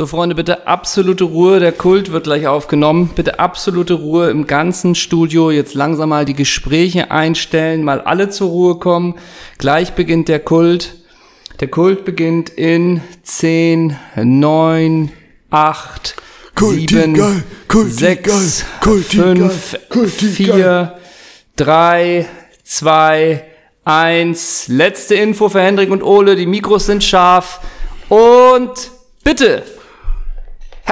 [0.00, 1.60] So, Freunde, bitte absolute Ruhe.
[1.60, 3.10] Der Kult wird gleich aufgenommen.
[3.14, 5.50] Bitte absolute Ruhe im ganzen Studio.
[5.50, 9.16] Jetzt langsam mal die Gespräche einstellen, mal alle zur Ruhe kommen.
[9.58, 10.94] Gleich beginnt der Kult.
[11.60, 15.12] Der Kult beginnt in 10, 9,
[15.50, 16.16] 8,
[16.54, 20.98] Kulti 7, geil, Kulti 6, geil, Kulti 5, geil, Kulti 4,
[21.56, 22.26] 3,
[22.64, 23.44] 2,
[23.84, 24.68] 1.
[24.68, 26.36] Letzte Info für Hendrik und Ole.
[26.36, 27.60] Die Mikros sind scharf.
[28.08, 28.92] Und
[29.22, 29.62] bitte,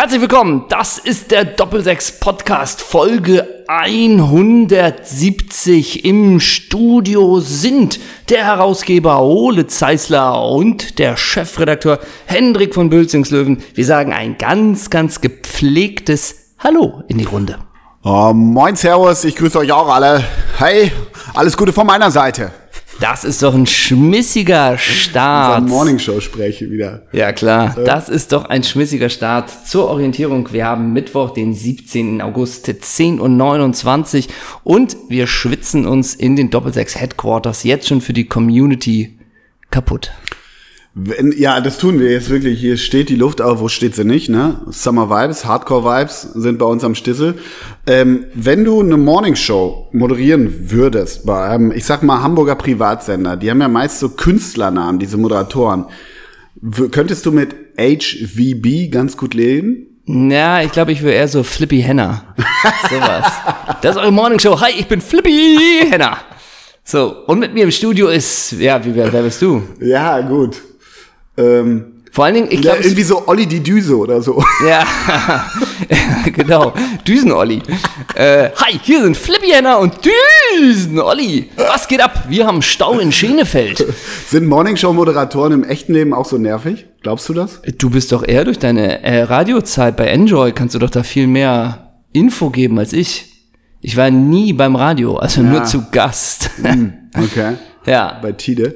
[0.01, 6.05] Herzlich willkommen, das ist der Doppelsechs Podcast Folge 170.
[6.05, 7.98] Im Studio sind
[8.29, 13.61] der Herausgeber Ole Zeisler und der Chefredakteur Hendrik von Bülzingslöwen.
[13.75, 17.59] Wir sagen ein ganz, ganz gepflegtes Hallo in die Runde.
[18.05, 20.22] Oh, moin, Servus, ich grüße euch auch alle.
[20.59, 20.92] Hey,
[21.34, 22.53] alles Gute von meiner Seite.
[23.00, 25.62] Das ist doch ein schmissiger Start.
[25.62, 27.02] Unser Morningshow spreche wieder.
[27.12, 29.50] Ja klar, das ist doch ein schmissiger Start.
[29.66, 32.20] Zur Orientierung, wir haben Mittwoch, den 17.
[32.20, 34.28] August, 10 und 29
[34.64, 39.19] und wir schwitzen uns in den Doppelsechs Headquarters jetzt schon für die Community
[39.70, 40.10] kaputt.
[41.00, 42.58] Wenn, ja, das tun wir jetzt wirklich.
[42.58, 44.28] Hier steht die Luft, aber wo steht sie nicht?
[44.28, 44.60] Ne?
[44.70, 47.38] Summer Vibes, Hardcore Vibes sind bei uns am Stissel.
[47.86, 53.48] Ähm, wenn du eine Morningshow moderieren würdest bei einem, ich sag mal, Hamburger Privatsender, die
[53.48, 55.84] haben ja meist so Künstlernamen, diese Moderatoren.
[56.60, 60.00] W könntest du mit HVB ganz gut leben?
[60.04, 62.34] Ja, ich glaube, ich wäre eher so Flippy Henna.
[62.91, 63.30] Sowas.
[63.82, 64.60] das ist eure Morningshow.
[64.60, 66.19] Hi, ich bin Flippy Henna.
[66.82, 69.62] So, und mit mir im Studio ist, ja, wie, wer, wer bist du?
[69.80, 70.62] Ja, gut.
[71.39, 74.42] Ähm, Vor allen Dingen, ich ja, glaube, irgendwie so Olli die Düse oder so.
[74.67, 74.84] Ja,
[76.33, 76.75] genau.
[77.06, 77.62] Düsen-Olli.
[78.14, 81.50] Äh, hi, hier sind Flippy Henna und Düsen-Olli.
[81.56, 82.25] Was geht ab?
[82.28, 83.87] Wir haben Stau in Schenefeld.
[84.28, 86.87] Sind Morningshow-Moderatoren im echten Leben auch so nervig?
[87.03, 87.62] Glaubst du das?
[87.78, 91.28] Du bist doch eher durch deine äh, Radiozeit bei Enjoy, kannst du doch da viel
[91.28, 93.26] mehr Info geben als ich.
[93.81, 96.50] Ich war nie beim Radio, also nur zu Gast.
[97.16, 97.55] Okay.
[97.87, 98.19] ja.
[98.20, 98.75] Bei Tide.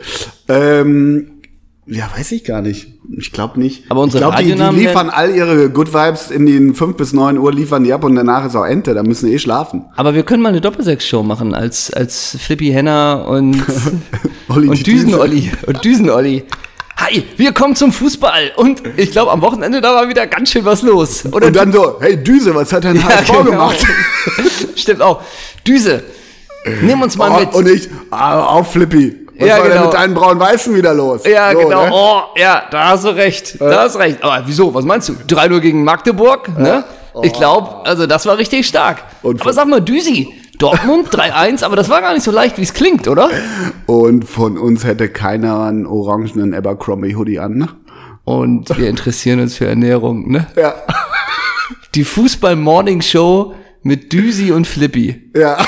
[0.48, 1.41] Ähm,
[1.86, 2.88] ja, weiß ich gar nicht.
[3.16, 3.90] Ich glaube nicht.
[3.90, 7.12] Aber unsere ich glaube, die, die liefern all ihre Good Vibes in den 5 bis
[7.12, 8.94] 9 Uhr, liefern die ab und danach ist auch Ente.
[8.94, 9.84] Da müssen die eh schlafen.
[9.96, 13.62] Aber wir können mal eine Doppelsechs-Show machen als, als Flippy Henna und,
[14.48, 15.50] und Düsen-Olli.
[15.66, 16.44] Und Düsen-Olli.
[16.98, 18.52] Hi, wir kommen zum Fußball.
[18.56, 21.24] Und ich glaube, am Wochenende da war wieder ganz schön was los.
[21.32, 23.42] Oder Und dann so, hey Düse, was hat dein HSV genau.
[23.44, 23.84] gemacht?
[24.76, 25.20] Stimmt auch.
[25.66, 26.04] Düse,
[26.82, 27.54] nimm uns mal Oh, mit.
[27.54, 29.21] und ich, ah, auf Flippy.
[29.42, 29.84] Was Ja, war denn genau.
[29.86, 31.22] mit deinen braun-weißen wieder los?
[31.26, 31.84] ja, So, genau.
[31.84, 31.90] ne?
[31.92, 33.60] Oh, ja, da hast du recht.
[33.60, 34.22] Da hast du recht.
[34.22, 34.72] Aber wieso?
[34.74, 35.12] Was meinst du?
[35.12, 36.48] 3-0 gegen Magdeburg?
[36.58, 36.84] Ne?
[37.22, 39.02] Ich glaube, also das war richtig stark.
[39.22, 42.62] Und aber sag mal, Düsi, Dortmund 3-1, aber das war gar nicht so leicht, wie
[42.62, 43.28] es klingt, oder?
[43.86, 47.56] Und von uns hätte keiner einen orangenen Abercrombie Hoodie an.
[47.58, 47.68] Ne?
[48.24, 50.46] Und wir interessieren uns für Ernährung, ne?
[50.56, 50.74] Ja,
[51.94, 55.30] Die Fußball-Morning-Show mit Düsi und Flippy.
[55.36, 55.58] ja.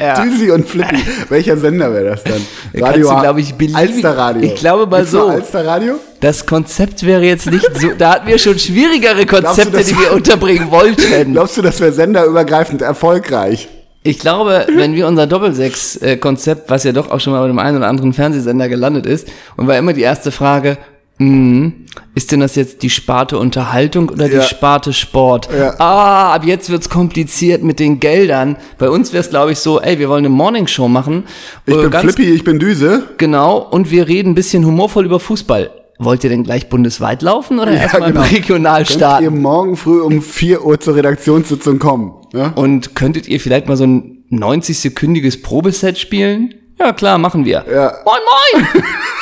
[0.00, 0.20] Ja.
[0.24, 0.96] Düsi und Flippy.
[1.28, 2.40] Welcher Sender wäre das dann?
[2.78, 4.42] kannst du, glaub ich, beliebig- Alster Radio.
[4.42, 5.26] Ich glaube mal Gibt's so.
[5.28, 5.94] Alster Radio?
[6.20, 10.12] Das Konzept wäre jetzt nicht so, da hatten wir schon schwierigere Konzepte, das die wir
[10.12, 11.32] unterbringen wollten.
[11.32, 13.68] Glaubst du, das wäre senderübergreifend erfolgreich?
[14.02, 17.76] Ich glaube, wenn wir unser Doppelsechs-Konzept, was ja doch auch schon mal bei dem einen
[17.76, 20.78] oder anderen Fernsehsender gelandet ist, und war immer die erste Frage,
[21.20, 21.72] mh,
[22.14, 24.42] ist denn das jetzt die Sparte Unterhaltung oder die Ja.
[24.42, 25.48] Sparte Sport?
[25.56, 25.74] Ja.
[25.78, 28.56] Ah, ab jetzt wird's kompliziert mit den Geldern.
[28.78, 31.24] Bei uns wäre es, glaube ich, so, ey, wir wollen eine Morningshow machen.
[31.66, 33.04] Ich Äh, bin Flippy, ich bin Düse.
[33.18, 35.70] Genau, und wir reden ein bisschen humorvoll über Fußball.
[36.02, 38.22] Wollt ihr denn gleich bundesweit laufen oder erstmal genau.
[38.24, 39.42] regional Könnt ihr starten?
[39.42, 42.14] morgen früh um 4 Uhr zur Redaktionssitzung kommen?
[42.32, 42.52] Ne?
[42.54, 46.54] Und könntet ihr vielleicht mal so ein 90-sekündiges Probeset spielen?
[46.80, 47.64] Ja, klar, machen wir.
[47.70, 47.92] Ja.
[48.04, 48.20] Moin,
[48.62, 48.66] moin!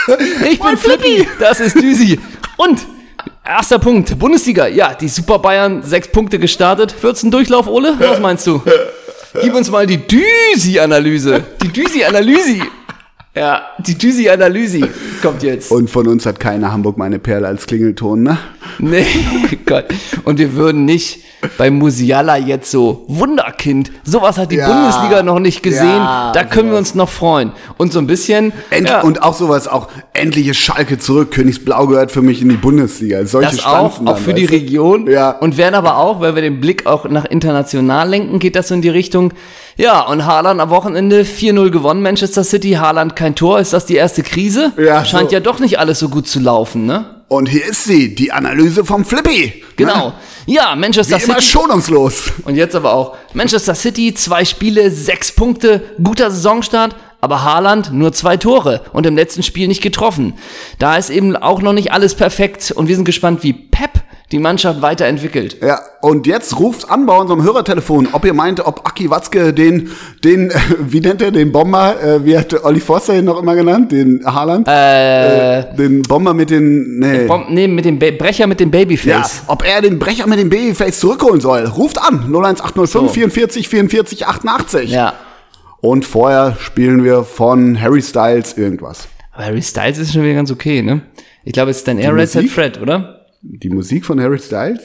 [0.51, 2.19] Ich bin Flippy, das ist Düsi.
[2.57, 2.79] Und
[3.45, 4.67] erster Punkt, Bundesliga.
[4.67, 6.93] Ja, die Super Bayern, sechs Punkte gestartet.
[6.93, 7.95] 14 Durchlauf, Ole?
[7.99, 8.63] Was meinst du?
[9.43, 11.45] Gib uns mal die Düsi-Analyse.
[11.63, 12.63] Die Düsi-Analyse.
[13.35, 14.89] Ja, die Düsi-Analyse
[15.21, 15.71] kommt jetzt.
[15.71, 18.39] Und von uns hat keine Hamburg meine Perle als Klingelton, ne?
[18.79, 19.05] Nee,
[19.67, 19.87] Gott.
[20.25, 21.19] Und wir würden nicht
[21.57, 24.67] bei Musiala jetzt so, Wunderkind, sowas hat die Ja.
[24.69, 27.53] Bundesliga noch nicht gesehen, Ja, da können wir uns noch freuen.
[27.77, 31.31] Und so ein bisschen, End ja, Und auch sowas, auch endlich ist Schalke zurück.
[31.31, 33.25] Königsblau gehört für mich in die Bundesliga.
[33.25, 34.53] Solche das auch, Stanzen auch dann, für die du?
[34.53, 35.07] Region.
[35.09, 35.31] Ja.
[35.31, 38.75] Und werden aber auch, weil wir den Blick auch nach international lenken, geht das so
[38.75, 39.33] in die Richtung,
[39.77, 43.95] ja, und Haaland am Wochenende 4-0 gewonnen, Manchester City, Haaland kein Tor, ist das die
[43.95, 44.73] erste Krise?
[44.77, 45.35] Ja, Scheint so.
[45.35, 47.18] ja doch nicht alles so gut zu laufen, ne?
[47.29, 49.63] Und hier ist sie, die Analyse vom Flippy.
[49.77, 50.09] Genau.
[50.09, 50.15] Ne?
[50.47, 51.47] Ja, Manchester Wie immer City.
[51.47, 52.33] schonungslos.
[52.45, 58.13] Und jetzt aber auch Manchester City, zwei Spiele, sechs Punkte, guter Saisonstart, aber Haaland nur
[58.15, 60.35] zwei Tore und im letzten Spiel nicht getroffen.
[60.79, 63.91] Da ist eben auch noch nicht alles perfekt und wir sind gespannt, wie Pep
[64.31, 65.57] die Mannschaft weiterentwickelt.
[65.63, 69.91] Ja, und jetzt ruft an bei unserem Hörertelefon, ob ihr meint, ob Aki Watzke den,
[70.23, 73.55] den, äh, wie nennt er den Bomber, äh, wie hat Olli Forster ihn noch immer
[73.55, 74.69] genannt, den Haaland?
[74.69, 77.27] Äh, den Bomber mit den, nee.
[77.27, 79.43] Bom nee, mit dem Ba- Brecher mit dem Ja, Babyface.
[79.47, 81.65] ob er den Brecher mit dem Babyface zurückholen soll.
[81.65, 83.09] Ruft an, 01805 So.
[83.09, 84.91] 44 44 88.
[84.91, 85.15] Ja.
[85.81, 89.09] Und vorher spielen wir von Harry Styles irgendwas.
[89.33, 91.03] Aber Harry Styles ist schon wieder ganz okay, ne?
[91.45, 92.51] Ich glaube, es ist dann eher Red Set?
[92.51, 93.18] Fred, oder?
[93.43, 94.81] Die Musik von Harry Styles?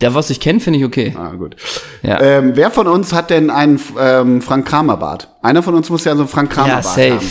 [0.00, 1.14] Der, was ich kenne, finde ich okay.
[1.16, 1.54] Ah, gut.
[2.02, 2.20] Ja.
[2.20, 5.28] Ähm, wer von uns hat denn einen ähm, Frank Kramer Bart?
[5.42, 7.10] Einer von uns muss ja so einen Frank Kramer Ja, Bart safe.
[7.14, 7.26] haben.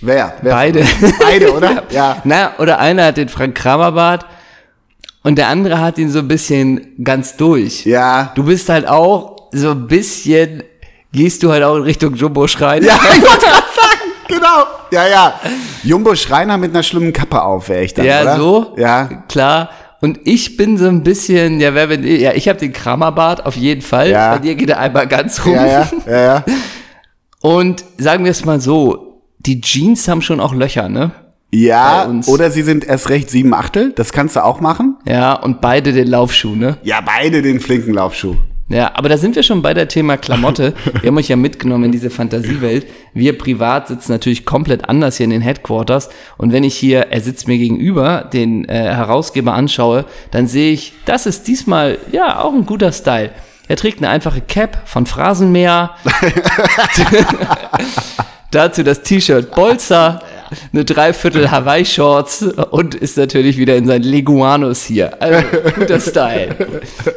[0.00, 0.32] Wer?
[0.40, 0.84] Wer Beide.
[1.20, 1.82] Beide, oder?
[1.90, 2.16] ja.
[2.24, 4.24] Na, oder einer hat den Frank Kramer Bart
[5.22, 7.84] und der andere hat ihn so ein bisschen ganz durch.
[7.84, 8.32] Ja.
[8.34, 10.62] Du bist halt auch so ein bisschen,
[11.12, 12.86] gehst du halt auch in Richtung Jumbo Schreiner.
[12.86, 14.64] Ja, ich wollte gerade sagen, genau.
[14.92, 15.40] Ja, ja.
[15.82, 18.36] Jumbo Schreiner mit einer schlimmen Kappe auf, wäre ich dann, Ja, oder?
[18.36, 18.74] so.
[18.78, 19.04] Ja.
[19.28, 19.68] Klar.
[20.04, 22.20] Und ich bin so ein bisschen, ja, wer bin ich?
[22.20, 24.10] Ja, ich habe den Kramerbart auf jeden Fall.
[24.10, 24.32] Ja.
[24.32, 25.54] Bei dir geht er einmal ganz rum.
[25.54, 26.44] Ja, ja, ja.
[27.40, 31.12] Und sagen wir es mal so, die Jeans haben schon auch Löcher, ne?
[31.52, 33.92] Ja, oder sie sind erst recht sieben Achtel.
[33.96, 34.98] Das kannst du auch machen.
[35.06, 36.76] Ja, und beide den Laufschuh, ne?
[36.82, 38.36] Ja, beide den flinken Laufschuh.
[38.68, 40.72] Ja, aber da sind wir schon bei der Thema Klamotte.
[41.00, 42.86] Wir haben euch ja mitgenommen in diese Fantasiewelt.
[43.12, 46.08] Wir privat sitzen natürlich komplett anders hier in den Headquarters.
[46.38, 50.94] Und wenn ich hier, er sitzt mir gegenüber, den äh, Herausgeber anschaue, dann sehe ich,
[51.04, 53.32] das ist diesmal ja auch ein guter Style.
[53.68, 55.90] Er trägt eine einfache Cap von Phrasenmäher.
[58.54, 60.22] Dazu das T-Shirt Bolzer,
[60.72, 65.20] eine Dreiviertel Hawaii-Shorts und ist natürlich wieder in seinen Leguanos hier.
[65.20, 65.42] Also,
[65.74, 66.54] guter Style.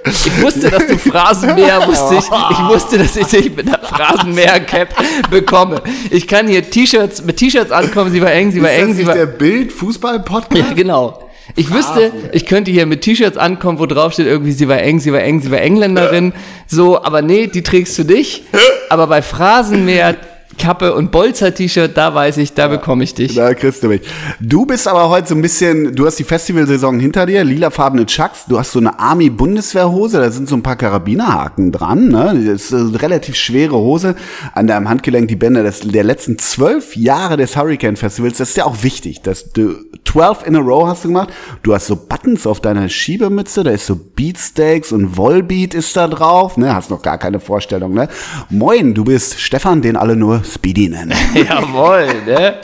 [0.06, 2.26] Ich wusste, dass du Phrasenmäher wusste ich.
[2.26, 4.96] Ich wusste, dass ich dich mit einer Phrasenmäher-Cap
[5.30, 5.82] bekomme.
[6.10, 8.98] Ich kann hier T-Shirts, mit T-Shirts ankommen, sie war eng, sie war Ist eng, das
[8.98, 9.14] sie war.
[9.14, 10.70] der Bild-Fußball-Podcast?
[10.70, 11.24] Ja, genau.
[11.56, 15.00] Ich wüsste, ich könnte hier mit T-Shirts ankommen, wo drauf steht irgendwie, sie war eng,
[15.00, 16.34] sie war eng, sie war Engländerin.
[16.66, 18.44] So, aber nee, die trägst du nicht.
[18.90, 20.16] Aber bei Phrasenmäher,
[20.58, 23.36] Kappe und Bolzer-T-Shirt, da weiß ich, da bekomme ich dich.
[23.36, 24.02] Da kriegst du mich.
[24.40, 28.46] Du bist aber heute so ein bisschen, du hast die Festivalsaison hinter dir, lilafarbene Chucks,
[28.48, 32.44] du hast so eine Army-Bundeswehrhose, da sind so ein paar Karabinerhaken dran, ne?
[32.46, 34.16] Das ist eine relativ schwere Hose.
[34.54, 38.58] An deinem Handgelenk die Bänder des, der letzten zwölf Jahre des Hurricane Festivals, das ist
[38.58, 39.76] ja auch wichtig, dass du
[40.06, 41.30] 12 in a row hast du gemacht.
[41.64, 46.08] Du hast so Buttons auf deiner Schiebemütze, da ist so Beatsteaks und Volbeat ist da
[46.08, 46.74] drauf, ne?
[46.74, 48.10] Hast noch gar keine Vorstellung, ne?
[48.50, 51.14] Moin, du bist Stefan, den alle nur Speedy nennen.
[51.34, 52.56] Jawohl, ne?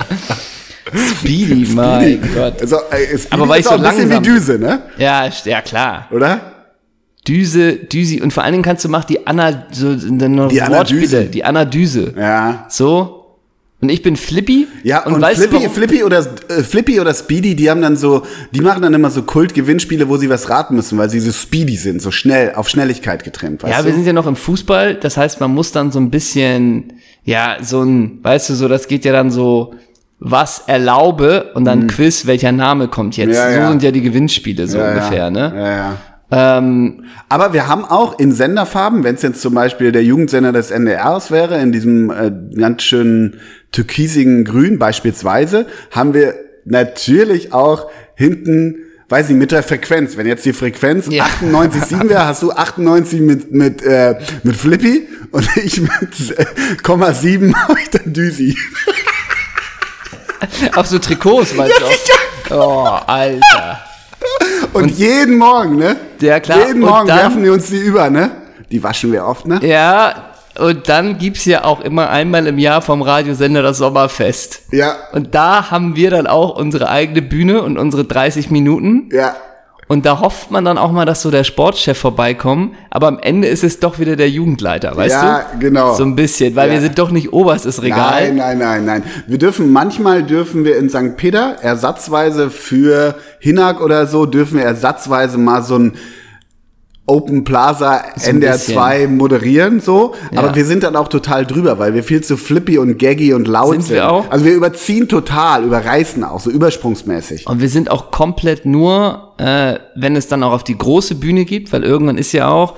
[1.20, 2.62] Speedy, mein Gott.
[2.62, 4.82] Also, äh, Speedy Aber weil ist ich so auch ein bisschen langsam wie Düse, ne?
[4.98, 6.08] Ja, ja klar.
[6.12, 6.54] Oder?
[7.28, 8.22] Düse, Düsi.
[8.22, 11.26] Und vor allen Dingen kannst du machen die Anna, so, Die Anadüse.
[11.26, 12.14] die Anadüse.
[12.18, 12.66] Ja.
[12.70, 13.23] So.
[13.84, 14.66] Und ich bin Flippy.
[14.84, 15.70] Ja, und, du, Flippy, warum?
[15.70, 19.24] Flippy, oder, äh, Flippy oder Speedy, die haben dann so, die machen dann immer so
[19.24, 23.26] Kult-Gewinnspiele, wo sie was raten müssen, weil sie so Speedy sind, so schnell, auf Schnelligkeit
[23.26, 23.88] getrimmt, weißt Ja, du?
[23.88, 26.94] wir sind ja noch im Fußball, das heißt, man muss dann so ein bisschen,
[27.26, 29.74] ja, so ein, weißt du, so, das geht ja dann so,
[30.20, 33.32] was erlaube und dann Quiz, welcher Name kommt jetzt.
[33.32, 33.34] Mhm.
[33.34, 33.70] Ja, so ja.
[33.70, 35.52] sind ja die Gewinnspiele so ja, ungefähr, ne?
[35.54, 35.98] Ja, ja.
[36.34, 40.72] Ähm, Aber wir haben auch in Senderfarben, wenn es jetzt zum Beispiel der Jugendsender des
[40.72, 43.40] NDRs wäre, in diesem äh, ganz schönen
[43.74, 48.78] türkisigen Grün beispielsweise, haben wir natürlich auch hinten,
[49.10, 50.16] weiß ich, mit der Frequenz.
[50.16, 51.26] Wenn jetzt die Frequenz Ja.
[51.42, 56.46] 98,7 wäre, hast du 98 mit, mit, äh, mit Flippy und ich mit äh,
[56.82, 58.58] Komma 7 habe ich dann Düsi.
[60.76, 62.56] auch so Trikots, meinst du?
[62.56, 63.02] auch?
[63.04, 63.80] Oh, Alter.
[64.74, 65.98] Und, jeden Morgen, ne?
[66.22, 66.68] Ja, klar.
[66.68, 68.32] Jeden Und Morgen werfen die uns die über, ne?
[68.72, 69.60] Die waschen wir oft, ne?
[69.62, 74.62] Ja, und dann gibt's ja auch immer einmal im Jahr vom Radiosender das Sommerfest.
[74.72, 79.10] Ja, Und da haben wir dann auch unsere eigene Bühne und unsere 30 Minuten.
[79.12, 79.36] ja.
[79.90, 82.74] Und da hofft man dann auch mal, dass so der Sportchef vorbeikommt.
[82.90, 85.26] Aber am Ende ist es doch wieder der Jugendleiter, weißt du?
[85.26, 85.94] Ja, genau.
[85.94, 86.76] So ein bisschen, weil Ja.
[86.76, 88.30] wir sind doch nicht oberstes Regal.
[88.34, 89.04] Nein, nein, nein, nein.
[89.28, 91.18] Wir dürfen, manchmal dürfen wir in St.
[91.18, 95.98] Peter ersatzweise für Hinak oder so, dürfen wir ersatzweise mal so ein
[97.06, 98.76] Open Plaza ein NDR bisschen.
[98.76, 100.16] 2 moderieren, so.
[100.32, 100.40] Ja.
[100.40, 103.46] Aber wir sind dann auch total drüber, weil wir viel zu flippy und gaggy und
[103.48, 103.96] laut Sind sind.
[103.96, 104.32] wir auch?
[104.32, 107.46] Also wir überziehen total, überreißen auch, so übersprungsmäßig.
[107.48, 111.44] Und wir sind auch komplett nur, äh, wenn es dann auch auf die große Bühne
[111.44, 112.76] gibt, weil irgendwann ist ja auch,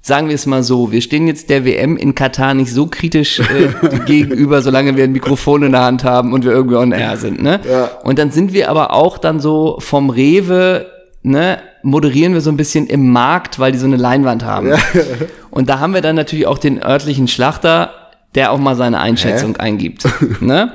[0.00, 3.40] sagen wir es mal so, wir stehen jetzt der WM in Katar nicht so kritisch
[3.40, 7.18] äh, gegenüber, solange wir ein Mikrofon in der Hand haben und wir irgendwie on air
[7.18, 7.60] sind, ne?
[7.70, 7.90] Ja.
[8.02, 10.86] Und dann sind wir aber auch dann so vom Rewe,
[11.22, 11.58] ne,
[11.88, 14.72] moderieren wir so ein bisschen im Markt, weil die so eine Leinwand haben.
[15.50, 17.90] Und da haben wir dann natürlich auch den örtlichen Schlachter,
[18.34, 20.06] der auch mal seine Einschätzung eingibt,
[20.40, 20.72] ne?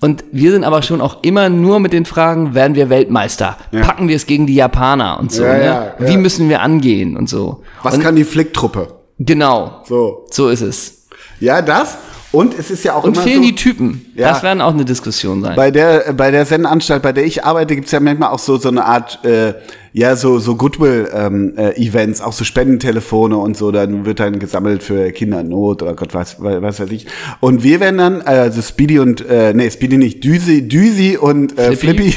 [0.00, 3.56] Und wir sind aber schon auch immer nur mit den Fragen, werden wir Weltmeister?
[3.82, 5.64] Packen wir es gegen die Japaner und so, Ja, ne?
[5.64, 6.18] ja, Wie ja.
[6.18, 7.62] müssen wir angehen und so.
[7.84, 8.88] Was und kann die Flicktruppe?
[9.20, 10.26] genau, So.
[10.28, 11.06] so ist es.
[11.38, 11.98] Ja, das.
[12.32, 14.06] Und es ist ja auch Und immer fehlen so, die Typen.
[14.14, 14.30] Ja.
[14.30, 15.54] Das werden auch eine Diskussion sein.
[15.54, 18.70] bei der bei der Sendenanstalt, bei der ich arbeite, gibt's ja manchmal auch so so
[18.70, 19.52] eine Art äh,
[19.92, 23.70] ja so so Goodwill ähm, äh, Events, auch so Spendentelefone und so.
[23.70, 27.06] Dann wird dann gesammelt für Kinder in Not oder Gott weiß was weiß ich.
[27.40, 31.76] Und wir werden dann also Speedy und äh, nee Speedy nicht Düsi Düsi und äh,
[31.76, 32.12] Flippy.
[32.12, 32.16] Flippy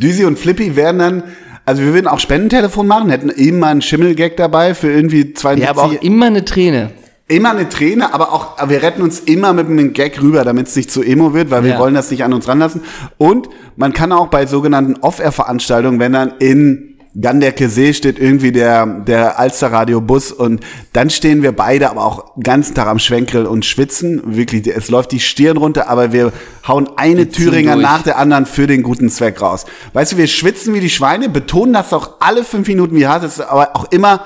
[0.02, 1.22] Düsi und Flippy werden dann
[1.64, 5.70] also wir würden auch Spendentelefon machen, hätten immer einen Schimmelgag dabei für irgendwie 72 ja,
[5.70, 6.90] aber auch immer eine Träne.
[7.32, 10.76] Immer eine Träne, aber auch wir retten uns immer mit einem Gag rüber, damit es
[10.76, 11.78] nicht zu emo wird, weil wir Ja.
[11.78, 12.82] wollen das nicht an uns ranlassen.
[13.18, 16.88] Und man kann auch bei sogenannten Off-Air-Veranstaltungen, wenn dann in
[17.20, 20.60] Ganderke See steht irgendwie der, der Alster-Radio-Bus und
[20.94, 24.22] dann stehen wir beide aber auch den ganzen Tag am Schwenkgrill und schwitzen.
[24.24, 26.32] Wirklich, es läuft die Stirn runter, aber wir
[26.66, 27.82] hauen eine Thüringer durch.
[27.82, 29.66] nach der anderen für den guten Zweck raus.
[29.92, 33.24] Weißt du, wir schwitzen wie die Schweine, betonen das auch alle fünf Minuten, wie hart
[33.24, 34.22] es ist, aber auch immer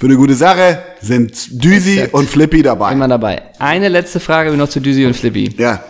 [0.00, 2.92] für eine gute Sache sind Düsi und Flippy dabei.
[2.92, 3.42] Immer dabei.
[3.58, 5.54] Eine letzte Frage noch zu Düsi und Flippy.
[5.58, 5.84] Ja.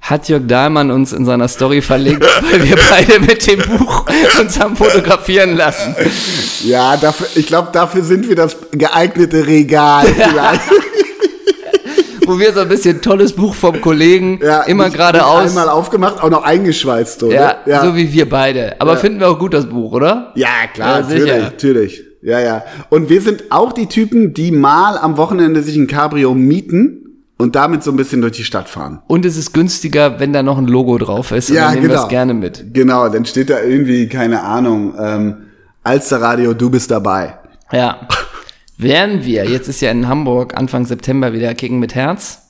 [0.00, 4.06] Hat Jörg Dahlmann uns in seiner Story verlinkt, weil wir beide mit dem Buch
[4.40, 5.94] uns haben fotografieren lassen.
[6.64, 10.60] Ja, dafür, ich glaube, dafür sind wir das geeignete Regal vielleicht.
[12.26, 15.48] Wo wir so ein bisschen tolles Buch vom Kollegen, Ja, immer geradeaus.
[15.50, 17.58] Einmal aufgemacht, auch noch eingeschweißt, oder?
[17.66, 18.80] Ja, so wie wir beide.
[18.80, 20.32] Aber finden wir auch gut das Buch, oder?
[20.36, 21.38] Ja, klar, Ja, sicher.
[21.38, 22.09] natürlich, natürlich.
[22.22, 22.64] Ja, ja.
[22.90, 27.00] Und wir sind auch die Typen, die mal am Wochenende sich ein Cabrio mieten
[27.38, 29.00] und damit so ein bisschen durch die Stadt fahren.
[29.06, 31.48] Und es ist günstiger, wenn da noch ein Logo drauf ist.
[31.48, 32.02] Ja, dann nehmen wir genau.
[32.02, 32.74] es gerne mit.
[32.74, 35.36] Genau, dann steht da irgendwie, keine Ahnung, ähm,
[35.82, 37.38] Alsterradio, du bist dabei.
[37.72, 38.06] Ja.
[38.76, 42.42] Wären wir, jetzt ist ja in Hamburg Anfang September wieder Kicken mit Herz.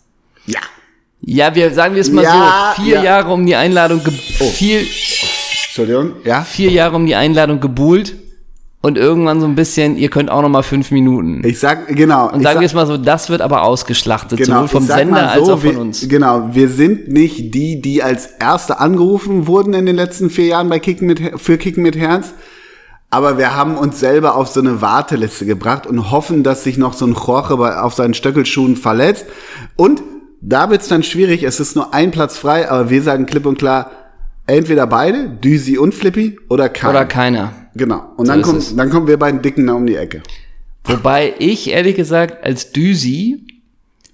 [0.46, 0.60] Ja.
[1.20, 3.04] Ja, wir sagen wir es mal Ja, so, vier ja.
[3.04, 6.42] Jahre um die Einladung, ge vier, Entschuldigung, ja?
[6.42, 8.14] vier Jahre um die Einladung gebuhlt
[8.82, 11.42] und irgendwann so ein bisschen, ihr könnt auch noch mal fünf Minuten.
[11.44, 12.24] Ich sag, genau.
[12.24, 15.14] und sagen sag- wir es mal so, das wird aber ausgeschlachtet, Genau, sowohl vom Sender
[15.14, 16.08] mal als so, auch von wir, uns.
[16.08, 20.68] Genau, wir sind nicht die, die als Erste angerufen wurden in den letzten vier Jahren
[20.70, 22.32] bei Kicken mit, für Kicken mit Herz.
[23.10, 26.94] Aber wir haben uns selber auf so eine Warteliste gebracht und hoffen, dass sich noch
[26.94, 29.26] so ein Jorge auf seinen Stöckelschuhen verletzt.
[29.74, 30.00] Und
[30.40, 31.42] da wird's dann schwierig.
[31.42, 33.90] Es ist nur ein Platz frei, aber wir sagen klipp und klar,
[34.46, 36.90] entweder beide, Düsi und Flippy, oder keiner.
[36.90, 37.52] Oder keiner.
[37.74, 38.02] Genau.
[38.16, 40.22] Und So dann, kommt, dann kommen wir beiden Dicken da um die Ecke.
[40.84, 43.46] Wobei ich ehrlich gesagt als Düsi,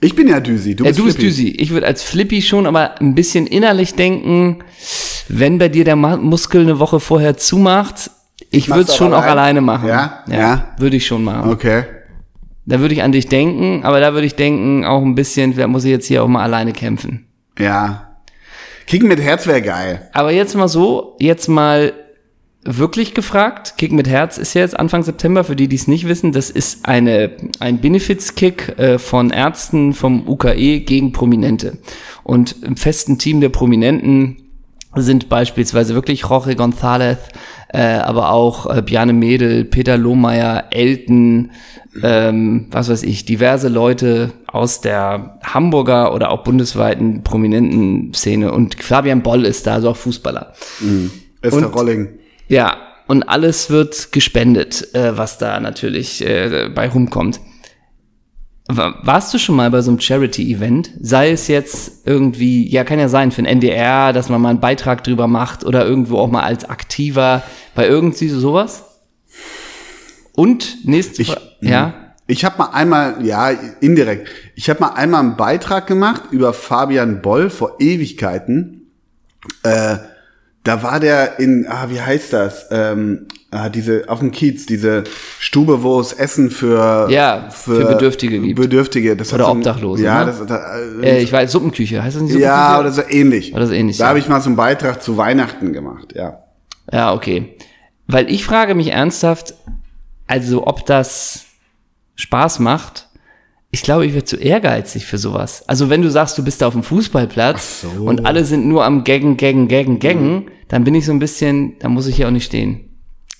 [0.01, 1.23] Ich bin ja Düsi, du ja, bist du bist.
[1.23, 4.59] Düsi, ich würde als Flippy schon aber ein bisschen innerlich denken,
[5.29, 8.11] wenn bei dir der Muskel eine Woche vorher zumacht,
[8.51, 9.39] ich würde es schon auch auch allein?
[9.39, 9.89] alleine machen.
[9.89, 10.25] Ja?
[10.29, 10.75] ja Ja?
[10.79, 11.51] würde ich schon machen.
[11.51, 11.85] Okay.
[12.67, 15.69] Da würde ich an dich denken, aber da würde ich denken auch ein bisschen, vielleicht
[15.69, 17.27] muss ich jetzt hier auch mal alleine kämpfen.
[17.59, 18.17] Ja.
[18.87, 20.09] Kicken mit Herz wäre geil.
[20.13, 21.93] Aber jetzt mal so, jetzt mal
[22.67, 23.75] wirklich gefragt.
[23.79, 26.33] Kick mit Herz ist ja jetzt Anfang September, für die, die es nicht wissen.
[26.33, 27.31] Das ist eine,
[27.61, 31.79] ein Benefits-Kick äh, von Ärzten vom UKE gegen Prominente.
[32.23, 34.37] Und im festen Team der Prominenten
[34.95, 37.19] sind beispielsweise wirklich Jorge González,
[37.69, 41.51] äh, aber auch äh, Bjarne Mädel, Peter Lohmeier, Elton,
[42.03, 48.53] ähm, was weiß ich, diverse Leute aus der Hamburger oder auch bundesweiten prominenten Szene.
[48.53, 50.53] Und Fabian Boll ist da, also auch Fußballer.
[51.43, 52.09] Esther Und- Rolling.
[52.49, 52.77] Ja,
[53.07, 57.41] und alles wird gespendet, äh, was da natürlich äh, bei rumkommt.
[58.69, 60.91] Wa- Warst du schon mal bei so einem Charity-Event?
[61.01, 64.61] Sei es jetzt irgendwie, ja, kann ja sein, für ein NDR, dass man mal einen
[64.61, 67.43] Beitrag drüber macht oder irgendwo auch mal als Aktiver
[67.77, 68.85] bei irgendwie sowas?
[70.35, 71.95] Und nächste Ich- Fra- ja,
[72.29, 73.51] Ich habe mal einmal, ja,
[73.81, 78.91] indirekt, ich habe mal einmal einen Beitrag gemacht über Fabian Boll vor Ewigkeiten.
[79.63, 79.99] Äh,
[80.67, 82.67] da war der in, ah, wie heißt das?
[82.71, 85.05] Ähm, ah, diese, auf dem Kiez, diese
[85.39, 88.61] Stube, wo es Essen für, Ja, für Bedürftige gibt.
[88.61, 89.17] Bedürftige.
[89.17, 90.27] Das Oder so ein- Obdachlose, Ja, ne?
[90.27, 92.53] das, da, äh, ich weiß, Suppenküche, heißt das nicht Suppenküche?
[92.53, 93.55] ja, oder so ähnlich.
[93.55, 94.09] Oder so ähnlich, Da ja.
[94.11, 96.41] habe ich mal so einen Beitrag zu Weihnachten gemacht, ja.
[96.93, 97.57] Ja, okay.
[98.09, 99.55] Weil ich frage mich ernsthaft,
[100.27, 101.45] also ob das
[102.17, 103.06] Spaß macht.
[103.77, 105.63] Ich glaube, ich werde zu ehrgeizig für sowas.
[105.69, 108.05] Also wenn du sagst, du bist da auf dem Fußballplatz so.
[108.05, 111.79] und alle sind nur am Gaggen, Gaggen, Gaggen, Gaggen, dann bin ich so ein bisschen,
[111.81, 112.89] da muss ich hier auch nicht stehen.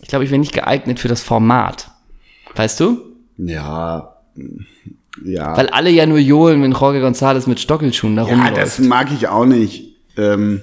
[0.03, 1.91] Ich glaube, ich wäre nicht geeignet für das Format.
[2.55, 2.99] Weißt du?
[3.39, 4.15] Ja,
[5.25, 5.57] ja.
[5.57, 8.59] Weil alle ja nur johlen, wenn Jorge González mit Stockelschuhen da Ja, rumläuft.
[8.59, 9.95] das mag ich auch nicht.
[10.19, 10.61] Ähm,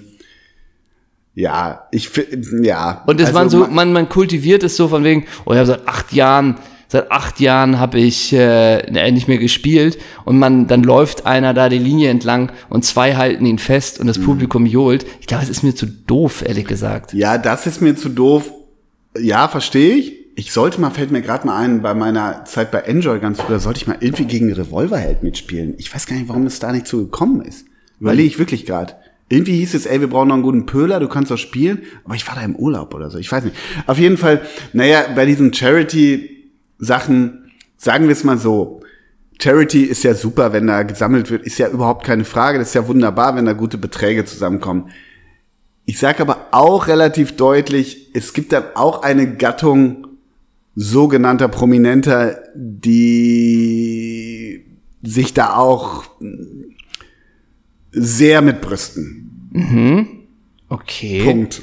[1.33, 3.03] ja, ich finde, ja.
[3.07, 5.65] Und es Also man so, ma- man, man kultiviert es so von wegen, oh ja,
[5.65, 6.57] seit acht Jahren,
[6.93, 11.67] seit acht Jahren habe ich äh, nicht mehr gespielt und man dann läuft einer da
[11.67, 14.25] die Linie entlang und zwei halten ihn fest und das Mhm.
[14.25, 15.05] Publikum johlt.
[15.19, 17.11] Ich glaube, es ist mir zu doof, ehrlich gesagt.
[17.13, 18.51] Ja, das ist mir zu doof.
[19.19, 20.13] Ja, verstehe ich.
[20.35, 23.59] Ich sollte mal, fällt mir gerade mal ein, bei meiner Zeit bei Enjoy ganz früher,
[23.59, 25.73] sollte ich mal irgendwie gegen Revolverheld mitspielen.
[25.79, 27.65] Ich weiß gar nicht, warum es da nicht so gekommen ist.
[27.99, 28.93] Überlege ich wirklich gerade.
[29.29, 31.79] Irgendwie hieß es, ey, wir brauchen noch einen guten Pöhler, du kannst doch spielen.
[32.03, 33.55] Aber ich war da im Urlaub oder so, ich weiß nicht.
[33.87, 34.41] Auf jeden Fall,
[34.73, 35.51] naja, bei diesen
[36.79, 38.81] Charity-Sachen, sagen wir es mal so,
[39.41, 42.59] Charity ist ja super, wenn da gesammelt wird, ist ja überhaupt keine Frage.
[42.59, 44.89] Das ist ja wunderbar, wenn da gute Beträge zusammenkommen.
[45.85, 50.07] Ich sage aber auch relativ deutlich, es gibt dann auch eine Gattung
[50.75, 54.65] sogenannter Prominenter, die
[55.03, 56.05] sich da auch
[57.91, 59.29] sehr mit brüsten.
[60.69, 61.25] Okay.
[61.25, 61.61] Punkt.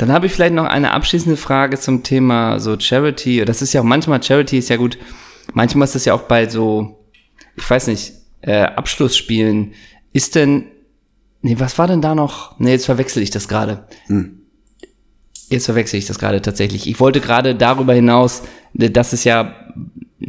[0.00, 3.44] Dann habe ich vielleicht noch eine abschließende Frage zum Thema so Charity.
[3.44, 4.96] Das ist ja auch manchmal, Charity ist ja gut,
[5.52, 7.04] manchmal ist das ja auch bei so,
[7.54, 9.74] ich weiß nicht, äh, Abschlussspielen.
[10.14, 10.64] Ist denn,
[11.42, 12.58] nee, was war denn da noch?
[12.58, 13.84] Nee, jetzt verwechsel ich das gerade.
[15.50, 16.88] Jetzt verwechsel ich das gerade tatsächlich.
[16.88, 19.54] Ich wollte gerade darüber hinaus, dass es ja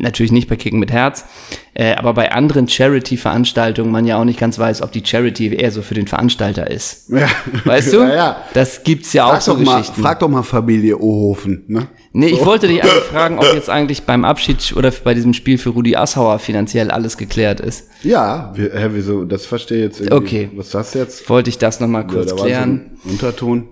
[0.01, 1.25] natürlich nicht bei Kicken mit Herz,
[1.73, 5.71] äh, aber bei anderen Charity-Veranstaltungen man ja auch nicht ganz weiß, ob die Charity eher
[5.71, 7.09] so für den Veranstalter ist.
[7.09, 7.27] Ja.
[7.65, 8.01] Weißt du?
[8.01, 8.37] Ja, ja.
[8.53, 10.01] Das gibt's ja auch Frag so doch, mal, Geschichten.
[10.01, 11.63] frag doch mal Familie Ohofen.
[11.67, 11.87] Ne?
[12.13, 15.57] nee, ich wollte dich eigentlich fragen, ob jetzt eigentlich beim Abschied oder bei diesem Spiel
[15.57, 17.87] für Rudi Assauer finanziell alles geklärt ist.
[18.03, 19.23] Ja, wir, hä, wieso?
[19.23, 20.15] Das verstehe ich jetzt irgendwie.
[20.15, 20.49] Okay.
[20.55, 21.29] Was ist das jetzt?
[21.29, 22.69] Wollte ich das nochmal Ja, kurz da war so klären.
[23.05, 23.67] ein Unterton.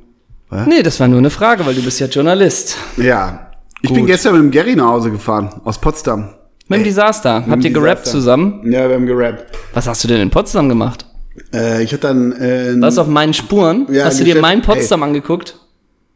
[0.68, 2.76] Nee, das war nur eine Frage, weil du bist ja Journalist.
[2.98, 3.49] Ja.
[3.82, 3.96] Ich Gut.
[3.98, 6.30] bin gestern mit dem Gary nach Hause gefahren, aus Potsdam.
[6.68, 7.46] Mit dem Desaster.
[7.50, 8.62] Habt ihr gerappt zusammen?
[8.72, 9.46] Ja, wir haben gerappt.
[9.74, 11.06] Was hast du denn in Potsdam gemacht?
[11.54, 12.32] Äh, ich hatte dann.
[12.34, 13.88] Äh, Was auf meinen Spuren?
[13.90, 15.58] Ja, hast du dir Geschäft- mein Potsdam angeguckt?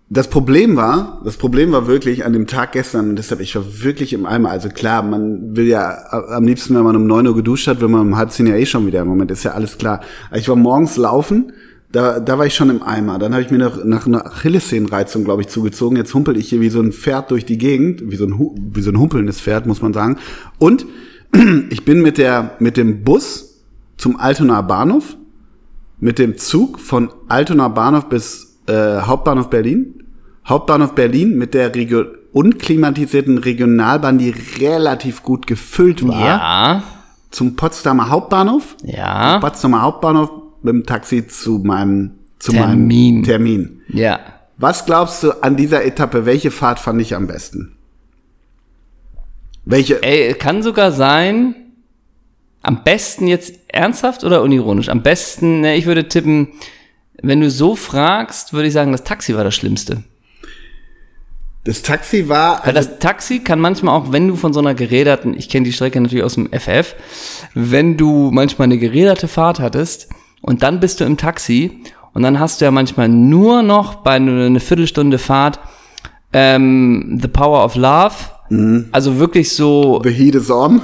[0.10, 3.64] Das Problem war, das Problem war wirklich an dem Tag gestern, und deshalb, ich war
[3.82, 4.50] wirklich im Eimer.
[4.52, 7.82] Also klar, man will ja a- am liebsten, wenn man um neun Uhr geduscht hat,
[7.82, 10.02] wenn man um halb zehn ja eh schon wieder im Moment, ist ja alles klar.
[10.36, 11.54] Ich war morgens laufen,
[11.94, 13.20] da, da war ich schon im Eimer.
[13.20, 15.96] Dann habe ich mir noch nach einer Achillessehnenreizung, glaube ich, zugezogen.
[15.96, 18.34] Jetzt humpel ich hier wie so ein Pferd durch die Gegend, wie so ein,
[18.74, 20.18] wie so ein humpelndes Pferd, muss man sagen.
[20.60, 20.86] Und
[21.70, 23.62] ich bin mit der, mit dem Bus
[23.98, 25.16] zum Altonaer Bahnhof,
[26.00, 30.04] mit dem Zug von Altonaer Bahnhof bis äh, Hauptbahnhof Berlin.
[30.48, 32.04] Hauptbahnhof Berlin mit der Regio
[32.34, 36.84] unklimatisierten Regionalbahn, die relativ gut gefüllt war, Ja.
[37.30, 38.76] zum Potsdamer Hauptbahnhof.
[38.84, 39.38] Ja.
[39.40, 40.32] Potsdamer Hauptbahnhof
[40.64, 43.16] mit dem Taxi zu meinem zu Termin.
[43.16, 43.82] meinem Termin.
[43.88, 44.20] Ja.
[44.58, 47.76] Was glaubst du an dieser Etappe, welche Fahrt fand ich am besten?
[49.66, 50.04] Welche?
[50.04, 51.56] Ey, kann sogar sein,
[52.62, 54.90] am besten jetzt ernsthaft oder unironisch?
[54.90, 56.50] Am besten, ne, ich würde tippen,
[57.22, 60.04] wenn du so fragst, würde ich sagen, das Taxi war das Schlimmste.
[61.64, 65.34] Das Taxi war Weil das Taxi kann manchmal auch, wenn du von so einer geräderten,
[65.38, 66.94] ich kenne die Strecke natürlich aus dem FF,
[67.54, 70.10] wenn du manchmal eine geräderte Fahrt hattest
[70.44, 71.80] und dann bist du im Taxi
[72.14, 75.60] und dann hast du ja manchmal nur noch bei einer eine Viertelstunde Fahrt
[76.34, 78.14] ähm, The Power of Love.
[78.92, 80.82] Also wirklich so, The Heat is on.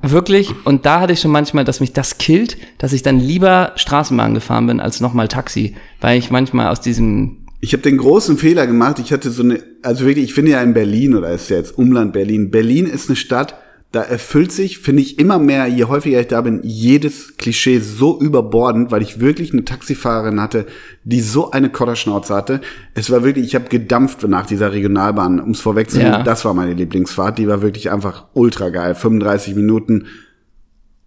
[0.00, 0.52] wirklich.
[0.64, 4.34] Und da hatte ich schon manchmal, dass mich das killt, dass ich dann lieber Straßenbahn
[4.34, 8.66] gefahren bin als nochmal Taxi, weil ich manchmal aus diesem Ich habe den großen Fehler
[8.66, 8.98] gemacht.
[8.98, 11.78] Ich hatte so eine, also wirklich, ich finde ja in Berlin oder ist ja jetzt
[11.78, 12.50] Umland Berlin.
[12.50, 13.54] Berlin ist eine Stadt,
[13.92, 18.18] da erfüllt sich, finde ich immer mehr, je häufiger ich da bin, jedes Klischee so
[18.18, 20.64] überbordend, weil ich wirklich eine Taxifahrerin hatte,
[21.04, 22.62] die so eine Kotterschnauze hatte.
[22.94, 26.12] Es war wirklich, ich habe gedampft nach dieser Regionalbahn, ums vorwegzunehmen.
[26.12, 26.22] Ja.
[26.22, 27.36] Das war meine Lieblingsfahrt.
[27.36, 28.94] Die war wirklich einfach ultra geil.
[28.94, 30.06] 35 Minuten.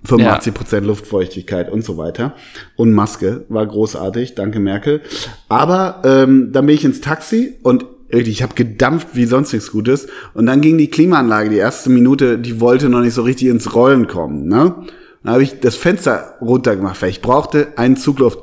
[0.03, 2.35] 85 Prozent Luftfeuchtigkeit und so weiter.
[2.75, 5.01] Und Maske war großartig, danke Merkel.
[5.49, 7.85] Aber ähm, dann bin ich ins Taxi und
[8.15, 10.07] wirklich, ich habe gedampft wie sonst nichts Gutes.
[10.33, 13.75] Und dann ging die Klimaanlage, die erste Minute, die wollte noch nicht so richtig ins
[13.75, 14.47] Rollen kommen.
[14.47, 14.75] Ne?
[15.23, 18.39] Dann habe ich das Fenster runtergemacht, weil ich brauchte einen Zugluft.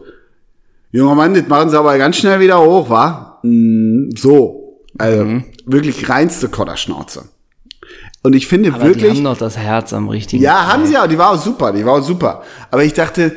[0.92, 3.40] Junger Mann, das machen sie aber ganz schnell wieder hoch, wa?
[3.42, 4.78] Mm, so.
[4.98, 7.24] Also wirklich reinste Kotterschnauze.
[8.22, 9.10] Und ich finde aber wirklich.
[9.10, 10.42] die haben doch das Herz am richtigen.
[10.42, 11.08] Ja, haben sie auch.
[11.08, 11.72] Die war auch super.
[11.72, 12.42] Die war auch super.
[12.70, 13.34] Aber ich dachte,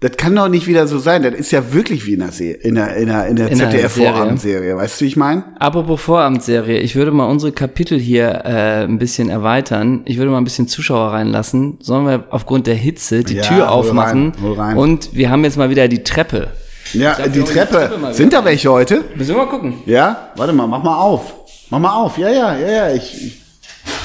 [0.00, 1.22] das kann doch nicht wieder so sein.
[1.22, 4.76] Das ist ja wirklich wie in der, Se in der, in der, in der ZDF-Vorabendserie.
[4.76, 5.44] Weißt du, wie ich meine?
[5.58, 10.02] Apropos Vorabendserie, ich würde mal unsere Kapitel hier äh, ein bisschen erweitern.
[10.04, 11.78] Ich würde mal ein bisschen Zuschauer reinlassen.
[11.80, 14.32] Sollen wir aufgrund der Hitze die Ja, Tür hol aufmachen?
[14.36, 14.76] rein, hol rein.
[14.76, 16.48] Und wir haben jetzt mal wieder die Treppe.
[16.92, 17.88] Ja, glaub, die Treppe.
[17.88, 19.04] Treppe Sind da welche heute?
[19.14, 19.74] Müssen wir mal gucken.
[19.86, 20.32] Ja?
[20.36, 21.32] Warte mal, mach mal auf.
[21.70, 22.18] Mach mal auf.
[22.18, 22.90] Ja, ja, ja, ja.
[22.94, 23.42] Ich, ich.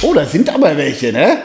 [0.02, 1.39] Oh, da sind aber welche, ne?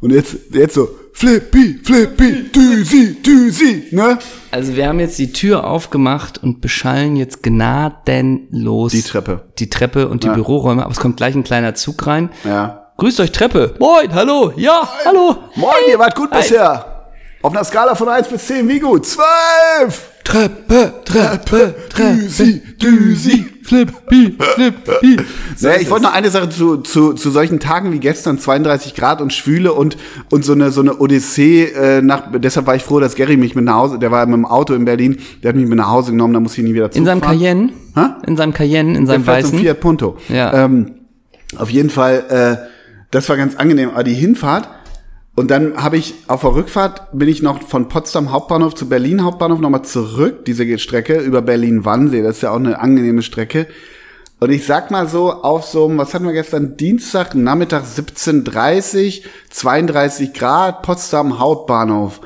[0.00, 4.18] Und jetzt, jetzt so, Flippy, Flippy, Düsi, Düsi, ne?
[4.50, 9.42] Also wir haben jetzt die Tür aufgemacht und beschallen jetzt gnadenlos Die Treppe.
[9.60, 10.34] die Treppe und die Ja.
[10.34, 12.30] Büroräume, aber es kommt gleich ein kleiner Zug rein.
[12.44, 12.88] Ja.
[12.98, 13.74] Grüßt euch Treppe.
[13.78, 14.52] Moin, hallo.
[14.56, 15.36] Ja, hallo.
[15.54, 16.38] Moin, ihr wart gut Hi.
[16.42, 17.06] bisher.
[17.42, 19.06] Auf einer Skala von 1 bis 10, wie gut?
[19.06, 20.10] 12!
[20.24, 23.44] Treppe, Treppe, Düsi, Düsi.
[23.64, 25.16] Flippy, Flippy.
[25.56, 28.94] So Naja, ich wollte noch eine Sache zu, zu, zu solchen Tagen wie gestern, 32
[28.94, 29.96] Grad und Schwüle und,
[30.30, 33.54] und so eine, so eine Odyssee äh, nach, deshalb war ich froh, dass Gary mich
[33.54, 35.88] mit nach Hause, der war mit dem Auto in Berlin, der hat mich mit nach
[35.88, 37.22] Hause genommen, da muss ich nie wieder In seinem.
[37.22, 37.70] Cayenne?
[37.94, 38.00] Hä?
[38.26, 39.58] In seinem Cayenne, in Der seinem ein weißen?
[39.58, 40.18] Fiat Punto.
[40.28, 40.64] Ja.
[40.64, 40.92] Ähm,
[41.56, 42.68] auf jeden Fall, äh,
[43.10, 43.90] das war ganz angenehm.
[43.90, 44.68] Aber die Hinfahrt
[45.36, 49.24] und dann habe ich auf der Rückfahrt bin ich noch von Potsdam Hauptbahnhof zu Berlin
[49.24, 52.22] Hauptbahnhof nochmal zurück, diese Strecke über Berlin-Wannsee.
[52.22, 53.66] Das ist ja auch eine angenehme Strecke.
[54.38, 56.76] Und ich sag mal so, auf so einem, was hatten wir gestern?
[56.76, 62.20] Dienstag, Nachmittag 17.30, 32 Grad, Potsdam Hauptbahnhof.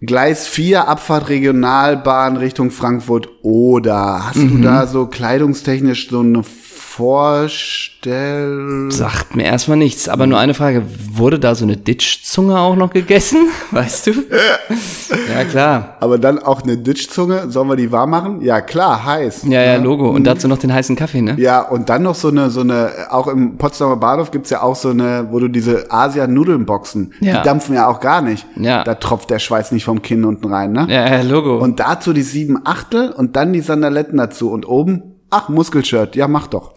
[0.00, 6.42] Gleis 4, Abfahrt Regionalbahn Richtung Frankfurt oder hast du da so kleidungstechnisch so eine
[6.82, 8.90] Vorstell...
[8.90, 10.82] Sagt mir erstmal nichts, aber nur eine Frage.
[11.12, 13.48] Wurde da so eine Ditchzunge auch noch gegessen?
[13.70, 14.10] Weißt du?
[14.10, 15.96] ja, klar.
[16.00, 18.40] Aber dann auch eine Ditchzunge, sollen wir die warm machen?
[18.42, 19.44] Ja, klar, heiß.
[19.48, 20.10] Ja, ja, Logo.
[20.10, 21.36] Und dazu noch den heißen Kaffee, ne?
[21.38, 24.76] Ja, und dann noch so eine, so eine, auch im Potsdamer Bahnhof gibt's ja auch
[24.76, 27.38] so eine, wo du diese Asian-Nudeln-Boxen, Ja.
[27.40, 28.46] die dampfen ja auch gar nicht.
[28.56, 28.84] Ja.
[28.84, 30.86] Da tropft der Schweiß nicht vom Kinn unten rein, ne?
[30.88, 31.56] Ja, ja, Logo.
[31.58, 36.28] Und dazu die sieben Achtel und dann die Sandaletten dazu und oben, ach, Muskelshirt, ja,
[36.28, 36.74] mach doch.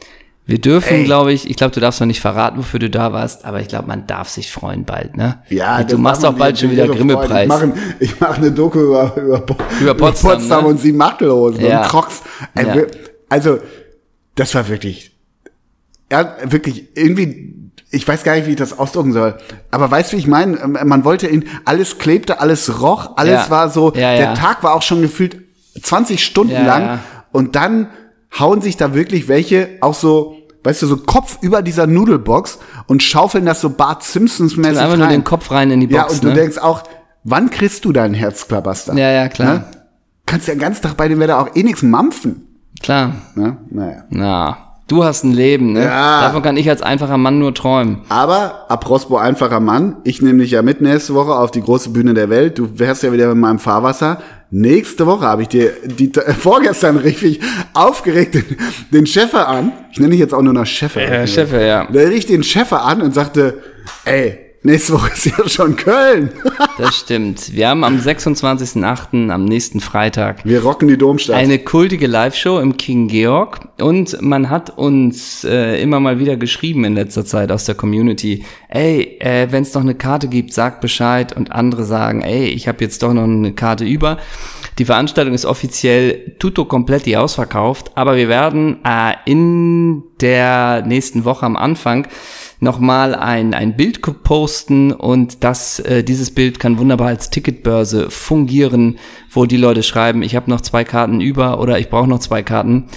[0.47, 3.45] Wir dürfen, glaube ich, ich glaube, du darfst noch nicht verraten, wofür du da warst,
[3.45, 5.39] aber ich glaube, man darf sich freuen bald, ne?
[5.49, 7.43] Ja, du machst auch bald schon wieder Grimme-Preis.
[7.45, 10.67] Ich mache ich mach eine Doku über, über, Po- Über Potsdam, ne?
[10.69, 11.81] und sieben Achtelhosen Ja.
[11.81, 12.21] und Crocs.
[12.53, 12.85] Also, Ja.
[13.27, 13.59] also,
[14.35, 15.15] das war wirklich,
[16.11, 19.35] ja, wirklich irgendwie, ich weiß gar nicht, wie ich das ausdrücken soll.
[19.71, 20.57] Aber weißt du, wie ich meine?
[20.67, 23.49] Man wollte ihn, alles klebte, alles roch, alles Ja.
[23.49, 24.17] war so, Ja, ja.
[24.17, 25.37] der Tag war auch schon gefühlt
[25.81, 26.99] 20 Stunden lang.
[27.31, 27.87] Und dann
[28.39, 33.03] hauen sich da wirklich welche auch so, weißt du, so Kopf über dieser Nudelbox und
[33.03, 34.99] schaufeln das so Bart Simpsons mäßig Und einfach rein.
[34.99, 36.33] nur den Kopf rein in die Box, Ja, und du ne?
[36.33, 36.83] denkst auch,
[37.23, 38.93] wann kriegst du deinen Herzklabaster?
[38.95, 39.53] Ja, ja, klar.
[39.53, 39.63] Ne?
[40.25, 42.47] Kannst ja den ganzen Tag bei dem Wetter auch eh nichts mampfen.
[42.81, 43.13] Klar.
[43.35, 43.57] Ne?
[43.69, 44.03] Naja.
[44.09, 45.83] Na, du hast ein Leben, ne?
[45.85, 46.21] Ja.
[46.21, 48.01] Davon kann ich als einfacher Mann nur träumen.
[48.09, 52.13] Aber, apropos einfacher Mann, ich nehme dich ja mit nächste Woche auf die große Bühne
[52.15, 52.57] der Welt.
[52.57, 54.17] Du wärst ja wieder mit meinem Fahrwasser.
[54.51, 57.39] Nächste Woche habe ich dir, die, äh, vorgestern richtig
[57.73, 58.45] aufgeregt den,
[58.91, 59.71] den Chefer an.
[59.91, 61.01] Ich nenne dich jetzt auch nur noch Chefer.
[61.01, 61.87] Ja, Chefe, ja.
[61.91, 63.61] Da rief den Chefer an und sagte,
[64.05, 66.31] ey, nächste Woche ist ja schon Köln.
[66.77, 67.53] Das stimmt.
[67.55, 71.37] Wir haben am 26.08., am nächsten Freitag, Wir rocken die Domstadt.
[71.37, 76.83] eine kultige Live-Show im King Georg und man hat uns äh, immer mal wieder geschrieben
[76.83, 80.81] in letzter Zeit aus der Community, ey, äh, wenn es noch eine Karte gibt, sagt
[80.81, 84.17] Bescheid und andere sagen, ey, ich habe jetzt doch noch eine Karte über.
[84.77, 91.45] Die Veranstaltung ist offiziell tutto kompletti ausverkauft, aber wir werden äh, in der nächsten Woche
[91.45, 92.07] am Anfang
[92.65, 98.97] nochmal ein, ein Bild posten und das, äh, dieses Bild kann wunderbar als Ticketbörse fungieren,
[99.31, 102.43] wo die Leute schreiben, ich habe noch zwei Karten über oder ich brauche noch zwei
[102.43, 102.87] Karten.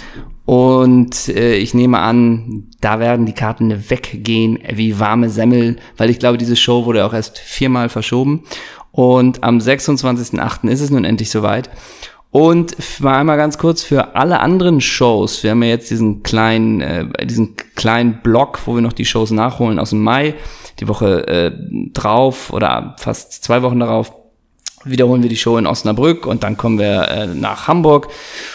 [0.45, 6.19] Und äh, ich nehme an, da werden die Karten weggehen wie warme Semmel, weil ich
[6.19, 8.43] glaube, diese Show wurde auch erst viermal verschoben.
[8.91, 10.67] Und am 26.08.
[10.67, 11.69] ist es nun endlich soweit.
[12.31, 15.41] Und mal einmal ganz kurz für alle anderen Shows.
[15.43, 19.31] Wir haben ja jetzt diesen kleinen, äh, diesen kleinen Block, wo wir noch die Shows
[19.31, 20.35] nachholen aus dem Mai.
[20.79, 21.51] Die Woche äh,
[21.91, 24.18] drauf oder fast zwei Wochen darauf
[24.83, 28.07] wiederholen wir die Show in Osnabrück und dann kommen wir äh, nach Hamburg.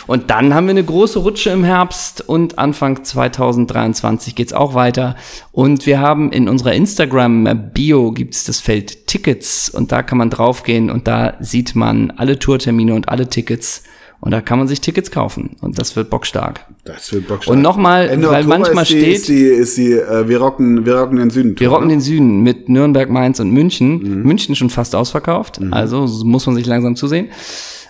[0.07, 5.17] Und dann haben wir eine große Rutsche im Herbst und Anfang 2023 geht's auch weiter.
[5.53, 10.31] Und wir haben in unserer Instagram Bio gibt's das Feld Tickets und da kann man
[10.31, 13.83] draufgehen und da sieht man alle Tourtermine und alle Tickets
[14.25, 16.65] und da kann man sich Tickets kaufen und das wird bockstark.
[16.85, 17.55] Das wird bockstark.
[17.55, 20.87] Und nochmal, weil Oktober manchmal ist die, steht Ist die, ist die, äh, wir, rocken,
[20.87, 21.61] wir rocken den Süden.
[21.61, 24.23] Wir rocken den Süden mit Nürnberg, Mainz und München.
[24.23, 27.29] München schon fast ausverkauft, also so muss man sich langsam zusehen.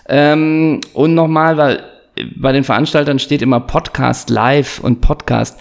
[0.09, 1.83] Ähm, und nochmal, weil
[2.35, 5.57] bei den Veranstaltern steht immer Podcast live und Podcast.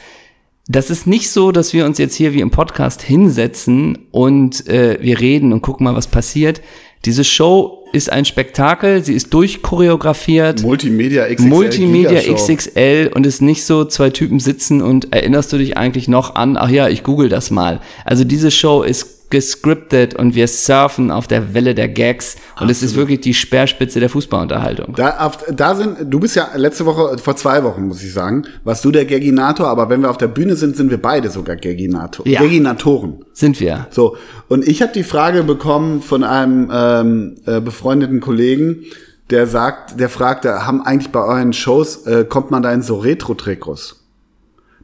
[0.67, 4.99] Das ist nicht so, dass wir uns jetzt hier wie im Podcast hinsetzen und äh,
[5.01, 6.63] wir reden und gucken mal, was passiert.
[7.05, 10.63] Diese Show ist ein Spektakel, sie ist durchchoreografiert.
[10.63, 11.49] Multimedia XXL.
[11.49, 12.21] Multimedia.
[12.35, 16.57] XXL und ist nicht so, zwei Typen sitzen und erinnerst du dich eigentlich noch an,
[16.57, 17.81] ach ja, ich google das mal.
[18.05, 22.85] Also diese Show ist gescriptet und wir surfen auf der Welle der Gags und es
[22.85, 24.95] ist wirklich die Speerspitze der Fußballunterhaltung.
[24.95, 28.45] Da, auf, da sind, du bist ja letzte Woche, vor zwei Wochen muss ich sagen,
[28.63, 31.57] warst du der Gaginator, aber wenn wir auf der Bühne sind, sind wir beide sogar
[31.57, 32.43] Gaginator, Ja.
[32.43, 33.25] Gaginatoren.
[33.33, 33.89] Sind wir?
[33.91, 34.17] So,
[34.47, 38.85] und ich habe die Frage bekommen von einem ähm, äh, befreundeten Kollegen,
[39.31, 42.99] der sagt, der fragte, haben eigentlich bei euren Shows, äh, kommt man da in so
[42.99, 44.01] Retro-Trikots?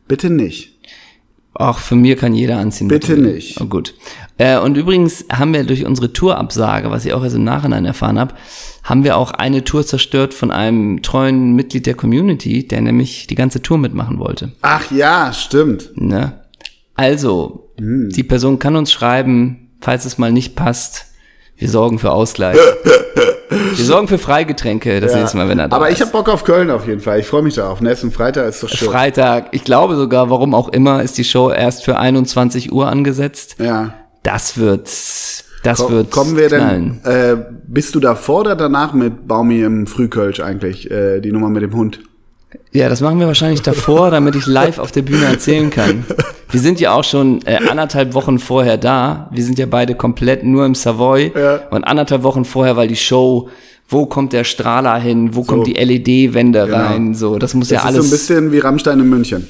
[0.08, 0.79] Bitte nicht.
[1.54, 2.88] Auch von mir kann jeder anziehen.
[2.88, 3.28] Bitte bitte.
[3.28, 3.60] nicht.
[3.60, 3.94] Oh, gut.
[4.38, 8.18] Äh, und übrigens haben wir durch unsere Tourabsage, was ich auch erst im Nachhinein erfahren
[8.18, 8.34] habe,
[8.84, 13.34] haben wir auch eine Tour zerstört von einem treuen Mitglied der Community, der nämlich die
[13.34, 14.52] ganze Tour mitmachen wollte.
[14.62, 15.90] Ach ja, stimmt.
[15.96, 16.40] Ne?
[16.94, 18.10] Also, Hm.
[18.10, 21.06] die Person kann uns schreiben, falls es mal nicht passt.
[21.56, 22.56] Wir sorgen für Ausgleich.
[23.50, 25.96] wir sorgen für Freigetränke das nächste Mal, wenn er da Aber ist.
[25.96, 27.18] ich habe Bock auf Köln auf jeden Fall.
[27.20, 27.80] Ich freue mich darauf.
[27.80, 28.88] Nächsten Freitag ist doch schön.
[28.88, 33.56] Freitag, ich glaube sogar, warum auch immer, ist die Show erst für 21 Uhr angesetzt.
[33.58, 33.94] ja.
[34.22, 34.86] Das wird,
[35.62, 37.00] das Ko- wird Kommen wir knallen.
[37.06, 37.36] denn, äh,
[37.66, 41.74] bist du davor oder danach mit Baumi im Frühkölsch eigentlich, äh, die Nummer mit dem
[41.74, 42.00] Hund?
[42.72, 46.04] Ja, das machen wir wahrscheinlich davor, damit ich live auf der Bühne erzählen kann.
[46.50, 49.28] Wir sind ja auch schon äh, anderthalb Wochen vorher da.
[49.32, 51.32] Wir sind ja beide komplett nur im Savoy.
[51.34, 51.60] Ja.
[51.70, 53.48] Und anderthalb Wochen vorher, weil die Show,
[53.88, 56.76] wo kommt der Strahler hin, wo kommt die LED-Wände Genau.
[56.76, 59.46] rein, so, das muss Das ja ist so ein alles, bisschen wie Rammstein in München.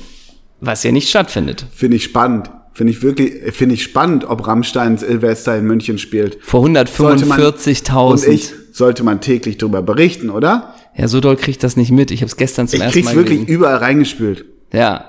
[0.60, 1.64] was ja nicht stattfindet.
[1.74, 2.50] Finde ich spannend.
[2.72, 6.38] Finde ich wirklich, finde ich spannend, ob Rammstein Silvester in München spielt.
[6.42, 8.28] Vor Sollte man- Und 145.000.
[8.28, 10.74] ich, sollte man täglich drüber berichten, oder?
[10.96, 12.10] Ja, so doll krieg ich das nicht mit.
[12.10, 13.54] Ich habe es gestern zum Ich ersten krieg's Mal wirklich gelesen.
[13.54, 14.44] überall reingespült.
[14.72, 15.04] Ja.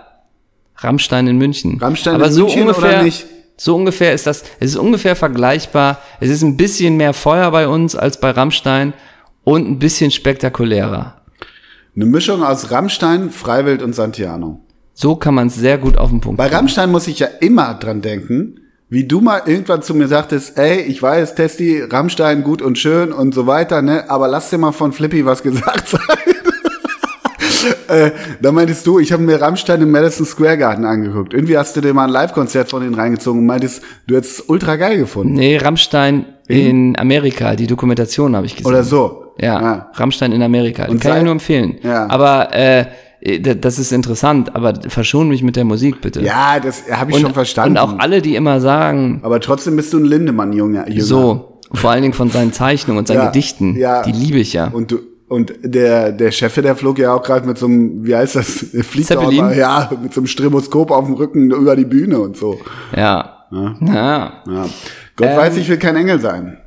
[0.77, 1.77] Rammstein in München.
[1.79, 3.25] Rammstein Aber in so München ungefähr, oder nicht?
[3.57, 5.99] So ungefähr ist das, es ist ungefähr vergleichbar.
[6.19, 8.93] Es ist ein bisschen mehr Feuer bei uns als bei Rammstein
[9.43, 11.21] und ein bisschen spektakulärer.
[11.95, 14.61] Eine Mischung aus Rammstein, Freiwild und Santiano.
[14.93, 16.55] So kann man es sehr gut auf den Punkt Bei bringen.
[16.57, 18.60] Rammstein muss ich ja immer dran denken,
[18.91, 23.13] wie du mal irgendwann zu mir sagtest, ey, ich weiß, Testi, Rammstein gut und schön
[23.13, 26.01] und so weiter, ne, aber lass dir mal von Flippy was gesagt sein.
[27.87, 31.33] äh, da meintest du, ich habe mir Rammstein im Madison Square Garden angeguckt.
[31.33, 34.45] Irgendwie hast du dir mal ein Live-Konzert von denen reingezogen und meintest, du hättest es
[34.49, 35.35] ultra geil gefunden.
[35.35, 38.67] Nee, Rammstein in Amerika, die Dokumentation habe ich gesehen.
[38.69, 39.35] Oder so.
[39.39, 40.87] Ja, Rammstein in Amerika.
[40.87, 41.77] Und kann ich nur empfehlen.
[41.81, 42.09] Ja.
[42.09, 42.87] Aber äh,
[43.43, 46.21] das ist interessant, aber verschon mich mit der Musik, bitte.
[46.21, 47.77] Ja, das habe ich und, schon verstanden.
[47.77, 50.85] Und auch alle, die immer sagen, aber trotzdem bist du ein Lindemann-Junge.
[50.99, 54.01] So, vor allen Dingen von seinen Zeichnungen und seinen Ja, Gedichten, ja.
[54.03, 54.67] die liebe ich ja.
[54.67, 58.15] Und du, und der, der Chef, der flog ja auch gerade mit so einem, wie
[58.15, 58.47] heißt das?
[58.81, 59.37] Fliegt Zeppelin?
[59.37, 62.59] mal, ja, mit so einem Stroboskop auf dem Rücken über die Bühne und so.
[62.95, 63.37] Ja.
[63.51, 63.75] Ja.
[63.81, 64.33] Ja.
[65.15, 66.57] Gott Ähm, weiß, ich will kein Engel sein.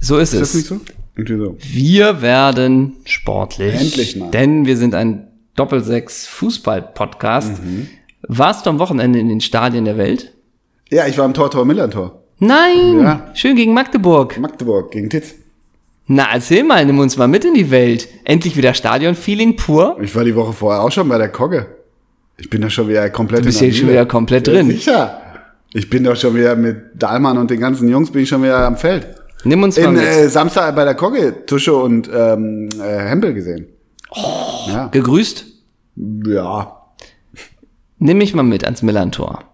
[0.00, 0.54] So ist, Ist das es.
[0.56, 0.80] nicht so?
[1.16, 1.56] Irgendwie so.
[1.60, 3.74] Wir werden sportlich.
[3.74, 4.30] Endlich mal.
[4.32, 7.62] Denn wir sind ein Doppelsechs Fußball-Podcast.
[7.62, 7.88] Mhm.
[8.26, 10.32] Warst du am Wochenende in den Stadien der Welt?
[10.90, 12.20] Ja, ich war im Tor, Tor, Millantor.
[12.38, 13.00] Nein!
[13.00, 13.30] Ja.
[13.34, 14.38] Schön gegen Magdeburg.
[14.38, 15.34] Magdeburg gegen Titz.
[16.06, 18.08] Na, erzähl mal, nimm uns mal mit in die Welt.
[18.24, 19.96] Endlich wieder Stadion-Feeling pur.
[20.02, 21.66] Ich war die Woche vorher auch schon bei der Kogge.
[22.36, 24.70] Ich bin da schon wieder komplett Du bist hier schon wieder komplett Ja, drin.
[24.70, 25.20] Sicher.
[25.72, 28.58] Ich bin doch schon wieder mit Dahlmann und den ganzen Jungs bin ich schon wieder
[28.66, 29.06] am Feld.
[29.44, 30.02] Nimm uns mal In mit.
[30.04, 33.66] äh, Samstag bei der Kogge Tusche und ähm, äh, Hempel gesehen.
[34.68, 34.86] Ja.
[34.88, 35.44] Gegrüßt.
[36.26, 36.80] Ja.
[37.98, 39.44] Nimm mich mal mit ans Millantor.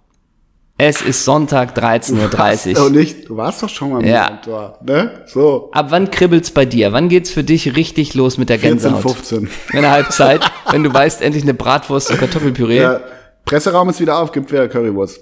[0.79, 2.91] Es ist Sonntag 13.30 Oh, Uhr.
[2.91, 3.29] nicht.
[3.29, 4.31] Du warst doch schon mal Ja.
[4.33, 5.23] mit Tor, ne?
[5.27, 5.71] So.
[5.73, 6.93] Ab wann kribbelt's bei dir?
[6.93, 9.03] Wann geht's für dich richtig los mit der 14, Gänsehaut?
[9.17, 9.49] 15.
[9.75, 12.79] In der Halbzeit, wenn du weißt, endlich eine Bratwurst und Kartoffelpüree.
[12.79, 13.03] Der
[13.45, 15.21] Presseraum ist wieder auf, gibt wieder Currywurst.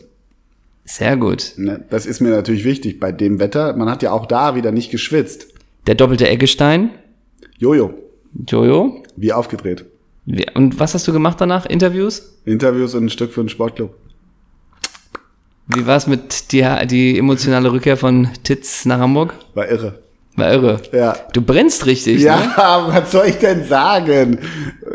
[0.85, 1.53] Sehr gut.
[1.57, 1.85] Ne?
[1.90, 3.77] Das ist mir natürlich wichtig bei dem Wetter.
[3.77, 5.48] Man hat ja auch da wieder nicht geschwitzt.
[5.87, 6.90] Der doppelte Eggestein.
[7.59, 7.92] Jojo,
[8.48, 9.02] Jojo.
[9.16, 9.84] wie aufgedreht.
[10.54, 11.64] Und was hast du gemacht danach?
[11.66, 12.38] Interviews?
[12.44, 13.94] Interviews und ein Stück für den Sportclub.
[15.68, 19.34] Wie war's mit die, die emotionale Rückkehr von Titz nach Hamburg?
[19.54, 19.98] War irre.
[20.36, 20.80] War irre.
[20.92, 21.14] Ja.
[21.32, 22.24] Du brennst richtig, ne?
[22.26, 24.38] Ja, was soll ich denn sagen?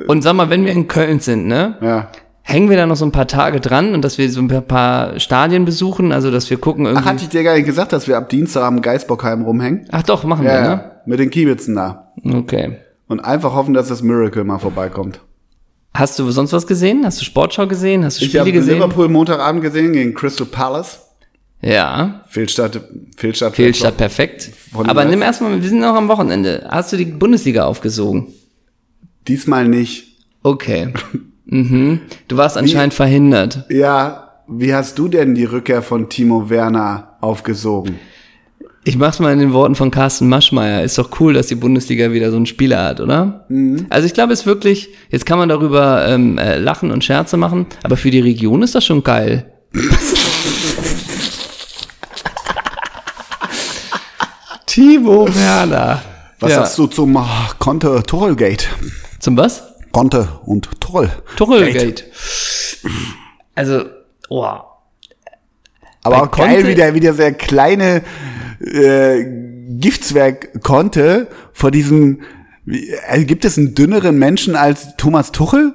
[0.07, 1.77] Und sag mal, wenn wir in Köln sind, ne?
[1.81, 2.09] Ja.
[2.45, 5.17] Hängen wir da noch so ein paar Tage dran und dass wir so ein paar
[5.19, 7.05] Stadien besuchen, also dass wir gucken Ach, irgendwie.
[7.09, 9.87] hatte ich dir gar nicht gesagt, dass wir ab Dienstag am Geisbockheim rumhängen?
[9.91, 10.91] Ach doch, machen Ja, wir, ja.
[11.05, 12.11] Mit den Kiebitzen da.
[12.21, 12.37] ne?
[12.37, 12.77] Okay.
[13.13, 15.19] Und einfach hoffen, dass das Miracle mal vorbeikommt.
[15.93, 17.05] Hast du sonst was gesehen?
[17.05, 18.03] Hast du Sportschau gesehen?
[18.03, 18.73] Hast du Ich Spiele habe gesehen?
[18.73, 20.99] Liverpool Montagabend gesehen gegen Crystal Palace.
[21.61, 22.81] Ja, Fehlstadt,
[23.15, 23.55] Fehlstadt.
[23.55, 24.49] Fehlstadt perfekt.
[24.73, 26.67] Aber nimm erstmal, wir sind noch am Wochenende.
[26.71, 28.33] Hast du die Bundesliga aufgesogen?
[29.27, 30.17] Diesmal nicht.
[30.41, 30.91] Okay.
[31.45, 31.99] mhm.
[32.27, 33.65] Du warst anscheinend verhindert.
[33.69, 37.99] Ja, wie hast du denn die Rückkehr von Timo Werner aufgesogen?
[38.85, 40.83] Ich mach's mal in den Worten von Carsten Maschmeyer.
[40.83, 43.45] Ist doch cool, dass die Bundesliga wieder so einen Spieler hat, oder?
[43.47, 43.85] Mhm.
[43.89, 47.37] Also ich glaube, es ist wirklich, jetzt kann man darüber ähm, äh, lachen und Scherze
[47.37, 49.53] machen, aber für die Region ist das schon geil.
[54.65, 56.01] Timo Werner.
[56.39, 56.57] Was ja.
[56.57, 58.67] sagst du zum ah, Conte Tuchel-Gate?
[59.19, 59.63] Zum was?
[59.93, 61.09] Conte und Tuchel.
[61.37, 62.03] Tuchelgate.
[63.55, 63.85] Also,
[64.27, 64.43] oh.
[64.43, 64.65] Aber
[66.03, 68.01] Bei auch geil, Conte- wie der, wie der sehr kleine
[68.65, 69.25] äh,
[69.79, 72.21] Giftswerk konnte vor diesem.
[73.09, 75.73] Also gibt es einen dünneren Menschen als Thomas Tuchel?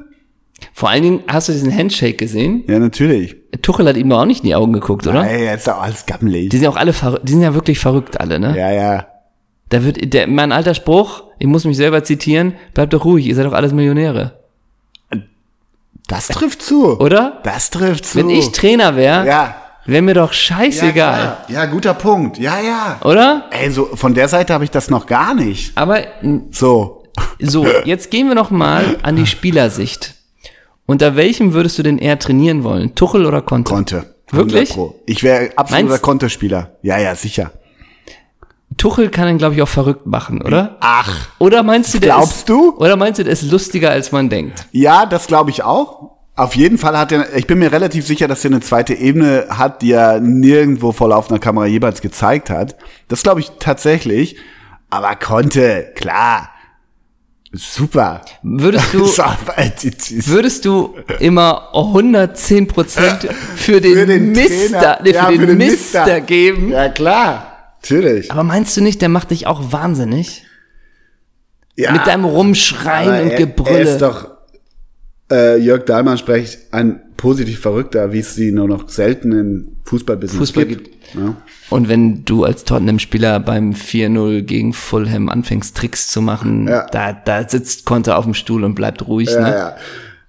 [0.72, 2.64] Vor allen Dingen, hast du diesen Handshake gesehen?
[2.66, 3.36] Ja, natürlich.
[3.62, 5.24] Tuchel hat ihm doch auch nicht in die Augen geguckt, oder?
[5.24, 6.48] Ey, jetzt ist doch alles gammelig.
[6.48, 8.56] Die sind ja auch alle verrückt, die sind ja wirklich verrückt alle, ne?
[8.56, 9.06] Ja, ja.
[9.68, 13.34] Da wird, der, mein alter Spruch, ich muss mich selber zitieren, bleibt doch ruhig, ihr
[13.34, 14.38] seid doch alles Millionäre.
[16.08, 16.98] Das trifft zu.
[16.98, 17.40] Oder?
[17.44, 18.18] Das trifft zu.
[18.18, 19.56] Wenn ich Trainer wäre, Ja.
[19.88, 20.92] Wäre mir doch Ja, scheißegal.
[21.20, 21.44] klar.
[21.48, 22.38] ja, guter Punkt.
[22.38, 22.98] Ja, ja.
[23.04, 23.46] oder?
[23.50, 25.76] Ey, so von der Seite habe ich das noch gar nicht.
[25.76, 25.98] Aber
[26.50, 27.02] So.
[27.40, 30.14] so, jetzt gehen wir noch mal an die Spielersicht.
[30.86, 32.94] Unter welchem würdest du denn eher trainieren wollen?
[32.94, 33.72] Tuchel oder Conte?
[33.74, 34.14] Conte.
[34.30, 34.70] Wirklich?
[34.70, 34.94] 100 Pro.
[35.06, 36.76] Ich wäre absoluter Conte-Spieler.
[36.82, 37.50] Ja, ja, sicher.
[38.76, 40.76] Tuchel kann ihn, glaube ich, auch verrückt machen, oder?
[40.80, 41.10] Ach.
[41.38, 42.76] Oder meinst du, der Glaubst ist, du?
[42.76, 44.66] Oder meinst du, der ist lustiger, als man denkt?
[44.72, 46.07] Ja, das glaube ich auch.
[46.38, 49.46] Auf jeden Fall hat er, ich bin mir relativ sicher, dass er eine zweite Ebene
[49.50, 52.76] hat, die er nirgendwo vor laufender Kamera jeweils gezeigt hat.
[53.08, 54.36] Das glaube ich tatsächlich.
[54.88, 56.50] Aber konnte, klar.
[57.52, 58.20] Super.
[58.44, 65.30] Würdest du, für würdest du immer 110 Prozent für den, den Mister, nee, für Ja,
[65.30, 66.20] den, für den Mister, Mister.
[66.20, 66.70] geben?
[66.70, 67.74] Ja, klar.
[67.82, 68.30] Natürlich.
[68.30, 70.44] Aber meinst du nicht, der macht dich auch wahnsinnig?
[71.74, 73.78] Ja, Mit deinem Rumschreien und Gebrülle.
[73.78, 74.37] Er ist doch,
[75.30, 80.38] äh, Jörg Dahlmann spricht, ein positiv Verrückter, wie es sie nur noch selten im Fußballbusiness
[80.38, 80.90] Fußball gibt.
[81.14, 81.36] Ja.
[81.70, 86.86] Und wenn du als Tottenham-Spieler beim 4-0 gegen Fulham anfängst, Tricks zu machen, Ja.
[86.86, 89.30] da, da sitzt Conte auf dem Stuhl und bleibt ruhig.
[89.30, 89.48] Ja, ne?
[89.50, 89.76] ja.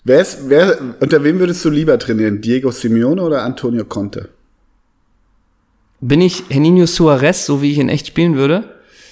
[0.03, 2.41] Wer ist, wer, unter wem würdest du lieber trainieren?
[2.41, 4.29] Diego Simeone oder Antonio Conte?
[6.01, 8.63] Bin ich Henino Suarez, so wie ich in echt spielen würde?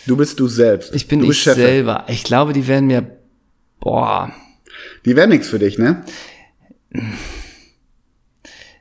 [0.06, 0.95] Du bist du selbst.
[0.95, 2.06] Ich bin du ich selber.
[2.08, 3.06] Ich glaube, die werden mir,
[3.82, 4.32] boah,
[5.06, 6.04] Die wäre nix für dich, ne?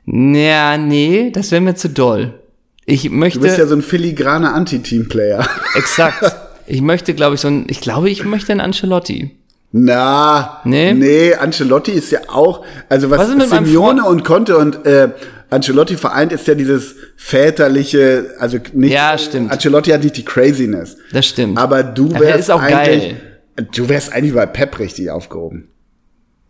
[0.05, 2.39] ja, nee, das wäre mir zu doll.
[2.85, 5.45] Ich Du möchte, bist ja so ein filigraner Anti-Team-Player.
[5.75, 6.23] exakt,
[6.65, 9.31] ich möchte, glaube ich, so ein, ich glaube, ich möchte einen Ancelotti.
[9.73, 10.93] Na, Nee?
[10.93, 15.09] nee, Ancelotti ist ja auch, also was, Was Simeone und Conte und äh,
[15.49, 19.51] Ancelotti vereint, ist ja dieses väterliche, also nicht, Ja, stimmt.
[19.51, 20.97] Ancelotti hat nicht die Craziness.
[21.11, 21.57] Das stimmt.
[21.57, 23.15] Aber du Aber wärst ist auch eigentlich,
[23.57, 23.65] geil.
[23.75, 25.67] du wärst eigentlich bei Pep richtig aufgehoben.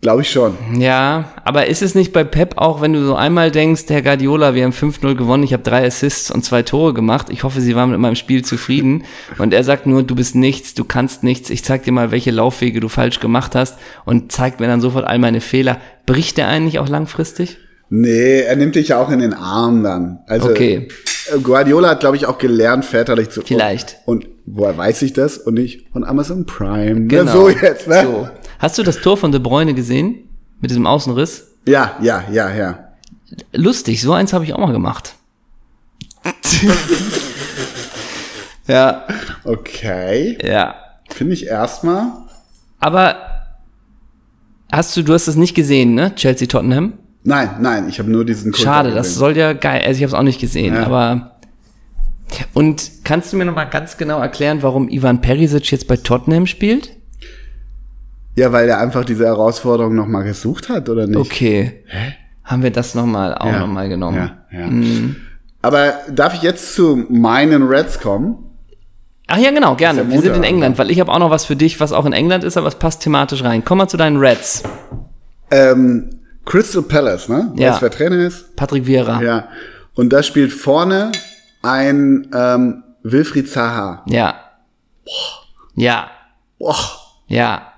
[0.01, 0.55] Glaube ich schon.
[0.77, 4.53] Ja, aber ist es nicht bei Pep auch, wenn du so einmal denkst, Herr Guardiola,
[4.53, 7.75] wir haben 5-0 gewonnen, ich habe drei Assists und zwei Tore gemacht, ich hoffe, Sie
[7.75, 9.03] waren mit meinem Spiel zufrieden
[9.39, 12.29] und er sagt nur, du bist nichts, du kannst nichts, ich zeig dir mal, welche
[12.29, 15.81] Laufwege du falsch gemacht hast und zeigt mir dann sofort all meine Fehler.
[16.05, 17.57] Bricht der eigentlich auch langfristig?
[17.89, 20.19] Nee, er nimmt dich ja auch in den Arm dann.
[20.27, 20.89] Also Okay.
[21.43, 23.41] Guardiola hat, glaube ich, auch gelernt, väterlich zu.
[23.41, 23.97] Vielleicht.
[24.05, 25.37] Und, woher weiß ich das?
[25.37, 27.07] Und nicht von Amazon Prime.
[27.07, 27.25] Genau.
[27.25, 28.03] Ja, so jetzt, ne?
[28.03, 28.29] So.
[28.59, 30.29] Hast du das Tor von De Bruyne gesehen?
[30.59, 31.55] Mit diesem Außenriss?
[31.67, 32.79] Ja, ja, ja, ja.
[33.53, 35.13] Lustig, so eins habe ich auch mal gemacht.
[38.67, 39.03] ja,
[39.43, 40.37] Okay.
[40.43, 40.75] ja.
[41.09, 42.07] Finde ich erstmal.
[42.79, 43.15] Aber
[44.71, 46.13] hast du, du hast das nicht gesehen, ne?
[46.15, 46.93] Chelsea Tottenham?
[47.23, 49.81] Nein, nein, ich habe nur diesen Kult Schade, das soll ja geil.
[49.85, 50.85] Also ich habe es auch nicht gesehen, Ja.
[50.85, 51.31] aber
[52.53, 56.45] und kannst du mir noch mal ganz genau erklären, warum Ivan Perisic jetzt bei Tottenham
[56.45, 56.91] spielt?
[58.37, 61.17] Ja, weil er einfach diese Herausforderung nochmal gesucht hat, oder nicht?
[61.17, 61.83] Okay.
[62.43, 64.29] Haben wir das noch mal auch Ja, noch mal genommen?
[64.51, 64.69] Ja, ja.
[65.63, 68.37] Aber darf ich jetzt zu meinen Reds kommen?
[69.25, 70.03] Ach ja, genau, gerne.
[70.03, 70.43] der Wir sind in.
[70.43, 72.67] England, weil ich habe auch noch was für dich, was auch in England ist, aber
[72.67, 73.65] es passt thematisch rein.
[73.65, 74.61] Komm mal zu deinen Reds.
[75.49, 77.51] Ähm, Crystal Palace, ne?
[77.55, 77.71] Ja.
[77.71, 78.55] Weißt du, wer Trainer ist?
[78.55, 79.19] Patrick Vieira.
[79.19, 79.27] Ja.
[79.27, 79.47] Ja.
[79.95, 81.11] Und da spielt vorne
[81.63, 84.03] ein ähm, Wilfried Zaha.
[84.05, 84.35] Ja.
[85.75, 86.11] Ja.
[86.59, 86.75] Boah.
[87.27, 87.73] Ja.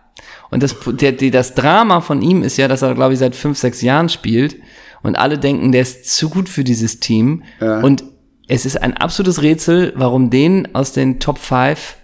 [0.51, 3.35] Und das, der, der, das Drama von ihm ist ja, dass er, glaube ich, seit
[3.35, 4.57] fünf, sechs Jahren spielt
[5.03, 7.43] und alle denken, der ist zu gut für dieses Team.
[7.61, 7.81] Ja.
[7.81, 8.03] Und
[8.47, 11.97] es ist ein absolutes Rätsel, warum den aus den Top 5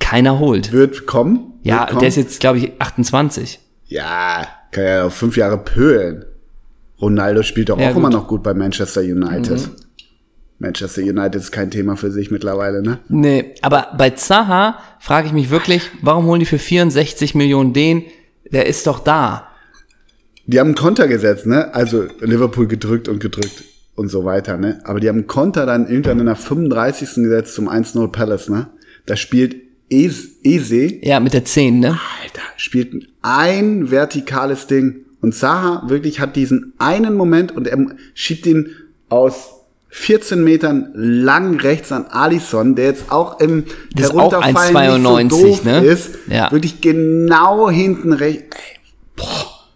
[0.00, 0.72] keiner holt.
[0.72, 1.52] Wird kommen?
[1.62, 2.00] Ja, wird kommen.
[2.00, 3.60] der ist jetzt, glaube ich, 28.
[3.86, 6.24] Ja, kann ja auf fünf Jahre pölen.
[7.00, 8.12] Ronaldo spielt doch Ja, auch immer gut.
[8.12, 8.18] Mhm.
[8.20, 9.70] noch gut bei Manchester United.
[10.62, 12.98] Manchester United ist kein Thema für sich mittlerweile, ne?
[13.08, 18.04] Nee, aber bei Zaha frage ich mich wirklich, warum holen die für 64 Millionen den?
[18.50, 19.48] Der ist doch da.
[20.46, 21.74] Die haben einen Konter gesetzt, ne?
[21.74, 23.64] Also Liverpool gedrückt und gedrückt
[23.96, 24.80] und so weiter, ne?
[24.84, 27.14] Aber die haben einen Konter dann irgendwann in der 35.
[27.24, 28.68] gesetzt zum 1-0 Palace, ne?
[29.06, 29.56] Da spielt
[29.90, 31.98] Es- Eze, Ja, mit der 10, ne?
[32.22, 35.04] Alter, spielt ein vertikales Ding.
[35.20, 37.78] Und Zaha wirklich hat diesen einen Moment und er
[38.14, 38.70] schiebt ihn
[39.08, 39.50] aus
[39.94, 45.22] 14 Metern lang rechts an Alisson, der jetzt auch im Das ist auch Herunterfallen 1,92,
[45.22, 45.84] nicht so doof ne?
[45.84, 46.10] ist.
[46.28, 46.50] Ja.
[46.50, 48.56] Wirklich genau hinten rechts.
[49.16, 49.68] Boah.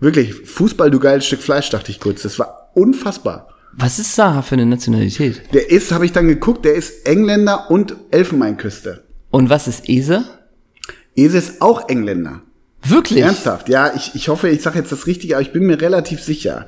[0.00, 2.22] Wirklich, Fußball, du geiles Stück Fleisch, dachte ich kurz.
[2.22, 3.48] Das war unfassbar.
[3.72, 5.42] Was ist Saha für eine Nationalität?
[5.54, 9.04] Der ist, habe ich dann geguckt, der ist Engländer und Elfenbeinküste.
[9.30, 10.24] Und was ist Ese?
[11.14, 12.42] Ese ist auch Engländer.
[12.82, 13.20] Wirklich?
[13.20, 16.20] Ernsthaft, ja, ich, ich hoffe, ich sage jetzt das Richtige, aber ich bin mir relativ
[16.20, 16.66] sicher.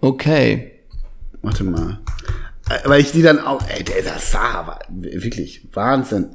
[0.00, 0.77] Okay.
[1.42, 1.98] Warte mal.
[2.68, 6.30] Äh, Weil ich die dann auch, ey, der, der sah, war wirklich Wahnsinn.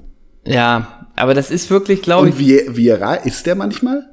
[0.45, 4.09] Ja, aber das ist wirklich, glaube ich, Und wie, Viera ist der manchmal?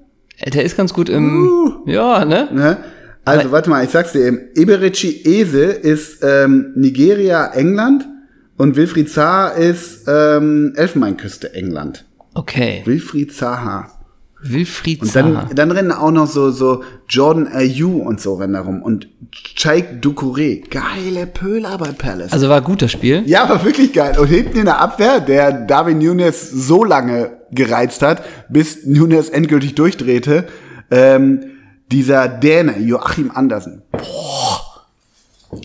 [0.55, 1.91] der ist ganz gut im, Uh.
[1.91, 2.49] ja, ne?
[2.53, 2.79] Ne?
[3.25, 4.41] Also, warte mal, ich sag's dir eben.
[4.55, 8.09] Eberici Ese ist ähm, Nigeria, England
[8.57, 12.07] und Wilfried Zaha ist ähm, Elfenbeinküste, England.
[12.35, 12.83] Okay.
[12.87, 14.00] Wilfried Zaha.
[14.43, 15.47] Wilfried Und Zaha.
[15.49, 18.83] dann, dann rennen auch noch so, so Jordan Ayew und so rennen da rum.
[18.83, 20.63] Und Chaik Doucouré.
[20.71, 22.33] Geile Pöler bei Palace.
[22.33, 23.23] Also war gut das Spiel.
[23.27, 24.19] Ja, aber wirklich geil.
[24.19, 29.75] Und hinten in der Abwehr, der Darwin Nunes so lange gereizt hat, bis Nunes endgültig
[29.75, 30.47] durchdrehte,
[30.91, 31.45] ähm,
[31.93, 33.83] dieser Däne, Joachim Andersen.
[33.93, 34.61] Boah.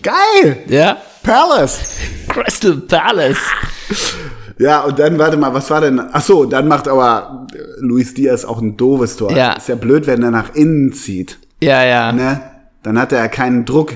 [0.02, 0.58] Geil!
[0.68, 0.98] Ja.
[1.22, 1.78] Palace!
[2.28, 3.38] Crystal Palace.
[4.58, 6.00] Ja, und dann, warte mal, was war denn?
[6.12, 9.32] Ach so, dann macht aber äh, Luis Diaz auch ein doofes Tor.
[9.32, 9.52] Ja.
[9.52, 11.38] Ist ja blöd, wenn er nach innen zieht.
[11.62, 12.12] Ja, ja.
[12.12, 12.40] Ne?
[12.82, 13.92] Dann hat er ja keinen Druck.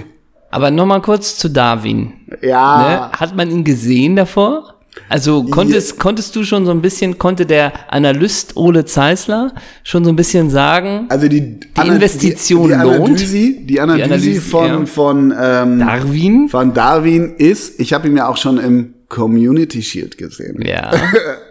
[0.50, 2.12] Aber nochmal kurz zu Darwin.
[2.42, 3.11] Ja.
[3.11, 3.18] Ne?
[3.18, 4.74] Hat man ihn gesehen davor?
[5.08, 9.52] Also konntest, konntest du schon so ein bisschen, konnte der Analyst Ole Zeisler
[9.84, 13.00] schon so ein bisschen sagen, Also die, die Investition die, die lohnt.
[13.00, 14.86] Analyse, die Analyse, Analyse, von, ja.
[14.86, 16.48] von, ähm, Darwin?
[16.48, 20.62] von Darwin ist, ich habe ihn ja auch schon im Community Shield gesehen.
[20.66, 20.90] Ja.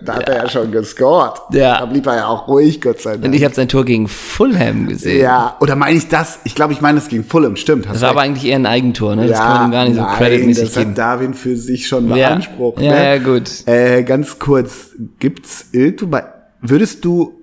[0.01, 1.33] Da hat er ja schon gescored.
[1.51, 1.79] Ja.
[1.79, 3.25] Da blieb er ja auch ruhig, Gott sei Dank.
[3.25, 5.19] Und ich habe sein Tor gegen Fulham gesehen.
[5.21, 6.39] ja, oder meine ich das?
[6.45, 7.85] Ich glaube, ich meine es gegen Fulham, stimmt.
[7.85, 9.27] Hast Das war aber eigentlich eher ein Eigentor, ne?
[9.27, 10.89] Das kann man ihm gar nicht so nein, creditmäßig das geben.
[10.91, 12.29] hat Darwin für sich schon Ja.
[12.29, 12.79] beansprucht.
[12.81, 13.03] Ja, ne?
[13.03, 13.51] ja, gut.
[13.67, 16.23] Äh, ganz kurz, gibt's irgendwo bei,
[16.61, 17.33] würdest du,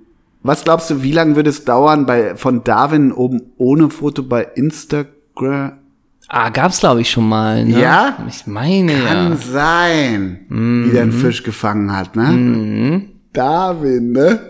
[0.42, 4.44] was glaubst du, wie lange würde es dauern bei, von Darwin oben ohne Foto bei
[4.54, 5.80] Instagram?
[6.28, 7.80] Ah, gab's glaube ich schon mal, ne?
[7.80, 8.26] Ja?
[8.28, 9.36] Ich meine Kann ja.
[9.36, 11.20] sein, wie der einen Mhm.
[11.20, 13.02] Fisch gefangen hat, ne?
[13.32, 14.40] Darwin, ne?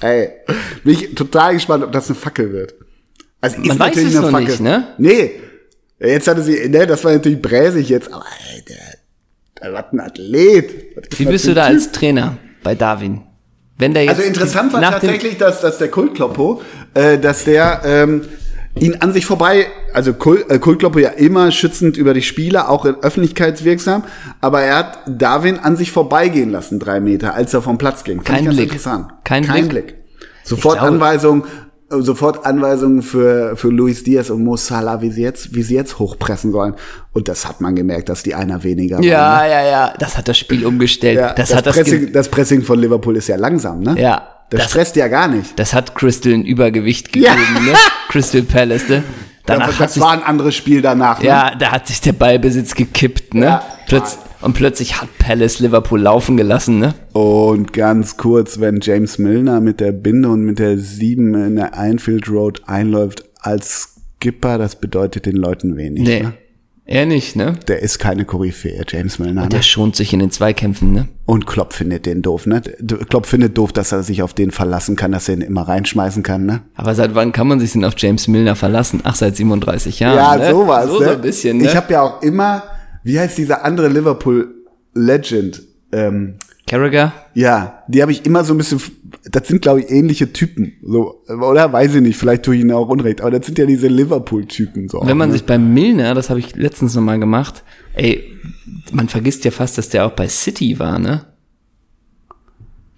[0.00, 0.30] Ey,
[0.82, 2.74] bin ich total gespannt, ob das eine Fackel wird.
[3.40, 4.48] Also ist Man weiß natürlich es eine noch Fackel.
[4.48, 4.88] nicht, ne?
[4.98, 5.30] Nee.
[6.00, 8.76] Jetzt hatte sie, ne, das war natürlich bräsig jetzt, aber ey, der,
[9.62, 10.96] der was ein Athlet.
[10.96, 11.74] Was ist Wie bist du da Typ?
[11.76, 13.20] als Trainer bei Darwin?
[13.78, 16.62] Wenn der jetzt Also interessant war tatsächlich, dass, dass der Kultkloppo,
[16.94, 18.22] äh, dass der ähm,
[18.78, 22.84] ihn an sich vorbei, also Kult, äh, Kultkloppo ja immer schützend über die Spieler, auch
[22.84, 24.04] in öffentlichkeitswirksam,
[24.40, 28.22] aber er hat Darwin an sich vorbeigehen lassen, drei Meter, als er vom Platz ging.
[28.22, 28.68] Kein ich ganz Blick.
[28.70, 29.06] Interessant.
[29.24, 29.68] Kein Blick?
[29.68, 29.94] Blick.
[30.44, 31.44] Sofort glaube- Anweisung,
[31.90, 35.74] äh, sofort Anweisungen für, für Luis Diaz und Mo Salah, wie sie jetzt, wie sie
[35.74, 36.74] jetzt hochpressen sollen.
[37.12, 39.04] Und das hat man gemerkt, dass die einer weniger waren.
[39.04, 39.94] Ja, ja, ja.
[39.98, 41.18] Das hat das Spiel umgestellt.
[41.18, 43.94] Ja, das, das, hat das, Pressing, ge- das Pressing von Liverpool ist ja langsam, ne?
[44.00, 45.58] ja, Das, das, stresst ja gar nicht.
[45.58, 47.34] das hat Crystal ein Übergewicht Ja.
[47.34, 47.72] gegeben, ne?
[48.08, 49.02] Crystal Palace, ne?
[49.46, 51.20] Danach das das sich, war ein anderes Spiel danach.
[51.20, 51.26] Ne?
[51.26, 53.44] ja, da hat sich der Ballbesitz gekippt, ne?
[53.46, 53.64] Ja.
[53.88, 56.94] Plötz, und plötzlich hat Palace Liverpool laufen gelassen, ne?
[57.12, 61.76] Und ganz kurz, wenn James Milner mit der Binde und mit der 7 in der
[61.78, 66.02] Einfield Road einläuft als Skipper, das bedeutet den Leuten wenig.
[66.06, 66.22] Nee.
[66.22, 66.34] Ne?
[66.84, 67.54] Er nicht, ne?
[67.68, 69.46] Der ist keine Koryphäe, James Milner.
[69.46, 69.62] Der Ne?
[69.62, 71.08] schont sich in den Zweikämpfen, ne?
[71.26, 72.60] Und Klopp findet den doof, ne?
[73.08, 76.24] Klopp findet doof, dass er sich auf den verlassen kann, dass er ihn immer reinschmeißen
[76.24, 76.62] kann, ne?
[76.74, 79.00] Aber seit wann kann man sich denn auf James Milner verlassen?
[79.04, 80.16] Ach, seit 37 Jahren.
[80.16, 80.50] Ja, ne?
[80.50, 80.86] sowas.
[80.88, 81.04] So, ne?
[81.04, 81.64] so ein bisschen, ne?
[81.66, 82.64] Ich habe ja auch immer,
[83.04, 84.52] wie heißt dieser andere Liverpool
[84.94, 85.62] Legend?
[85.92, 86.34] Ähm,
[86.72, 87.12] Carragher?
[87.34, 88.80] Ja, die habe ich immer so ein bisschen,
[89.30, 91.70] das sind glaube ich ähnliche Typen, so, oder?
[91.70, 94.88] Weiß ich nicht, vielleicht tue ich ihnen auch Unrecht, aber das sind ja diese Liverpool-Typen
[94.88, 95.02] so.
[95.04, 95.34] Wenn man ne?
[95.34, 97.62] sich bei Milner, das habe ich letztens noch mal gemacht,
[97.92, 98.24] ey,
[98.90, 101.26] man vergisst ja fast, dass der auch bei City war, ne?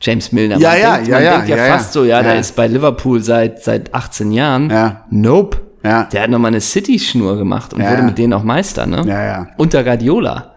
[0.00, 0.58] James Milner.
[0.58, 2.00] Ja, man ja, denkt, ja, man ja, denkt ja, ja, fast ja.
[2.00, 2.22] so, ja, Ja.
[2.22, 4.70] der ist bei Liverpool seit seit 18 Jahren.
[4.70, 5.04] Ja.
[5.10, 5.60] Nope.
[5.82, 6.04] Ja.
[6.04, 9.02] Der hat noch mal eine City-Schnur gemacht und Ja, wurde mit denen auch Meister, ne?
[9.04, 9.46] Ja, ja.
[9.56, 10.53] Unter Guardiola,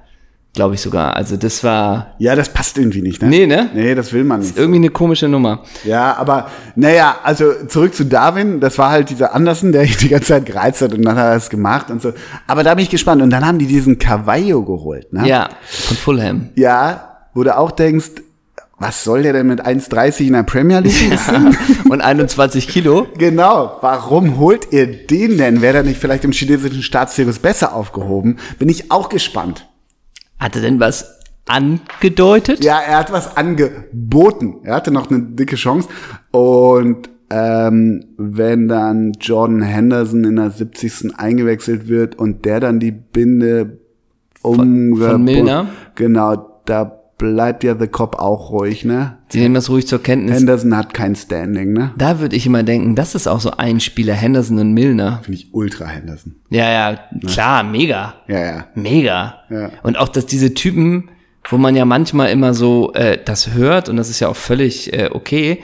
[0.58, 1.16] glaube ich sogar.
[1.16, 3.30] Also das war Ja, das passt irgendwie nicht, ne?
[3.30, 3.70] Nee, ne?
[3.74, 4.58] Nee, das will man nicht.
[4.58, 5.64] irgendwie eine komische Nummer.
[5.86, 10.30] Ja, aber naja, also zurück zu Darwin, das war halt dieser Andersen, der die ganze
[10.30, 12.12] Zeit gereizt hat und dann hat er das gemacht und so.
[12.48, 13.22] Aber da bin ich gespannt.
[13.22, 15.28] Und dann haben die diesen Cavallo geholt, ne?
[15.28, 16.50] Ja, von Fulham.
[16.56, 18.24] Ja, wo du auch denkst,
[18.80, 21.18] was soll der denn mit 1,30 in der Premier League?
[21.90, 23.08] und 21 Kilo.
[23.18, 23.78] Genau.
[23.82, 25.62] Warum holt ihr den denn?
[25.62, 28.38] Wäre der nicht vielleicht im chinesischen Staatszirkus besser aufgehoben?
[28.60, 29.67] Bin ich auch gespannt.
[30.40, 32.64] Hat er denn was angedeutet?
[32.64, 34.60] Ja, er hat was angeboten.
[34.64, 35.88] Er hatte noch eine dicke Chance.
[36.32, 41.18] Und ähm, wenn dann Jordan Henderson in der 70.
[41.18, 43.80] eingewechselt wird und der dann die Binde
[44.42, 45.24] umgebunden.
[45.24, 45.68] Milner?
[45.96, 49.18] Genau, da bleibt ja The Cop auch ruhig, ne?
[49.30, 50.38] Sie nehmen das ruhig zur Kenntnis.
[50.38, 51.92] Henderson hat kein Standing, ne?
[51.98, 55.20] Da würde ich immer denken, das ist auch so ein Spieler, Henderson und Milner.
[55.24, 56.36] Finde ich ultra Henderson.
[56.50, 58.16] Ja, ja, klar, mega.
[58.28, 58.68] Ja, ja.
[58.76, 59.40] Mega.
[59.50, 59.72] Ja.
[59.84, 61.10] Und auch, dass diese Typen,
[61.50, 64.94] wo man ja manchmal immer so äh, das hört, und das ist ja auch völlig
[64.94, 65.64] äh, okay,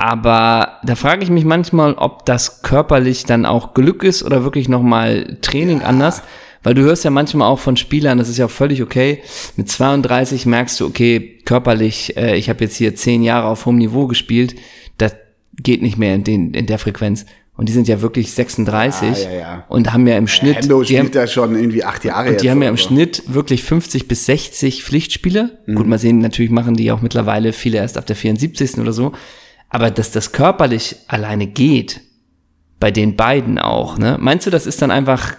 [0.00, 4.66] aber da frage ich mich manchmal, ob das körperlich dann auch Glück ist oder wirklich
[4.66, 6.22] nochmal Training anders.
[6.62, 9.22] Weil du hörst ja manchmal auch von Spielern, das ist ja auch völlig okay.
[9.56, 13.78] Mit 32 merkst du, okay, körperlich, äh, ich habe jetzt hier zehn Jahre auf hohem
[13.78, 14.56] Niveau gespielt,
[14.98, 15.14] das
[15.56, 17.24] geht nicht mehr in, den, in der Frequenz.
[17.56, 19.64] Und die sind ja wirklich 36 Ja, ja, ja.
[19.68, 22.40] und haben ja im Schnitt, Hendo die haben, spielt ja schon irgendwie acht Jahre und
[22.40, 22.88] die haben ja im so.
[22.88, 25.58] Schnitt wirklich 50 bis 60 Pflichtspiele.
[25.66, 25.74] Mhm.
[25.74, 28.78] Gut, mal sehen, natürlich machen die auch mittlerweile viele erst ab der 74.
[28.78, 29.12] oder so.
[29.68, 32.00] Aber dass das körperlich alleine geht,
[32.80, 34.16] bei den beiden auch, ne?
[34.18, 35.36] Meinst du, das ist dann einfach,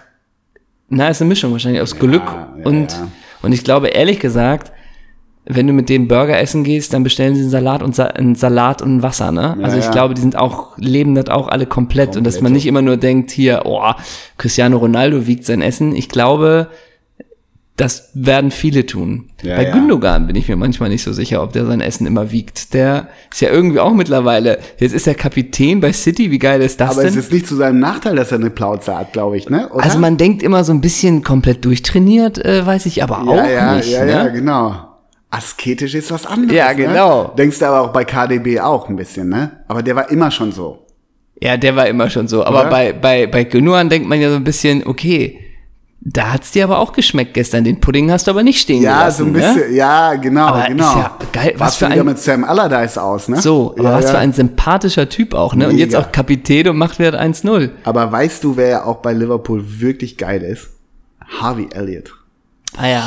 [0.92, 3.08] na, ist eine Mischung wahrscheinlich aus Glück ja, und, ja.
[3.42, 4.72] und ich glaube, ehrlich gesagt,
[5.44, 8.36] wenn du mit dem Burger essen gehst, dann bestellen sie einen Salat und Sa einen
[8.36, 9.56] Salat und ein Wasser, ne?
[9.62, 9.90] also ich ja.
[9.90, 12.96] glaube, die sind auch, leben das auch alle komplett, und dass man nicht immer nur
[12.96, 13.82] denkt, hier, oh,
[14.38, 15.96] Cristiano Ronaldo wiegt sein Essen.
[15.96, 16.68] Ich glaube,
[17.76, 19.30] das werden viele tun.
[19.42, 19.72] Ja, Bei ja.
[19.72, 22.74] Gündogan bin ich mir manchmal nicht so sicher, ob der sein Essen immer wiegt.
[22.74, 26.80] Der ist ja irgendwie auch mittlerweile, jetzt ist er Kapitän bei City, wie geil ist
[26.80, 27.10] das Aber denn?
[27.10, 29.70] es ist nicht zu seinem Nachteil, dass er eine Plauze hat, glaube ich, ne?
[29.70, 29.84] Oder?
[29.84, 33.48] also man denkt immer so ein bisschen komplett durchtrainiert, äh, weiß ich aber auch ja,
[33.48, 33.90] ja, nicht.
[33.90, 34.10] ja, ne?
[34.12, 34.88] ja, genau.
[35.30, 36.54] Asketisch ist was anderes.
[36.54, 37.22] Ja, genau.
[37.22, 37.30] Ne?
[37.38, 39.64] Denkst du aber auch bei KDB auch ein bisschen, ne?
[39.66, 40.86] Aber der war immer schon so.
[41.40, 42.44] Ja, der war immer schon so.
[42.44, 42.70] Aber Oder?
[42.70, 45.41] bei, bei, bei Gündogan denkt man ja so ein bisschen, okay,
[46.04, 47.62] da hat's dir aber auch geschmeckt gestern.
[47.62, 49.18] Den Pudding hast du aber nicht stehen Ja, gelassen.
[49.18, 49.76] so ein bisschen, Ne?
[49.76, 50.88] ja, genau, Aber genau.
[50.90, 53.40] ist ja geil, was für ein- mit Sam Allardyce aus, ne?
[53.40, 54.10] So, aber ja, was ja.
[54.10, 55.68] für ein sympathischer Typ auch, ne?
[55.68, 56.04] Und jetzt Mega.
[56.04, 57.70] auch Kapitän und macht wieder 1-0.
[57.84, 60.70] Aber weißt du, wer ja auch bei Liverpool wirklich geil ist?
[61.40, 62.12] Harvey Elliott.
[62.76, 63.02] Ah ja.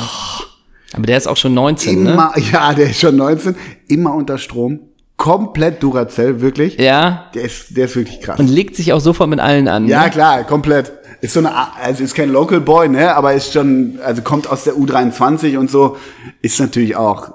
[0.93, 2.13] Aber der ist auch schon 19, ne?
[2.13, 3.55] Immer, ja, der ist schon 19,
[3.89, 4.79] immer unter Strom,
[5.17, 6.77] komplett Duracell, wirklich.
[6.77, 7.25] Ja.
[7.33, 8.39] Der ist, der ist wirklich krass.
[8.39, 9.87] Und legt sich auch sofort mit allen an.
[9.87, 10.09] Ja, ne?
[10.11, 10.93] klar, komplett.
[11.21, 11.51] Ist so eine,
[11.81, 15.69] also ist kein Local Boy, ne, aber ist schon, also kommt aus der U23 und
[15.69, 15.97] so,
[16.41, 17.33] ist natürlich auch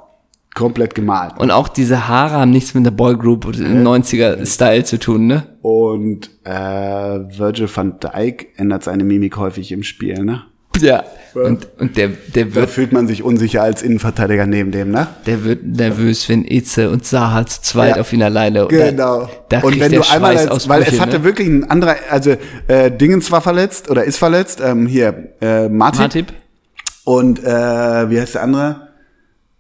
[0.55, 1.35] komplett gemalt.
[1.39, 5.47] Und auch diese Haare haben nichts mit der Boygroup oder dem 90er-Style zu tun, ne?
[5.63, 10.43] Und äh, Virgil van Dijk ändert seine Mimik häufig im Spiel, ne?
[10.79, 11.05] Ja.
[11.35, 15.07] Und, und der, der Da wird, fühlt man sich unsicher als Innenverteidiger neben dem, ne?
[15.27, 18.67] der wird nervös, wenn Itze und Zaha zu zweit Ja, auf ihn alleine.
[18.67, 19.29] Genau.
[19.49, 21.25] Da, da und wenn du einmal, als, weil es hatte ne?
[21.25, 26.03] wirklich ein anderer, also äh, Dingens war verletzt oder ist verletzt, ähm, hier äh, Martin
[26.03, 26.33] Matip?
[27.05, 28.89] und äh, wie heißt der andere?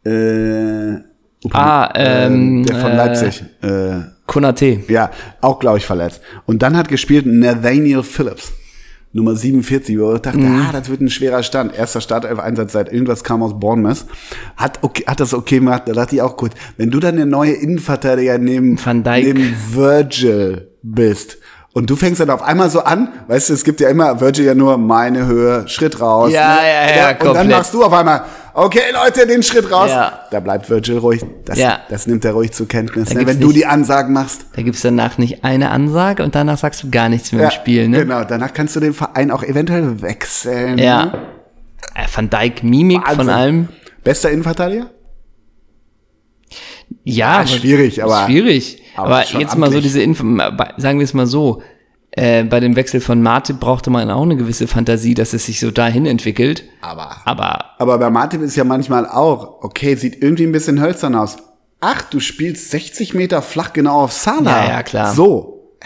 [0.04, 1.11] Äh,
[1.52, 3.42] Ah, ähm, der von äh, Leipzig.
[3.62, 4.80] Äh, Konate.
[4.88, 6.20] ja, auch glaube ich verletzt.
[6.46, 8.52] Und dann hat gespielt Nathaniel Phillips.
[9.12, 10.66] Nummer 47, wo ich dachte, Mhm.
[10.68, 11.76] ah, das wird ein schwerer Stand.
[11.76, 14.04] Erster Startelf-Einsatz seit irgendwas kam aus Bournemouth.
[14.56, 15.82] Hat, okay, hat das okay gemacht.
[15.86, 16.52] Da dachte ich auch gut.
[16.76, 18.78] Wenn du dann der neue Innenverteidiger neben,
[19.26, 21.38] neben Virgil bist
[21.73, 24.45] und du fängst dann auf einmal so an, weißt du, es gibt ja immer Virgil
[24.45, 26.33] ja nur meine Höhe, Schritt raus.
[26.33, 26.61] Ja, ne?
[26.97, 28.23] ja, ja, Und dann machst du auf einmal,
[28.55, 29.89] okay Leute, den Schritt raus.
[29.91, 30.21] Ja.
[30.31, 31.25] Da bleibt Virgil ruhig.
[31.45, 31.81] Das, Ja.
[31.89, 33.14] das nimmt er ruhig zur Kenntnis.
[33.14, 33.25] Ne?
[33.27, 34.47] Wenn du nicht- die Ansagen machst.
[34.57, 37.89] Da gibt's danach nicht eine Ansage und danach sagst du gar nichts mehr im Spiel,
[37.89, 37.99] ne?
[38.01, 40.77] Genau, danach kannst du den Verein auch eventuell wechseln.
[40.79, 41.07] Ja.
[41.07, 41.12] Ne?
[41.95, 43.35] Äh, Van Dijk, Mimik von Wahnsinn.
[43.35, 43.68] allem.
[44.03, 44.87] Bester Innenverteidiger?
[47.05, 48.80] Ja, aber- schwierig, aber- Schwierig.
[48.97, 49.82] Aber Aber, jetzt mal so amtlich.
[49.84, 50.24] diese Info,
[50.76, 51.62] sagen wir es mal so.
[52.12, 55.61] Äh, bei dem Wechsel von Martin brauchte man auch eine gewisse Fantasie, dass es sich
[55.61, 56.64] so dahin entwickelt.
[56.80, 57.16] Aber.
[57.24, 61.36] Aber Aber bei Martin ist ja manchmal auch, okay, sieht irgendwie ein bisschen hölzern aus.
[61.80, 64.64] Ach, du spielst 60 Meter flach genau auf Salah.
[64.64, 65.14] Ja, ja, klar.
[65.14, 65.76] So.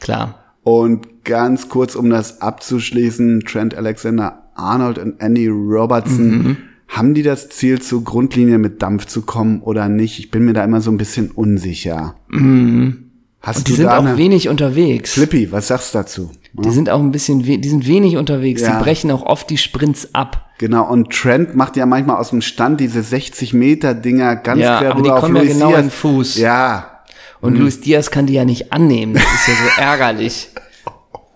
[0.00, 0.34] klar.
[0.62, 6.56] Und ganz kurz, um das abzuschließen, Trent Alexander Arnold und Andy Robertson, Mhm.
[6.90, 10.18] Haben die das Ziel, zur Grundlinie mit Dampf zu kommen oder nicht?
[10.18, 12.14] Ich bin mir da immer so ein bisschen unsicher.
[12.28, 13.06] Hast Mhm.
[13.42, 15.12] Die du sind auch wenig unterwegs.
[15.14, 16.30] Flippy, was sagst du dazu?
[16.52, 18.62] Die sind auch ein bisschen, die sind wenig unterwegs.
[18.62, 18.76] Ja.
[18.78, 20.50] Die brechen auch oft die Sprints ab.
[20.58, 24.78] Genau, und Trent macht ja manchmal aus dem Stand diese 60 Meter Dinger ganz Ja,
[24.80, 25.80] quer aber die rüber auf kommen ja Luis genau Diaz.
[25.84, 26.36] in Fuß.
[26.38, 27.00] Ja,
[27.40, 29.14] Und Luis Diaz kann die ja nicht annehmen.
[29.14, 30.48] Das ist ja so ärgerlich.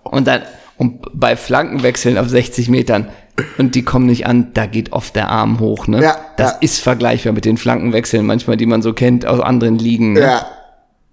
[0.03, 0.43] Und dann,
[0.77, 3.09] und bei Flankenwechseln auf 60 Metern
[3.59, 6.03] und die kommen nicht an, da geht oft der Arm hoch, ne?
[6.03, 6.59] Ja, das ja.
[6.61, 10.15] ist vergleichbar mit den Flankenwechseln manchmal, die man so kennt aus anderen Ligen.
[10.15, 10.21] Ne?
[10.21, 10.47] ja.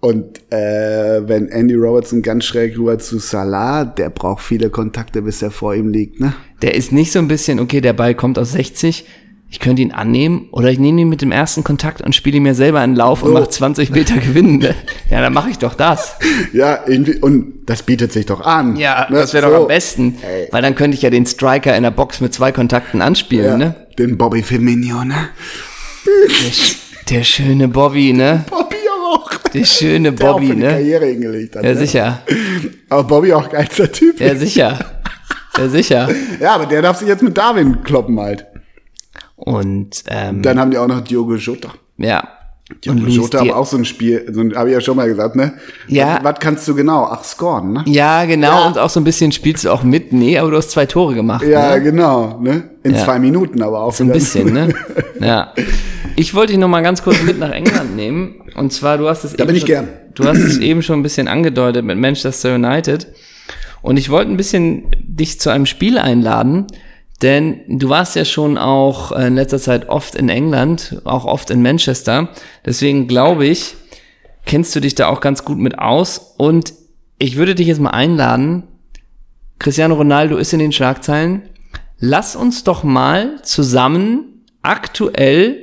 [0.00, 5.42] Und äh, wenn Andy Robertson ganz schräg rüber zu Salah, der braucht viele Kontakte, bis
[5.42, 6.34] er vor ihm liegt, ne?
[6.60, 9.06] Der ist nicht so ein bisschen, okay, der Ball kommt aus 60,
[9.54, 12.44] Ich könnte ihn annehmen oder ich nehme ihn mit dem ersten Kontakt und spiele ihm
[12.44, 13.34] mir selber einen Lauf und Oh.
[13.34, 14.56] mache 20 Meter Gewinnen.
[14.58, 14.74] Ne?
[15.10, 16.16] Ja, dann mache ich doch das.
[16.54, 18.76] Ja, irgendwie, und das bietet sich doch an.
[18.76, 19.62] Ja, Ne, das wäre doch so.
[19.64, 20.16] am besten.
[20.26, 20.48] Ey.
[20.50, 23.56] Weil dann könnte ich ja den Striker in der Box mit zwei Kontakten anspielen, Ja,
[23.58, 23.74] ne?
[23.98, 25.28] Den Bobby Firmino, ne?
[26.06, 28.46] Der, der schöne Bobby, ne?
[28.50, 28.76] Bobby
[29.12, 29.30] auch.
[29.52, 30.68] Der schöne Der Bobby, ne?
[30.70, 31.64] Karriere hingelegt hat.
[31.64, 31.76] Ja, ne?
[31.76, 32.22] sicher.
[32.88, 34.18] Aber Bobby auch geilster Typ.
[34.18, 34.78] Ja, sicher.
[35.58, 36.08] Ja, sicher.
[36.40, 38.46] Ja, aber der darf sich jetzt mit Darwin kloppen halt.
[39.44, 41.70] Und, ähm, Dann haben die auch noch Diogo Jota.
[41.98, 42.28] ja.
[42.82, 45.52] Diogo Jota aber auch so ein Spiel, so habe ich ja schon mal gesagt, ne?
[45.88, 46.20] Ja.
[46.22, 47.06] Was, was kannst du genau?
[47.10, 47.82] Ach, scoren, ne?
[47.86, 48.60] Ja, genau.
[48.60, 48.66] Ja.
[48.68, 50.12] Und auch so ein bisschen spielst du auch mit.
[50.14, 51.44] Nee, aber du hast zwei Tore gemacht.
[51.44, 51.82] Ja, ne?
[51.82, 52.70] genau, ne?
[52.82, 53.04] In Ja.
[53.04, 53.92] zwei Minuten aber auch.
[53.92, 54.72] So ein bisschen, ne?
[55.20, 55.52] Ja.
[56.16, 58.36] Ich wollte dich noch mal ganz kurz mit nach England nehmen.
[58.54, 59.88] Und zwar, du hast es Da eben bin ich schon, gern.
[60.14, 63.06] Du hast es eben schon ein bisschen angedeutet mit Manchester United.
[63.82, 66.68] Und ich wollte ein bisschen dich zu einem Spiel einladen,
[67.22, 71.62] denn du warst ja schon auch in letzter Zeit oft in England, auch oft in
[71.62, 72.28] Manchester.
[72.66, 73.76] Deswegen glaube ich,
[74.44, 76.34] kennst du dich da auch ganz gut mit aus.
[76.36, 76.74] Und
[77.18, 78.64] ich würde dich jetzt mal einladen.
[79.58, 81.42] Cristiano Ronaldo ist in den Schlagzeilen.
[81.98, 85.58] Lass uns doch mal zusammen aktuell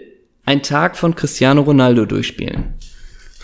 [0.45, 2.75] ein Tag von Cristiano Ronaldo durchspielen.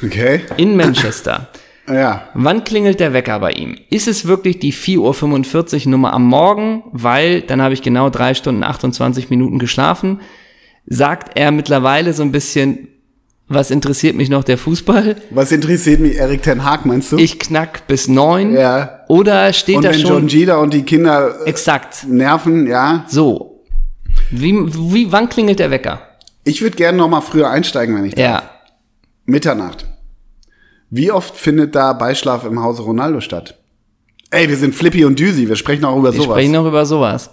[0.03, 0.41] Okay.
[0.57, 1.49] In Manchester.
[1.87, 2.29] Ja.
[2.33, 3.77] Wann klingelt der Wecker bei ihm?
[3.89, 6.83] Ist es wirklich die 4.45 Uhr Nummer am Morgen?
[6.91, 10.21] Weil dann habe ich genau drei Stunden 28 Minuten geschlafen.
[10.87, 12.87] Sagt er mittlerweile so ein bisschen,
[13.47, 15.17] was interessiert mich noch der Fußball?
[15.29, 17.17] Was interessiert mich Erik Ten Hag, meinst du?
[17.17, 18.53] Ich knack bis neun.
[18.53, 19.01] Ja.
[19.07, 20.09] Oder steht Und da wenn schon?
[20.09, 22.07] John Gida und die Kinder äh, Exakt.
[22.07, 23.05] nerven, ja.
[23.07, 23.63] So.
[24.31, 25.99] Wie, wie, wann klingelt der Wecker?
[26.43, 28.23] Ich würde gerne noch mal früher einsteigen, wenn ich darf.
[28.23, 28.49] Ja.
[29.25, 29.85] Mitternacht.
[30.97, 33.57] Wie oft findet da Beischlaf im Hause Ronaldo statt?
[34.31, 36.35] Ey, wir sind Flippy und Düsi, wir sprechen auch über Wir sowas.
[36.37, 37.31] sprechen noch über sowas.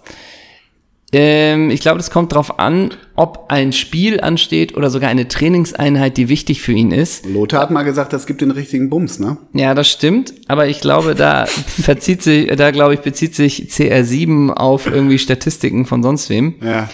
[1.13, 6.17] Ähm, ich glaube, das kommt drauf an, ob ein Spiel ansteht oder sogar eine Trainingseinheit,
[6.17, 7.25] die wichtig für ihn ist.
[7.27, 9.37] Lothar hat mal gesagt, das gibt den richtigen Bums, ne?
[9.53, 14.51] Ja, das stimmt, aber ich glaube, da verzieht sich, da glaube ich, bezieht sich CR7
[14.55, 16.55] auf irgendwie Statistiken von sonst wem.
[16.63, 16.89] Ja,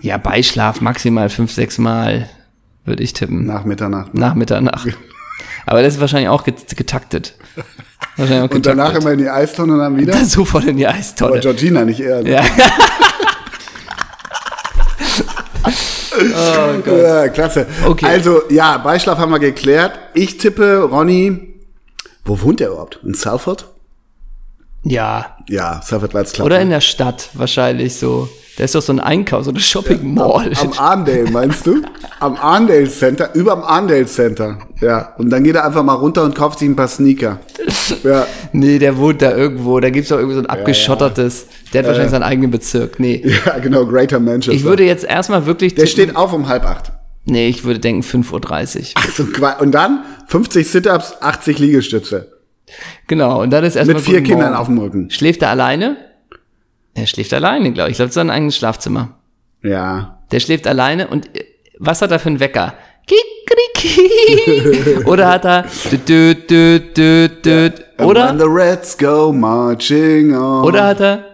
[0.00, 2.28] Ja, Beischlaf maximal fünf, sechs Mal,
[2.84, 3.44] würde ich tippen.
[3.46, 4.14] nach Mitternacht.
[4.14, 4.88] Nach Mitternacht.
[5.68, 7.34] Aber das ist wahrscheinlich auch get- getaktet.
[8.16, 9.02] Wahrscheinlich auch Und danach getaktet.
[9.02, 10.12] immer in die Eistonne und dann wieder?
[10.12, 11.40] Dann sofort in die Aber Eistonne.
[11.40, 12.22] Georgina nicht eher.
[12.22, 12.30] Ne?
[12.32, 12.42] Ja.
[16.86, 17.66] Ja, klasse.
[17.86, 18.06] Okay.
[18.06, 19.98] Also, ja, Beischlaf haben wir geklärt.
[20.14, 21.54] Ich tippe, Ronny,
[22.24, 22.98] wo wohnt der überhaupt?
[23.04, 23.66] In Salford?
[24.84, 25.80] Ja, Ja,
[26.32, 26.46] Club.
[26.46, 28.28] Oder in der Stadt wahrscheinlich so.
[28.58, 30.50] Da ist doch so ein Einkauf, so eine Shopping Mall.
[30.60, 31.80] Am Arndale, meinst du?
[32.18, 34.58] Am Arndale Center, überm Arndale Center.
[34.80, 37.38] Ja, und dann geht er einfach mal runter und kauft sich ein paar Sneaker.
[38.02, 39.78] Ja, nee, der wohnt da irgendwo.
[39.78, 41.46] Da gibt's doch irgendwie so ein abgeschottertes.
[41.72, 42.98] Der hat wahrscheinlich seinen eigenen Bezirk.
[42.98, 43.22] Nee.
[43.46, 44.52] ja genau, Greater Manchester.
[44.52, 45.76] Ich würde jetzt erstmal wirklich.
[45.76, 46.90] der tippen- steht auf um halb acht.
[47.26, 48.84] Nee, ich würde denken 5.30 Uhr.
[48.96, 49.24] Ach so,
[49.62, 52.37] und dann 50 Sit-Ups, 80 Liegestütze.
[53.06, 53.96] Genau, und dann ist erstmal.
[53.96, 55.10] Mit vier Kindern auf dem Rücken.
[55.10, 55.96] Schläft er alleine?
[56.94, 57.92] Er schläft alleine, glaube ich.
[57.92, 59.18] Ich glaube, es ist ein eigenes Schlafzimmer.
[59.62, 60.18] Ja.
[60.30, 61.30] Der schläft alleine und
[61.78, 62.74] was hat er für einen Wecker?
[65.06, 65.64] Oder hat er
[67.98, 70.64] oder the Reds go marching on.
[70.64, 71.24] Oder hat er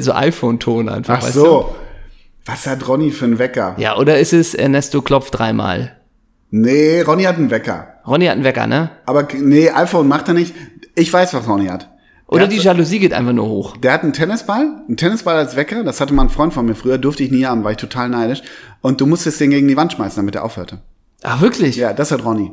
[0.00, 1.20] so iPhone-Ton einfach.
[1.22, 1.74] Ach so.
[2.44, 3.74] Was hat Ronny für einen Wecker?
[3.78, 5.95] Ja, oder ist es Ernesto klopft dreimal?
[6.58, 7.88] Nee, Ronny hat einen Wecker.
[8.06, 8.90] Ronny hat einen Wecker, ne?
[9.04, 10.54] Aber nee, iPhone macht er nicht.
[10.94, 11.90] Ich weiß, was Ronny hat.
[12.28, 13.76] Oder der die hat, Jalousie geht einfach nur hoch.
[13.76, 15.84] Der hat einen Tennisball, einen Tennisball als Wecker.
[15.84, 18.08] Das hatte mal ein Freund von mir früher, durfte ich nie haben, war ich total
[18.08, 18.42] neidisch.
[18.80, 20.78] Und du musstest den gegen die Wand schmeißen, damit er aufhörte.
[21.22, 21.76] Ach, wirklich?
[21.76, 22.50] Ja, das hat Ronny.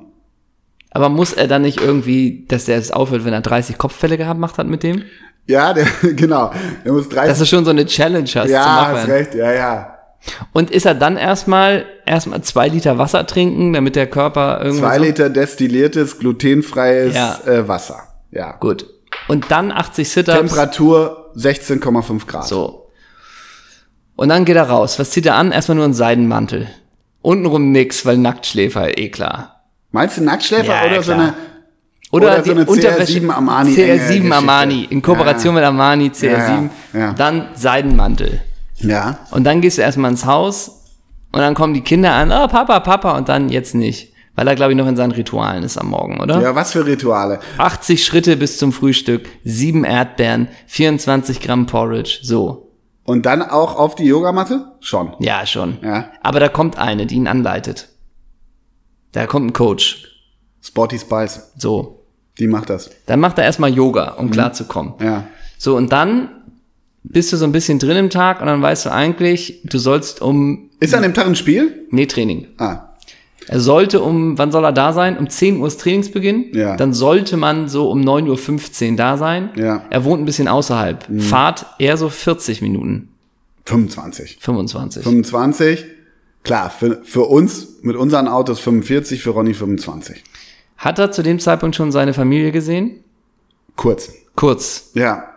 [0.91, 4.39] Aber muss er dann nicht irgendwie, dass der es aufhört, wenn er 30 Kopffälle gehabt
[4.39, 5.03] macht hat mit dem?
[5.47, 6.51] Ja, der, genau.
[6.83, 7.29] Der muss 30.
[7.29, 9.92] Dass du schon so eine Challenge hast ja, hast recht, ja, ja.
[10.53, 14.97] Und ist er dann erstmal erstmal zwei Liter Wasser trinken, damit der Körper irgendwie Zwei?
[14.97, 17.39] Liter destilliertes, glutenfreies Ja.
[17.45, 18.03] äh, Wasser.
[18.31, 18.53] Ja.
[18.53, 18.85] Gut.
[19.27, 20.37] Und dann 80 Sit-ups.
[20.37, 22.47] Temperatur 16,5 Grad.
[22.47, 22.89] So.
[24.15, 24.97] Und dann geht er raus.
[24.99, 25.51] Was zieht er an?
[25.51, 26.67] Erstmal nur einen Seidenmantel.
[27.21, 29.61] Untenrum nix, weil Nacktschläfer, eh klar.
[29.91, 31.23] Meinst du Nacktschläfer Ja, oder ja, so klar.
[31.23, 31.33] eine
[32.11, 33.19] Oder, Oder die so eine Unterwäsche.
[33.19, 34.35] CR7 Armani CR7 Geschichte.
[34.35, 34.83] Armani.
[34.89, 35.61] In Kooperation Ja.
[35.61, 36.69] mit Armani, CR7.
[36.93, 37.13] Ja, ja.
[37.13, 38.41] Dann Seidenmantel.
[38.79, 39.19] Ja.
[39.31, 40.83] Und dann gehst du erstmal ins Haus
[41.31, 44.13] und dann kommen die Kinder an, oh Papa, Papa, und dann jetzt nicht.
[44.35, 46.41] Weil er, glaube ich, noch in seinen Ritualen ist am Morgen, oder?
[46.41, 47.39] Ja, was für Rituale?
[47.59, 52.71] 80 Schritte bis zum Frühstück, 7 Erdbeeren, 24 Gramm Porridge, so.
[53.03, 54.71] Und dann auch auf die Yogamatte?
[54.79, 55.13] Schon.
[55.19, 55.77] Ja, schon.
[55.83, 56.09] Ja.
[56.23, 57.89] Aber da kommt eine, die ihn anleitet.
[59.11, 60.07] Da kommt ein Coach,
[60.61, 62.03] Sporty Spice, so.
[62.39, 62.89] die macht das.
[63.05, 64.95] Dann macht er erstmal Yoga, um klarzukommen.
[64.99, 65.25] Ja.
[65.59, 66.42] So, und dann
[67.03, 70.21] bist du so ein bisschen drin im Tag und dann weißt du eigentlich, du sollst
[70.21, 71.85] um, Ist an dem Tag ein Spiel?
[71.91, 72.47] nee, Training.
[72.57, 72.89] Ah,
[73.47, 75.17] Er sollte um, wann soll er da sein?
[75.17, 76.51] Um 10 Uhr ist Trainingsbeginn.
[76.53, 76.75] Ja.
[76.77, 79.49] Dann sollte man so um 9.15 Uhr da sein.
[79.55, 79.75] Ja.
[79.75, 79.81] Mhm.
[79.89, 81.05] Er wohnt ein bisschen außerhalb.
[81.21, 83.09] Fahrt eher so 40 Minuten,
[83.65, 84.37] 25.
[84.39, 85.03] 25.
[85.03, 85.85] 25.
[86.43, 90.23] Klar, für, für uns mit unseren Autos 45, für Ronny 25.
[90.77, 93.03] Hat er zu dem Zeitpunkt schon seine Familie gesehen?
[93.77, 94.11] Kurz.
[94.35, 94.91] Kurz.
[94.93, 95.29] Ja.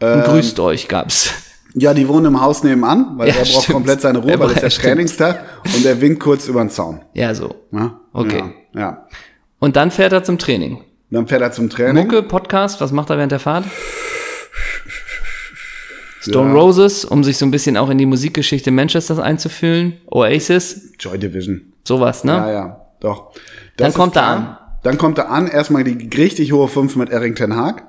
[0.00, 1.32] Und grüßt euch gab's.
[1.74, 3.74] Ja, die wohnen im Haus nebenan, weil Ja, er braucht stimmt.
[3.74, 4.84] komplett seine Ruhe, Er weil es stimmt.
[4.86, 5.44] Trainingstag
[5.76, 7.00] und er winkt kurz über den Zaun.
[7.12, 7.54] Ja, so.
[7.72, 8.00] Ja?
[8.12, 8.42] Okay.
[8.74, 9.06] Ja, ja.
[9.58, 10.82] Und dann fährt er zum Training.
[11.10, 12.04] Dann fährt er zum Training.
[12.04, 13.64] Mucke, Podcast, was macht er während der Fahrt?
[16.20, 16.54] Stone Ja.
[16.60, 19.94] Roses, um sich so ein bisschen auch in die Musikgeschichte Manchesters einzufühlen.
[20.10, 21.72] Oasis, Joy Division.
[21.86, 22.32] sowas, ne?
[22.32, 23.32] Ja, ja, doch.
[23.76, 24.58] Dann ist kommt er an.
[24.82, 27.84] Dann kommt er an, erstmal die richtig hohe 5 mit Erik Ten Haag.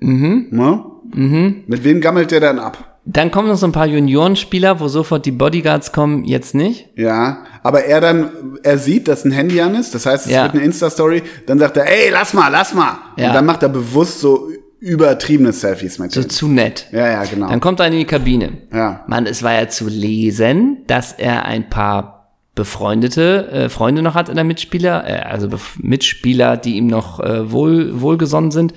[0.00, 0.48] Mhm.
[0.50, 0.84] Ne?
[1.14, 1.64] Mhm.
[1.66, 2.98] Mit wem gammelt der dann ab?
[3.10, 6.88] Dann kommen noch so ein paar Juniorenspieler, wo sofort die Bodyguards kommen, jetzt nicht.
[6.94, 8.30] Ja, aber er dann,
[8.62, 10.42] er sieht, dass ein Handy an ist, das heißt, es Ja.
[10.44, 12.98] wird eine Insta-Story, dann sagt er, ey, lass mal, lass mal.
[13.16, 13.28] Ja.
[13.28, 14.48] Und dann macht er bewusst so
[14.80, 16.30] übertriebene Selfies mit So denen.
[16.30, 16.86] zu nett.
[16.92, 17.48] Ja, ja, genau.
[17.48, 18.58] Dann kommt er in die Kabine.
[18.74, 19.04] Ja.
[19.06, 24.28] Mann, es war ja zu lesen, dass er ein paar befreundete äh, Freunde noch hat
[24.28, 28.74] in der Mitspieler, äh, also Bef Mitspieler, die ihm noch äh, wohl, wohlgesonnen sind.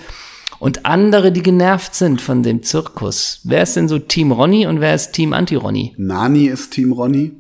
[0.62, 3.42] Und andere, die genervt sind von dem Zirkus.
[3.44, 5.96] Wer ist denn so Team Ronny und wer ist Team Anti-Ronny?
[5.98, 7.32] Nani ist Team Ronny,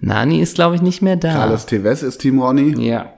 [0.00, 1.32] Nani ist, glaube ich, nicht mehr da.
[1.32, 2.74] Carlos Tevez ist Team Ronny.
[2.82, 3.12] Ja.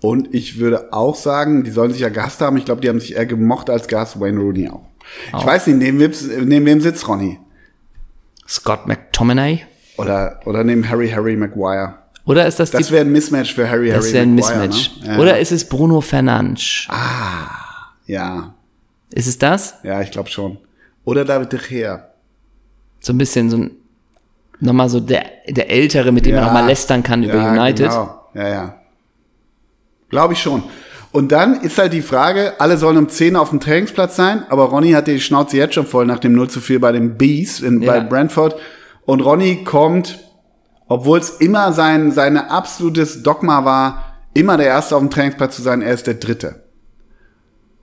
[0.00, 2.56] Und ich würde auch sagen, die sollen sich ja gehasst haben.
[2.56, 4.20] Ich glaube, die haben sich eher gemocht als gehasst.
[4.20, 4.84] Wayne Rooney auch.
[5.36, 6.12] Ich weiß nicht, neben wem,
[6.48, 7.40] neben wem sitzt Ronny?
[8.48, 9.62] Scott McTominay?
[9.98, 11.94] Oder, oder neben Harry Harry Maguire.
[12.24, 14.68] Oder ist das, Das wäre ein Mismatch für Harry das Harry wäre ein Maguire.
[14.68, 14.90] Mismatch?
[15.02, 15.06] Ne?
[15.08, 15.18] Ja.
[15.18, 16.86] Oder ist es Bruno Fernandes?
[18.06, 18.54] Ja,
[19.10, 19.74] Ist es das?
[19.82, 20.58] ja, ich glaube schon.
[21.04, 22.08] Oder David De Gea.
[23.00, 23.70] so ein bisschen so ein,
[24.60, 26.46] nochmal so der, der Ältere, mit dem man Ja.
[26.48, 27.88] nochmal lästern kann über ja, United.
[27.90, 28.20] Genau.
[28.34, 28.74] Ja, ja.
[30.10, 30.62] Glaube ich schon.
[31.12, 34.64] Und dann ist halt die Frage, alle sollen um 10 auf dem Trainingsplatz sein, aber
[34.64, 37.60] Ronny hat die Schnauze jetzt schon voll nach dem 0 zu 4 bei den Bees
[37.60, 37.92] in, Ja.
[37.92, 38.56] bei Brentford.
[39.04, 40.18] Und Ronny kommt,
[40.88, 45.62] obwohl es immer sein, seine absolutes Dogma war, immer der Erste auf dem Trainingsplatz zu
[45.62, 46.63] sein, er ist der Dritte.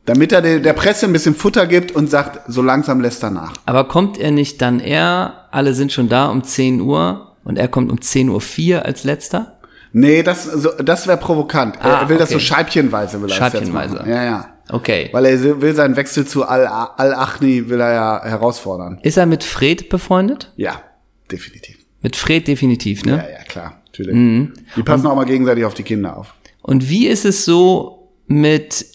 [0.06, 3.54] Damit er der, Presse ein bisschen Futter gibt und sagt, so langsam lässt er nach.
[3.66, 7.68] Aber kommt er nicht dann eher, alle sind schon da um 10 Uhr und er
[7.68, 9.60] kommt um 10.04 Uhr als letzter?
[9.93, 11.76] Nee, das, so, das wäre provokant.
[11.82, 12.45] Ah, er will das so okay.
[12.45, 13.95] scheibchenweise will er das jetzt Scheibchenweise.
[13.95, 14.10] machen.
[14.10, 14.45] Ja, ja.
[14.70, 15.10] Okay.
[15.12, 18.99] Weil er will seinen Wechsel zu Al- Al-Achni will er ja herausfordern.
[19.04, 20.54] Ist er mit Fred befreundet?
[20.56, 20.82] Ja,
[21.30, 21.78] definitiv.
[22.02, 23.18] Mit Fred definitiv, ne?
[23.18, 24.16] Ja, ja, klar, natürlich.
[24.78, 26.34] Die passen auch mal gegenseitig auf die Kinder auf.
[26.62, 28.86] Und wie ist es so mit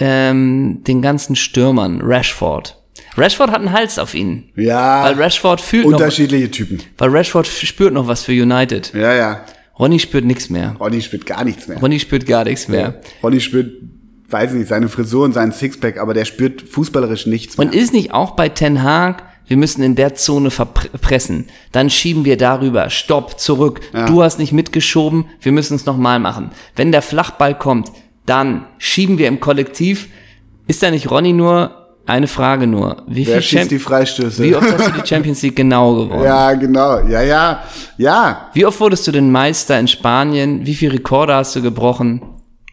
[0.00, 2.76] ähm, den ganzen Stürmern, Rashford?
[3.16, 4.50] Rashford hat einen Hals auf ihn.
[4.56, 6.78] Ja, Weil Rashford fühlt noch, unterschiedliche Typen.
[6.98, 8.92] weil Rashford spürt noch was für United.
[8.94, 9.44] Ja, ja.
[9.78, 10.76] Ronny spürt nichts mehr.
[10.78, 11.78] Ronny spürt gar nichts mehr.
[11.78, 13.00] Ronny spürt gar nichts mehr.
[13.22, 13.72] Ronny spürt,
[14.28, 17.66] weiß nicht, seine Frisur und seinen Sixpack, aber der spürt fußballerisch nichts mehr.
[17.66, 21.46] Und ist nicht auch bei Ten Hag, wir müssen in der Zone verpressen.
[21.72, 22.90] Dann schieben wir darüber.
[22.90, 23.80] Stopp, zurück.
[24.06, 26.50] Du hast nicht mitgeschoben, wir müssen es nochmal machen.
[26.76, 27.90] Wenn der Flachball kommt,
[28.30, 30.08] dann schieben wir im Kollektiv.
[30.66, 31.76] Ist da nicht Ronny nur,
[32.06, 34.42] eine Frage nur, wie Wer viel schießt die Freistöße?
[34.42, 36.24] wie oft hast du die Champions League genau gewonnen?
[36.24, 37.00] ja, genau.
[37.06, 37.62] Ja, ja.
[37.98, 38.48] Ja.
[38.52, 40.64] Wie oft wurdest du denn Meister in Spanien?
[40.66, 42.22] Wie viele Rekorde hast du gebrochen?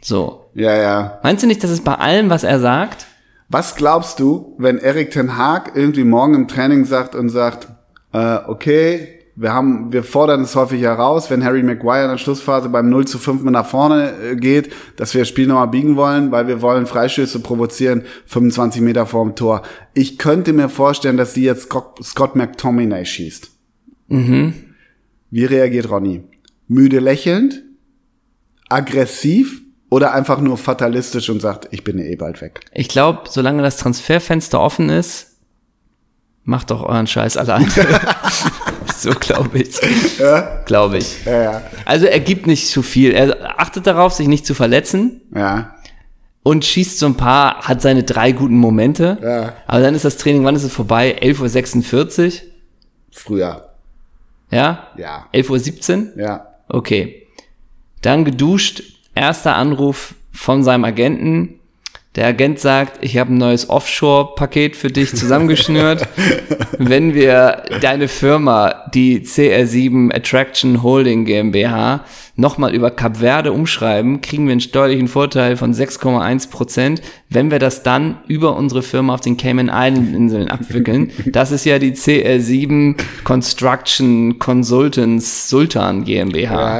[0.01, 0.45] So.
[0.55, 1.19] Ja, ja.
[1.23, 3.05] Meinst du nicht, dass es bei allem, was er sagt,
[3.49, 7.67] Was glaubst du, wenn Erik Ten Haag irgendwie morgen im Training sagt und sagt,
[8.13, 12.69] äh, okay, wir haben, wir fordern es häufig heraus, wenn Harry Maguire in der Schlussphase
[12.69, 15.95] beim 0 zu 5 mit nach vorne äh, geht, dass wir das Spiel nochmal biegen
[15.95, 19.61] wollen, weil wir wollen Freistöße provozieren, 25 Meter vorm Tor.
[19.93, 23.51] Ich könnte mir vorstellen, dass sie jetzt Scott, Scott McTominay schießt.
[25.29, 26.23] Wie reagiert Ronny?
[26.67, 27.61] Müde lächelnd?
[28.69, 29.61] Aggressiv?
[29.89, 32.61] Oder einfach nur fatalistisch und sagt, ich bin eh bald weg?
[32.73, 35.37] Ich glaube, solange das Transferfenster offen ist,
[36.43, 37.67] macht doch euren Scheiß alleine.
[39.01, 39.79] so glaube ich.
[40.65, 41.25] Glaube ich.
[41.25, 41.61] Ja, ja.
[41.85, 43.11] Also er gibt nicht zu viel.
[43.13, 45.75] Er achtet darauf, sich nicht zu verletzen Ja.
[46.43, 49.17] und schießt so ein paar, hat seine drei guten Momente.
[49.21, 49.53] Ja.
[49.67, 51.17] Aber dann ist das Training, wann ist es vorbei?
[51.21, 52.31] 11.46 Uhr?
[53.11, 53.69] Früher.
[54.51, 54.87] Ja?
[54.97, 55.27] Ja.
[55.33, 56.21] 11.17 Uhr?
[56.21, 56.47] Ja.
[56.69, 57.27] Okay.
[58.01, 58.83] Dann geduscht,
[59.15, 61.56] erster Anruf von seinem Agenten.
[62.17, 66.07] Der Agent sagt, ich habe ein neues Offshore-Paket für dich zusammengeschnürt.
[66.79, 72.05] Wenn wir deine Firma, die CR7 Attraction Holding GmbH,
[72.35, 77.59] nochmal über Kap Verde umschreiben, kriegen wir einen steuerlichen Vorteil von 6,1 Prozent, wenn wir
[77.59, 81.11] das dann über unsere Firma auf den Cayman Island Inseln abwickeln.
[81.27, 82.95] Das ist ja die CR7
[83.25, 86.77] Construction Consultants Sultan GmbH.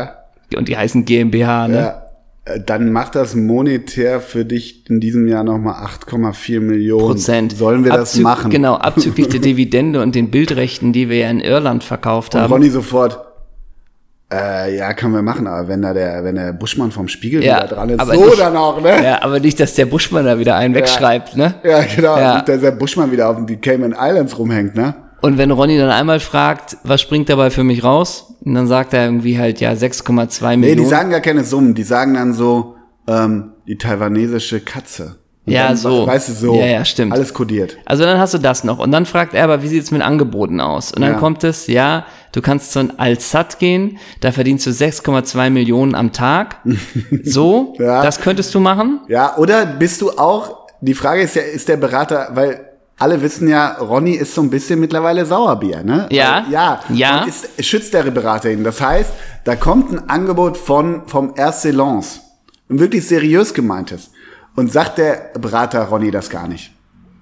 [0.51, 0.57] Ja.
[0.57, 1.77] Und die heißen GmbH, ne?
[1.77, 2.06] Ja.
[2.65, 7.05] Dann macht das monetär für dich in diesem Jahr nochmal 8,4 Millionen.
[7.05, 7.57] Prozent.
[7.57, 8.51] Sollen wir das Abzü- machen?
[8.51, 12.53] Genau, abzüglich der Dividende und den Bildrechten, die wir ja in Irland verkauft Und haben.
[12.53, 13.19] Ronny sofort.
[14.31, 17.57] Äh, ja, können wir machen, aber wenn da der, wenn der Buschmann vom Spiegel Ja,
[17.63, 19.01] wieder dran ist, aber so nicht- dann auch, ne?
[19.01, 21.55] Ja, aber nicht, dass der Buschmann da wieder einen wegschreibt, ne?
[21.63, 22.17] Ja, genau.
[22.17, 22.33] Ja.
[22.35, 24.95] Nicht, dass der Buschmann wieder auf die Cayman Islands rumhängt, ne?
[25.21, 28.26] Und wenn Ronny dann einmal fragt, was springt dabei für mich raus?
[28.47, 30.83] Und dann sagt er irgendwie halt, ja, 6,2 Nee, Millionen.
[30.83, 32.75] die sagen gar keine Summen, die sagen dann so,
[33.07, 35.17] ähm, die taiwanesische Katze.
[35.45, 36.07] Und Ja, dann, so.
[36.07, 36.55] Weißt du, so.
[36.55, 37.11] Ja, ja, stimmt.
[37.13, 37.77] Alles kodiert.
[37.85, 38.79] Also dann hast du das noch.
[38.79, 40.93] Und dann fragt er aber, wie sieht's mit Angeboten aus?
[40.93, 41.17] Und dann Ja.
[41.19, 46.57] kommt es, ja, du kannst zu Al-Sat gehen, da verdienst du 6,2 Millionen am Tag.
[47.23, 48.01] So, Ja.
[48.01, 49.01] das könntest du machen.
[49.09, 52.66] Ja, oder bist du auch, die Frage ist ja, ist der Berater, weil
[52.99, 56.07] alle wissen ja, Ronny ist so ein bisschen mittlerweile Sauerbier, ne?
[56.11, 56.43] Ja.
[56.45, 56.79] Weil, ja.
[56.89, 57.21] Ja.
[57.21, 58.63] Und ist, schützt der Berater ihn.
[58.63, 59.11] Das heißt,
[59.43, 62.21] da kommt ein Angebot von, vom Ercelance.
[62.69, 64.11] Ein wirklich seriös gemeintes.
[64.55, 66.71] Und sagt der Berater Ronny das gar nicht.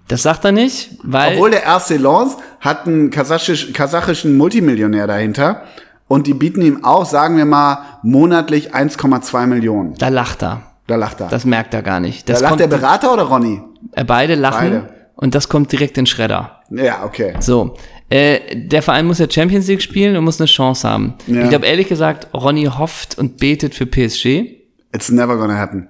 [0.08, 5.64] Das sagt er nicht, weil Obwohl der Ercelance hat einen kasachisch, kasachischen Multimillionär dahinter.
[6.08, 9.96] Und die bieten ihm auch, sagen wir mal, monatlich 1,2 Millionen.
[9.96, 10.62] da lacht er.
[10.88, 11.28] Da lacht er.
[11.30, 12.30] Das merkt er gar nicht.
[12.30, 13.62] da Das lacht kommt, der Berater oder Ronny?
[13.94, 14.95] äh, beide lachen Beide.
[15.16, 16.62] Und das kommt direkt in Schredder.
[16.70, 17.34] Ja, okay.
[17.40, 17.76] So,
[18.10, 21.14] äh, der Verein muss ja Champions League spielen und muss eine Chance haben.
[21.28, 21.44] Ja.
[21.44, 24.62] Ich glaube ehrlich gesagt, Ronny hofft und betet für PSG.
[24.94, 25.88] It's never gonna happen.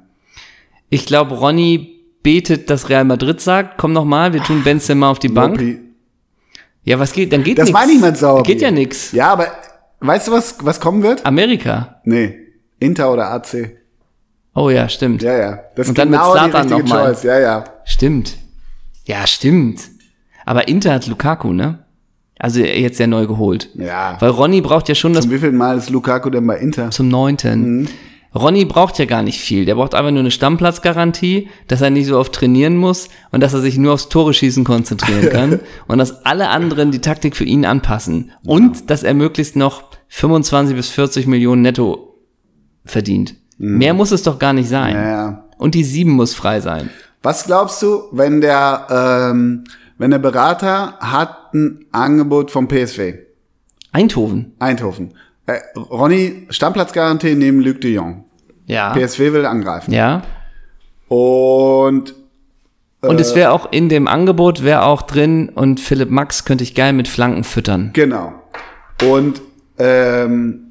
[0.89, 1.91] Ich glaube, Ronny
[2.23, 5.57] betet, dass Real Madrid sagt, komm noch mal, wir tun Benzema auf die Bank.
[5.57, 5.79] Lopi.
[6.83, 7.33] Ja, was geht?
[7.33, 7.73] Dann geht Das nix.
[7.73, 8.43] meine ich mit sauer.
[8.43, 9.11] Geht ja nix.
[9.11, 9.47] Ja, aber
[10.01, 11.25] weißt du, was, was kommen wird?
[11.25, 11.99] Amerika.
[12.03, 12.37] Nee.
[12.79, 13.71] Inter oder AC.
[14.53, 15.21] Oh ja, stimmt.
[15.23, 15.59] Ja, ja.
[15.75, 17.05] Das Und dann mit die Zlatan richtige noch mal.
[17.13, 17.23] Choice.
[17.23, 17.63] Ja, ja.
[17.85, 18.37] Stimmt.
[19.05, 19.81] Ja, stimmt.
[20.45, 21.79] Aber Inter hat Lukaku, ne?
[22.37, 23.69] Also jetzt sehr neu geholt.
[23.75, 24.17] Ja.
[24.19, 26.91] Weil Ronny braucht ja schon das Zum wievielten Mal ist Lukaku denn bei Inter?
[26.91, 27.79] zum neunten.
[27.79, 27.87] Mhm.
[28.35, 29.63] Ronny braucht ja gar nicht viel.
[29.63, 33.53] Der braucht einfach nur eine Stammplatzgarantie, dass er nicht so oft trainieren muss und dass
[33.53, 37.45] er sich nur aufs Tore schießen konzentrieren kann und dass alle anderen die Taktik für
[37.45, 42.17] ihn anpassen und dass er möglichst noch 25 bis 40 Millionen netto
[42.83, 43.35] verdient.
[43.57, 44.97] Mehr muss es doch gar nicht sein.
[44.97, 45.01] Mhm.
[45.03, 45.45] Ja, ja.
[45.57, 46.89] Und die sieben muss frei sein.
[47.25, 48.85] Was glaubst du, wenn der,
[49.31, 49.63] ähm,
[49.97, 53.15] wenn der Berater hat ein Angebot vom PSV?
[53.91, 54.53] Eindhoven.
[54.59, 55.15] Eindhoven.
[55.47, 58.25] Äh, Ronny, Stammplatzgarantie neben Luc de Jong.
[58.67, 58.93] Ja.
[58.93, 59.91] PSV will angreifen.
[59.91, 60.21] Ja.
[61.07, 62.13] Und
[63.01, 63.21] Und Äh.
[63.21, 66.93] es wäre auch in dem Angebot wäre auch drin und Philipp Max könnte ich geil
[66.93, 67.89] mit Flanken füttern.
[67.93, 68.33] Genau.
[69.03, 69.41] Und
[69.79, 70.64] ähm,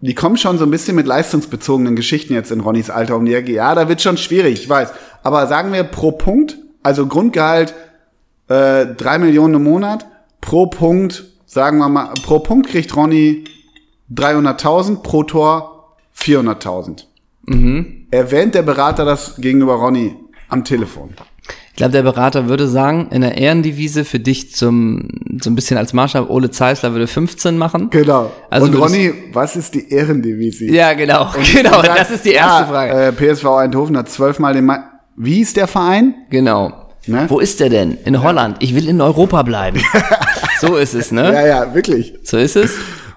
[0.00, 3.34] die kommen schon so ein bisschen mit leistungsbezogenen Geschichten jetzt in Ronnys Alter um die
[3.34, 3.52] Ecke.
[3.52, 4.92] Ja, da wird schon schwierig, ich weiß.
[5.22, 7.74] Aber sagen wir pro Punkt, also Grundgehalt
[8.48, 10.06] äh, drei Millionen im Monat,
[10.40, 13.44] pro Punkt, sagen wir mal, pro Punkt kriegt Ronny
[14.12, 17.04] 300.000, pro Tor 400.000.
[18.10, 20.16] Erwähnt der Berater das gegenüber Ronny
[20.48, 21.14] am Telefon?
[21.80, 25.08] Ich glaube, der Berater würde sagen, in der Ehrendivise für dich zum
[25.40, 27.88] so ein bisschen als Maßstab, Ole Zeisler würde 15 machen.
[27.88, 28.30] Genau.
[28.50, 30.66] Also Und Ronny, was ist die Ehrendivise?
[30.66, 31.30] Ja, genau.
[31.54, 32.92] Genau, Und sagt, das ist die erste ja, Frage.
[32.92, 36.12] Äh, PSV Eindhoven hat zwölfmal den Ma Wie ist der Verein?
[36.28, 36.70] Genau.
[37.06, 37.24] Ne?
[37.28, 37.96] Wo ist der denn?
[38.04, 38.58] In Holland.
[38.60, 39.80] Ich will in Europa bleiben.
[40.60, 41.32] so ist es, ne?
[41.32, 42.12] Ja, ja, wirklich.
[42.24, 42.72] So ist es.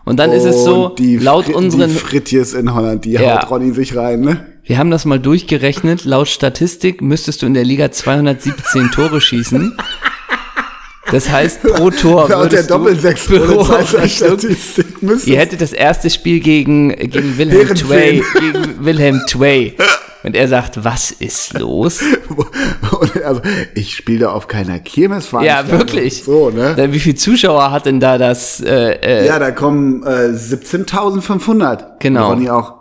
[0.06, 3.12] Und dann ist es so, Und die laut Fri- unseren, Die Fritjes in Holland, die
[3.12, 3.42] Ja.
[3.42, 4.46] haut Ronny sich rein, ne?
[4.66, 9.76] Wir haben das mal durchgerechnet, laut Statistik müsstest du in der Liga 217 Tore schießen.
[11.12, 15.30] Das heißt, pro Tor Ja, der würdest du Doppelsechs Statistik müsste.
[15.30, 17.76] Ihr hättet das erste Spiel gegen, gegen Wilhelm.
[17.76, 19.76] Tway, gegen Wilhelm Tway.
[20.24, 22.00] Und er sagt, was ist los?
[23.26, 23.42] Also,
[23.76, 25.80] ich spiele da auf keiner Ja, Kirmesveranstaltung.
[25.80, 26.24] wirklich.
[26.24, 26.76] So, ne?
[26.92, 28.60] Wie viele Zuschauer hat denn da das?
[28.62, 32.00] Äh, äh, Ja, da kommen äh, 17.500.
[32.00, 32.28] Genau.
[32.28, 32.74] Und Ronny auch,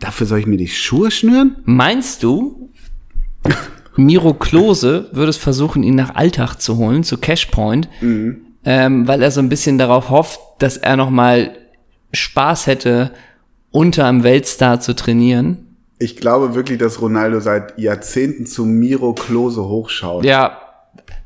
[0.00, 1.56] dafür soll ich mir die Schuhe schnüren?
[1.64, 2.70] Meinst du,
[3.96, 9.30] Miro Klose würde es versuchen, ihn nach Alltag zu holen, zu Cashpoint, ähm, weil er
[9.30, 11.52] so ein bisschen darauf hofft, dass er nochmal
[12.12, 13.12] Spaß hätte,
[13.70, 15.76] unter einem Weltstar zu trainieren?
[15.98, 20.24] Ich glaube wirklich, dass Ronaldo seit Jahrzehnten zu Miro Klose hochschaut.
[20.24, 20.58] Ja,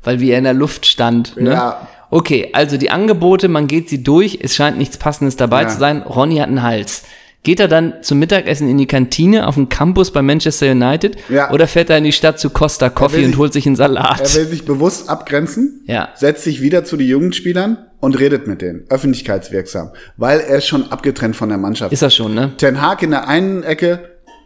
[0.03, 1.37] weil wie er in der Luft stand.
[1.37, 1.51] Ne?
[1.51, 1.87] Ja.
[2.09, 5.67] Okay, also die Angebote, man geht sie durch, es scheint nichts Passendes dabei Ja.
[5.69, 6.01] zu sein.
[6.01, 7.03] Ronny hat einen Hals.
[7.43, 11.17] Geht er dann zum Mittagessen in die Kantine auf dem Campus bei Manchester United?
[11.27, 11.51] Ja.
[11.51, 13.75] Oder fährt er in die Stadt zu Costa Coffee will und sich- holt sich einen
[13.75, 14.21] Salat?
[14.21, 16.07] Er will sich bewusst abgrenzen, Ja.
[16.15, 20.89] setzt sich wieder zu den Jugendspielern und redet mit denen, öffentlichkeitswirksam, weil er ist schon
[20.89, 21.91] abgetrennt von der Mannschaft.
[21.91, 22.53] Ist er schon, ne?
[22.57, 23.99] Ten Hag in der einen Ecke,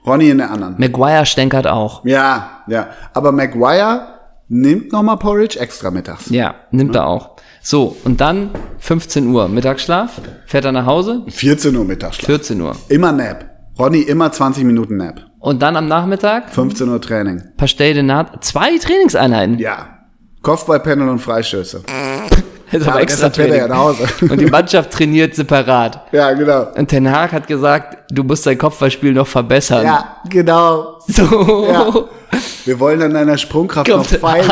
[0.06, 0.76] Ronny in der anderen.
[0.80, 2.04] Maguire stänkert auch.
[2.04, 2.90] Ja, ja.
[3.14, 4.08] Aber Maguire
[4.48, 6.30] nimmt nochmal Porridge extra mittags.
[6.32, 7.36] Ja, nimmt er auch.
[7.70, 12.26] So, und dann 15 Uhr Mittagsschlaf, fährt er nach Hause, 14 Uhr Mittagsschlaf.
[12.26, 12.74] 14 Uhr.
[12.88, 13.44] Immer Nap.
[13.78, 15.20] Ronny immer 20 Minuten Nap.
[15.42, 17.44] Und dann am Nachmittag, 15 Uhr Training.
[17.58, 19.60] Pastel de Nat, zwei Trainingseinheiten.
[19.60, 19.98] Ja.
[20.44, 21.82] Kopfballpanel und Freistöße.
[22.72, 23.70] Das ist Ja, aber extra deshalb fährt er ja Training.
[23.70, 24.08] nach Hause.
[24.32, 26.06] Und die Mannschaft trainiert separat.
[26.14, 26.68] Ja, genau.
[26.74, 29.84] Und Ten Hag hat gesagt, du musst dein Kopfballspiel noch verbessern.
[29.84, 31.00] Ja, genau.
[31.06, 31.68] So.
[31.70, 31.94] Ja.
[32.64, 34.52] Wir wollen an deiner Sprungkraft noch Kommt- feilen.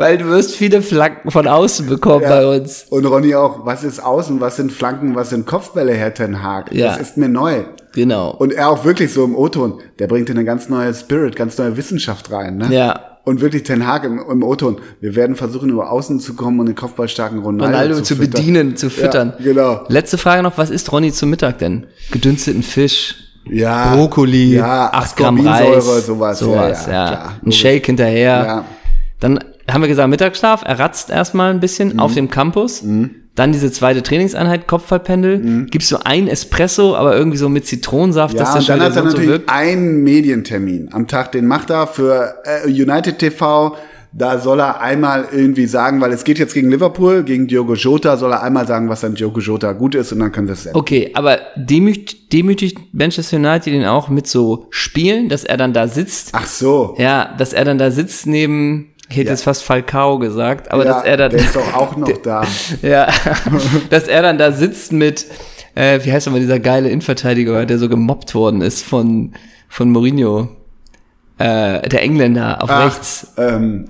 [0.00, 2.28] Weil du wirst viele Flanken von außen bekommen Ja.
[2.30, 2.86] bei uns.
[2.88, 6.72] Und Ronny auch, was ist Außen, was sind Flanken, was sind Kopfbälle, Herr Ten Hag?
[6.72, 6.86] Ja.
[6.86, 7.64] Das ist mir neu.
[7.92, 8.30] Genau.
[8.30, 11.76] Und er auch wirklich so im O-Ton, der bringt eine ganz neue Spirit, ganz neue
[11.76, 12.56] Wissenschaft rein.
[12.56, 12.68] Ne?
[12.74, 12.98] Ja.
[13.24, 14.80] Und wirklich Ten Hag im, im O-Ton.
[15.02, 18.30] Wir werden versuchen, über Außen zu kommen und den kopfballstarken Ronaldo, Ronaldo zu, füttern.
[18.32, 19.34] bedienen, zu füttern.
[19.38, 19.80] Ja, genau.
[19.88, 21.86] Letzte Frage noch, was isst Ronny zum Mittag denn?
[22.10, 23.16] Gedünsteten Fisch,
[23.50, 26.38] Ja, Brokkoli, ja, 8 Gramm Reis, sowas.
[26.38, 27.12] sowas ja, ja.
[27.12, 27.52] ja, Ein.
[27.52, 28.44] Shake hinterher.
[28.46, 28.64] Ja.
[29.20, 29.38] Dann
[29.72, 32.00] haben wir gesagt, Mittagsschlaf, er ratzt erstmal ein bisschen Mhm.
[32.00, 32.82] auf dem Campus.
[33.36, 35.66] Dann diese zweite Trainingseinheit, Kopfballpendel.
[35.70, 38.44] Gibst so ein Espresso, aber irgendwie so mit Zitronensaft, dass Mhm.
[38.48, 39.48] Ja, das und schon dann hat er so, natürlich wirkt.
[39.50, 43.76] einen Medientermin am Tag, den macht er für äh, United TV.
[44.12, 48.16] Da soll er einmal irgendwie sagen, weil es geht jetzt gegen Liverpool, gegen Diogo Jota,
[48.16, 50.64] soll er einmal sagen, was an Diogo Jota gut ist und dann können wir es
[50.64, 50.76] senden.
[50.80, 55.86] Okay, aber demütigt, demütigt Manchester United ihn auch mit so Spielen, dass er dann da
[55.86, 56.30] sitzt.
[56.32, 56.96] Ach so.
[56.98, 59.32] Ja, dass er dann da sitzt neben, ich hätte Ja.
[59.32, 62.44] jetzt fast Falcao gesagt, aber ja, dass er dann, der ist doch auch noch da.
[62.82, 63.08] ja,
[63.90, 65.26] dass er dann da sitzt mit,
[65.74, 69.32] äh, wie heißt nochmal dieser geile Innenverteidiger, der so gemobbt worden ist von,
[69.68, 70.48] von Mourinho.
[71.38, 73.32] Äh, der Engländer auf Ach, rechts.
[73.38, 73.86] Ähm,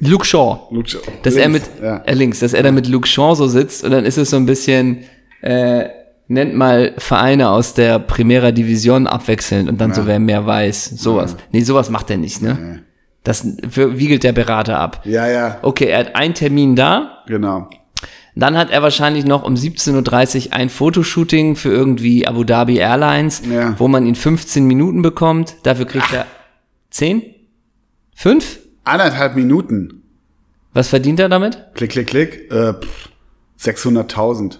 [0.00, 0.60] Luke Shaw.
[0.70, 1.00] Luke Shaw.
[1.22, 1.96] Dass Links, er mit, ja.
[1.98, 4.36] äh, links, dass er da mit Luke Shaw so sitzt und dann ist es so
[4.36, 5.04] ein bisschen,
[5.42, 5.84] äh,
[6.28, 10.86] nennt mal Vereine aus der Primera Division abwechselnd und dann so, wer mehr weiß.
[10.96, 11.36] Sowas.
[11.52, 12.80] Nee, sowas macht er nicht, ne?
[13.26, 15.00] Das wiegelt der Berater ab.
[15.04, 17.24] ja, ja, Okay, er hat einen Termin da.
[17.26, 17.68] genau.
[18.36, 23.42] Dann hat er wahrscheinlich noch um 17.30 Uhr ein Fotoshooting für irgendwie Abu Dhabi Airlines,
[23.50, 23.74] Ja.
[23.78, 25.56] wo man ihn 15 Minuten bekommt.
[25.64, 26.26] Dafür kriegt er
[26.90, 27.22] 10?
[28.14, 28.60] 5?
[28.84, 30.02] Anderthalb Minuten.
[30.72, 31.64] Was verdient er damit?
[31.74, 32.52] Klick, klick, klick.
[32.52, 33.08] Äh, pff,
[33.58, 34.58] 600.000.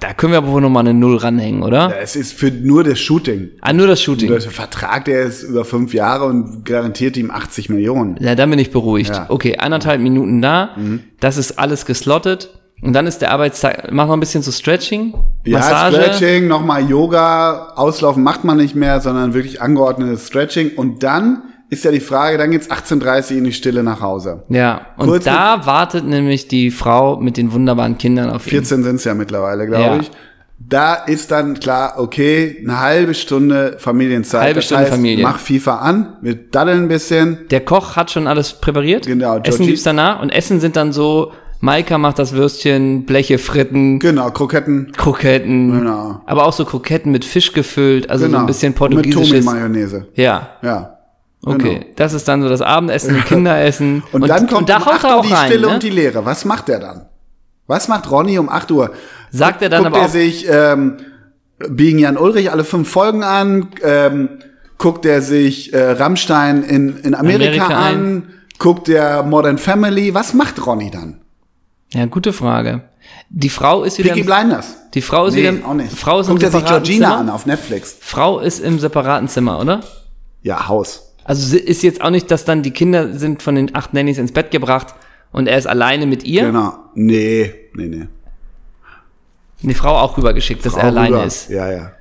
[0.00, 1.90] Da können wir aber wohl noch mal eine Null ranhängen, oder?
[1.90, 3.50] Ja, Es ist für nur das Shooting.
[3.60, 4.28] Ah, nur das Shooting.
[4.30, 8.16] Der Vertrag, der ist über fünf Jahre und garantiert ihm 80 Millionen.
[8.20, 9.10] Ja, dann bin ich beruhigt.
[9.14, 9.20] Ja.
[9.22, 9.26] Mhm.
[9.30, 10.76] Okay, eineinhalb Minuten da.
[11.20, 12.60] Das ist alles geslottet.
[12.82, 15.14] Und dann ist der Arbeitstag, mach noch ein bisschen so Stretching,
[15.44, 15.94] Ja, Massage.
[16.02, 20.72] Stretching, nochmal Yoga, Auslaufen macht man nicht mehr, sondern wirklich angeordnetes Stretching.
[20.76, 24.42] Und dann ist ja die Frage, dann geht's 18.30 Uhr in die Stille nach Hause.
[24.48, 28.50] Ja, und Kurz da wartet nämlich die Frau mit den wunderbaren Kindern auf ihn.
[28.50, 29.96] 14 sind's ja mittlerweile, glaube Ja.
[29.96, 30.10] ich.
[30.66, 34.40] Da ist dann klar, okay, eine halbe Stunde Familienzeit.
[34.40, 35.22] Halbe das Stunde heißt, Familie.
[35.24, 37.40] Mach FIFA an, wir daddeln ein bisschen.
[37.50, 39.04] Der Koch hat schon alles präpariert.
[39.06, 40.22] Genau, Essen Georgie- gibt's danach.
[40.22, 44.92] Und Essen sind dann so, Maika macht das Würstchen, Bleche fritten, Genau, Kroketten.
[44.96, 45.80] Kroketten.
[45.80, 46.20] Genau.
[46.24, 48.38] Aber auch so Kroketten mit Fisch gefüllt, also Genau.
[48.38, 49.44] so ein bisschen Mit portugiesisches.
[49.44, 50.06] Tomi-Mayonnaise.
[50.14, 50.93] Ja, Ja.
[51.46, 51.74] Okay.
[51.80, 51.86] Genau.
[51.96, 54.02] Das ist dann so das Abendessen, Kinderessen.
[54.12, 55.46] Und, dann kommt und da um haut 8 er Uhr auch die rein.
[55.46, 55.74] Stille ne?
[55.74, 56.24] und die Leere.
[56.24, 57.06] Was macht er dann?
[57.66, 58.90] Was macht Ronny um 8 Uhr?
[59.30, 60.98] Sagt er dann guckt aber er sich ähm,
[61.68, 63.68] Biegen Jan Ulrich alle fünf Folgen an?
[63.82, 64.28] Ähm,
[64.78, 68.28] guckt er sich äh, Rammstein in, in Amerika, Amerika an?
[68.58, 70.14] Guckt er Modern Family?
[70.14, 71.20] Was macht Ronny dann?
[71.92, 72.82] Ja, gute Frage.
[73.30, 74.76] Die Frau ist wieder, Peaky Blinders?
[74.94, 75.92] die Frau ist Nee, wieder, auch nicht.
[75.96, 77.20] Frau ist Guckt im er sich Georgina Zimmer.
[77.20, 77.96] an auf Netflix?
[78.00, 79.80] Frau ist im separaten Zimmer, oder?
[80.42, 81.13] Ja, Haus.
[81.24, 84.32] Also ist jetzt auch nicht, dass dann die Kinder sind von den acht Nannies ins
[84.32, 84.94] Bett gebracht
[85.32, 86.44] und er ist alleine mit ihr.
[86.44, 86.74] Genau.
[86.94, 88.06] Nee, nee, nee.
[89.62, 91.24] Die Frau auch rübergeschickt, dass Frau er alleine rüber.
[91.24, 91.48] ist.
[91.48, 91.92] Ja, ja.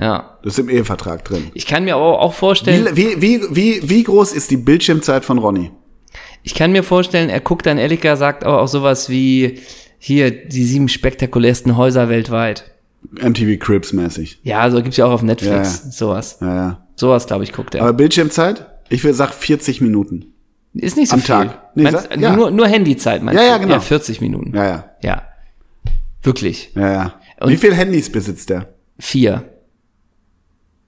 [0.00, 0.38] Ja.
[0.44, 1.50] Das ist im Ehevertrag drin.
[1.54, 5.24] Ich kann mir aber auch vorstellen, Wie, wie, wie, wie, wie groß ist die Bildschirmzeit
[5.24, 5.72] von Ronny?
[6.44, 9.58] ich kann mir vorstellen, er guckt dann Elika, sagt aber auch sowas wie
[9.98, 12.70] hier die sieben spektakulärsten Häuser weltweit.
[13.10, 14.38] MTV Cribs mäßig.
[14.44, 16.38] Ja, so gibt's ja auch auf Netflix, Ja, sowas.
[16.40, 16.86] Ja, ja.
[16.98, 17.82] Sowas, glaube ich, guckt er.
[17.82, 18.66] Aber Bildschirmzeit?
[18.88, 20.32] Ich will sagen 40 Minuten.
[20.74, 21.34] ist nicht so am viel.
[21.34, 21.62] Tag.
[21.76, 22.34] Nee, Meinst, ja.
[22.34, 23.52] nur, nur Handyzeit, meinst Ja, du?
[23.52, 23.74] ja, genau.
[23.74, 24.52] Ja, 40 Minuten.
[24.56, 24.84] Ja, ja.
[25.02, 25.22] Ja.
[26.22, 26.72] Wirklich.
[26.74, 27.14] Ja, ja.
[27.40, 28.66] Und- Wie viel Handys besitzt der?
[28.98, 29.44] Vier.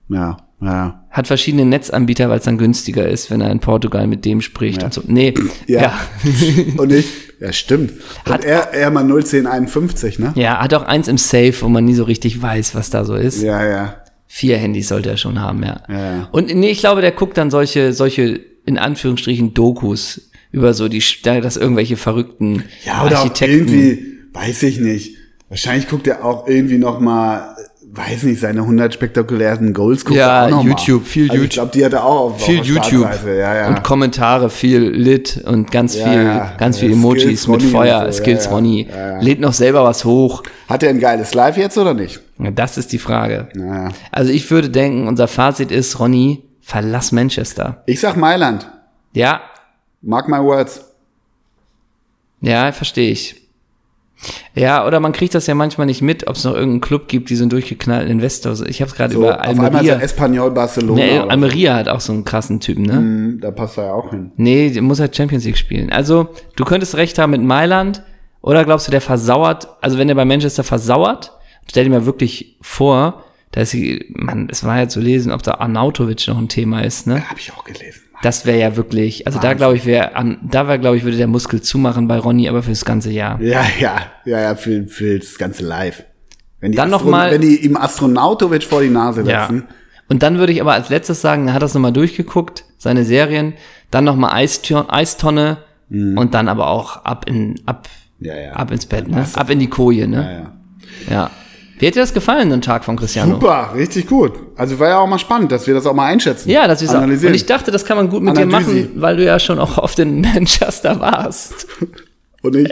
[0.08, 1.04] Ja, ja.
[1.10, 4.82] hat verschiedene Netzanbieter, weil es dann günstiger ist, wenn er in Portugal mit dem spricht
[4.82, 5.02] und so.
[5.06, 5.32] Nee,
[5.68, 5.80] Ja.
[5.82, 6.00] ja.
[6.76, 7.06] Und ich,
[7.38, 7.92] ja, stimmt.
[8.26, 10.32] Und Hat- er, er mal 01051, ne?
[10.34, 13.14] Ja, hat auch eins im Safe, wo man nie so richtig weiß, was da so
[13.14, 13.40] ist.
[13.42, 13.94] Ja, ja.
[14.32, 15.80] Vier Handys sollte er schon haben, ja.
[15.88, 16.28] Ja.
[16.30, 21.02] Und nee, ich glaube, der guckt dann solche, solche, in Anführungsstrichen, Dokus über so die,
[21.24, 23.56] da- dass irgendwelche verrückten Ja, oder auch Architekten.
[23.68, 25.16] irgendwie, weiß ich nicht.
[25.48, 27.56] Wahrscheinlich guckt er auch irgendwie noch mal,
[27.92, 31.08] weiß nicht, seine 100 spektakulärsten Goals guckt Ja, er auch noch YouTube, mal.
[31.08, 31.52] viel also Ich YouTube.
[31.54, 33.08] glaube, die hat er auch auf, viel auf YouTube.
[33.26, 33.68] Ja, ja.
[33.68, 36.52] und Kommentare, viel Lit und ganz Ja, viel, ja.
[36.56, 38.48] ganz viel Emojis Skills mit Ronny Feuer, so, Skills.
[38.48, 38.86] Ronny.
[39.20, 40.44] Lädt noch selber was hoch.
[40.68, 42.20] Hat er ein geiles Live jetzt oder nicht?
[42.54, 43.48] Das ist die Frage.
[43.54, 43.90] Ja.
[44.10, 47.82] Also ich würde denken, unser Fazit ist, Ronny, verlass Manchester.
[47.86, 48.66] Ich sag Mailand.
[49.12, 49.40] Ja,
[50.02, 50.84] Mark my words.
[52.40, 53.36] ja, verstehe ich.
[54.54, 57.30] Ja, oder man kriegt das ja manchmal nicht mit, ob es noch irgendeinen Club gibt,
[57.30, 58.54] die so einen durchgeknallten Investor.
[58.66, 59.98] Ich habe es gerade So, über auf einmal ist Almeria.
[60.00, 61.02] Espanyol Barcelona.
[61.02, 61.18] Nee.
[61.20, 62.92] Almeria hat auch so einen krassen Typen, ne?
[62.96, 64.32] Hm, Da passt er ja auch hin.
[64.36, 65.90] Nee, der muss halt Champions League spielen.
[65.90, 68.02] Also, du könntest recht haben mit Mailand,
[68.42, 71.32] oder glaubst du, der versauert, also wenn der bei Manchester versauert,
[71.70, 75.42] stell dir mal wirklich vor, da ist sie, man, es war ja zu lesen, ob
[75.42, 77.28] da Arnautovic noch ein Thema ist, ne?
[77.28, 78.00] Habe ich auch gelesen.
[78.22, 80.10] Das wäre ja wirklich, also da glaube ich, wäre,
[80.42, 83.40] da wäre, glaube ich, würde der Muskel zumachen bei Ronny, aber fürs ganze Jahr.
[83.40, 83.96] Ja, ja,
[84.26, 86.04] ja, ja, für, für das ganze Live.
[86.60, 89.42] Wenn die, Dann noch mal- wenn die ihm Astronautovic vor die Nase Ja.
[89.46, 89.64] setzen.
[90.10, 93.54] Und dann würde ich aber als letztes sagen, er hat das nochmal durchgeguckt, seine Serien,
[93.90, 95.58] dann nochmal Eistonne
[95.90, 98.26] und dann aber auch ab in, ab, Mhm.
[98.26, 98.52] Ja, ja.
[98.52, 99.24] ab ins Bett, ne?
[99.34, 100.52] Ab in die Koje, ne?
[101.08, 101.20] Ja, ja.
[101.22, 101.30] Ja.
[101.80, 103.34] Wie hat dir das gefallen, ein Tag von Cristiano?
[103.34, 104.32] Super, richtig gut.
[104.56, 106.50] Also war ja auch mal spannend, dass wir das auch mal einschätzen.
[106.50, 106.96] Ja, das ist auch.
[106.96, 107.32] analysieren.
[107.32, 108.70] Und ich dachte, das kann man gut mit Analysi.
[108.72, 111.66] dir machen, weil du ja schon auch auf den Manchester warst.
[112.42, 112.70] Und ich,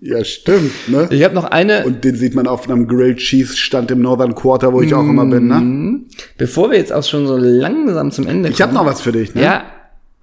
[0.00, 1.06] ja, stimmt, ne?
[1.10, 4.34] Ich habe noch eine, Und den sieht man auf einem Grilled Cheese Stand im Northern
[4.34, 6.00] Quarter, wo ich auch immer bin, ne?
[6.36, 9.34] bevor wir jetzt auch schon so langsam zum Ende Ich habe noch was für dich,
[9.34, 9.42] ne?
[9.42, 9.62] Ja.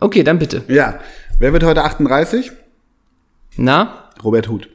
[0.02, 0.62] Okay, dann bitte.
[0.68, 1.00] Ja.
[1.40, 2.52] Wer wird heute 38?
[3.58, 4.10] Na?
[4.24, 4.68] Robert Huth.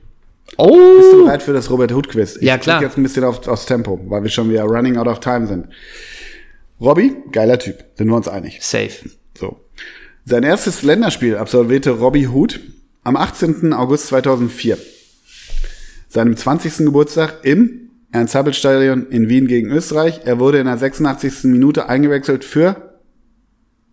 [0.57, 0.96] Oh!
[0.98, 2.36] Bist du bereit für das Robert Hood Quiz?
[2.36, 2.78] Ich Ja, klar.
[2.80, 5.46] drück jetzt ein bisschen auf, aufs Tempo, weil wir schon wieder running out of time
[5.46, 5.68] sind.
[6.80, 8.59] Robby, geiler Typ, sind wir uns einig.
[8.62, 8.90] Safe.
[9.38, 9.61] So.
[10.24, 12.61] Sein erstes Länderspiel absolvierte Robbie Huth
[13.05, 13.72] am 18.
[13.72, 14.78] August 2004.
[16.09, 16.78] Seinem 20.
[16.86, 20.20] Geburtstag im Ernst-Happel-Stadion in Wien gegen Österreich.
[20.24, 21.44] Er wurde in der 86.
[21.44, 22.98] Minute eingewechselt für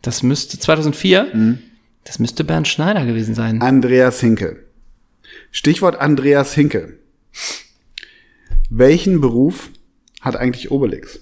[0.02, 1.28] Das müsste 2004.
[1.34, 1.60] Mhm.
[2.04, 3.62] Das müsste Bernd Schneider gewesen sein.
[3.62, 4.67] Andreas Hinkel.
[5.52, 7.00] Stichwort Andreas Hinkel.
[8.70, 9.70] Welchen Beruf
[10.22, 11.20] hat eigentlich Obelix?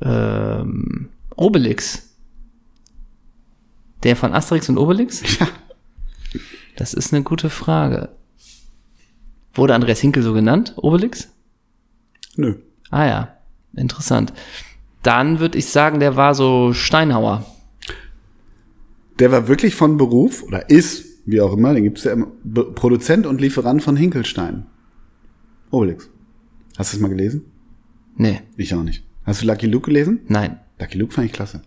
[0.00, 2.10] Ähm, Obelix.
[4.02, 5.22] Der von Asterix und Obelix?
[5.40, 5.48] Ja.
[6.76, 8.08] Das ist eine gute Frage.
[9.52, 10.72] Wurde Andreas Hinkel so genannt?
[10.76, 11.28] Obelix?
[12.36, 12.56] Nö.
[12.90, 13.36] Ah ja,
[13.76, 14.32] interessant.
[15.02, 17.44] Dann würde ich sagen, der war so Steinhauer.
[19.22, 22.26] Der war wirklich von Beruf oder ist, wie auch immer, den gibt's ja immer,
[22.74, 24.66] Produzent und Lieferant von Hinkelstein.
[25.70, 26.08] Obelix.
[26.76, 27.44] Hast du es mal gelesen?
[28.16, 29.04] Nee, Ich auch nicht.
[29.24, 30.22] Hast du Lucky Luke gelesen?
[30.26, 30.58] nein.
[30.80, 31.62] Lucky Luke fand ich klasse.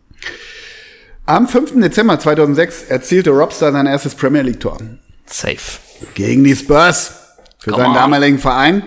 [1.26, 1.80] Am 5.
[1.80, 4.78] Dezember 2006 erzielte Robster sein erstes Premier League Tor.
[5.26, 5.80] Safe.
[6.16, 7.14] Gegen die Spurs.
[7.60, 7.95] Für Come seinen on.
[7.95, 8.84] damaligen Verein.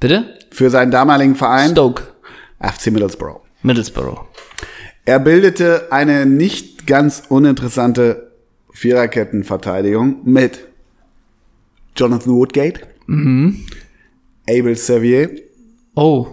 [0.00, 0.38] Bitte?
[0.50, 1.72] Für seinen damaligen Verein.
[1.72, 2.04] Stoke.
[2.60, 3.42] FC Middlesbrough.
[3.62, 4.20] Middlesbrough.
[5.04, 8.30] Er bildete eine nicht ganz uninteressante
[8.72, 10.60] Viererkettenverteidigung mit
[11.96, 12.80] Jonathan Woodgate,
[14.48, 15.30] Abel Sevier
[15.96, 16.26] Oh.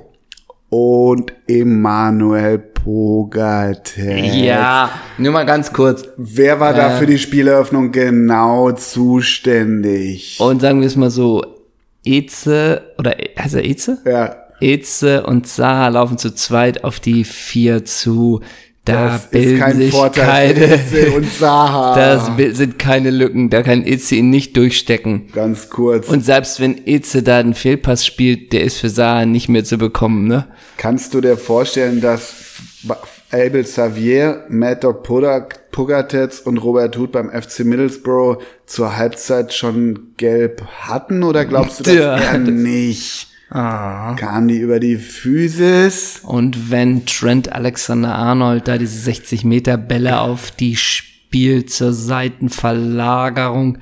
[0.69, 3.97] und Emmanuel Pogatet.
[3.97, 6.07] Ja, nur mal ganz kurz.
[6.17, 6.99] Wer war da Äh.
[6.99, 10.37] für die Spieleröffnung genau zuständig?
[10.39, 11.43] Und sagen wir es mal so,
[12.05, 13.97] Eze, oder heißt er Eze?
[14.05, 18.41] ja, Eze und Zaha laufen zu zweit auf die vier zu.
[18.87, 21.95] Da das ist bilden kein sich Vorteil keine, Itze und Saha.
[22.37, 25.27] das sind keine Lücken, da kann Eze ihn nicht durchstecken.
[25.33, 26.07] Ganz kurz.
[26.07, 29.77] Und selbst wenn Eze da einen Fehlpass spielt, der ist für Zaha nicht mehr zu
[29.77, 30.47] bekommen, ne?
[30.77, 32.35] Kannst du dir vorstellen, dass
[33.31, 35.03] Abel Xavier, Mad Dog
[35.71, 41.83] Pogatetz und Robert Huth beim FC Middlesbrough zur Halbzeit schon gelb hatten oder glaubst du
[41.83, 43.26] das Ja, eher das- nicht?
[43.49, 44.13] Ah.
[44.15, 46.19] Kamen die über die Physis?
[46.23, 53.77] Und wenn Trent Alexander-Arnold da diese 60 Meter Bälle auf die spielt zur Seitenverlagerung,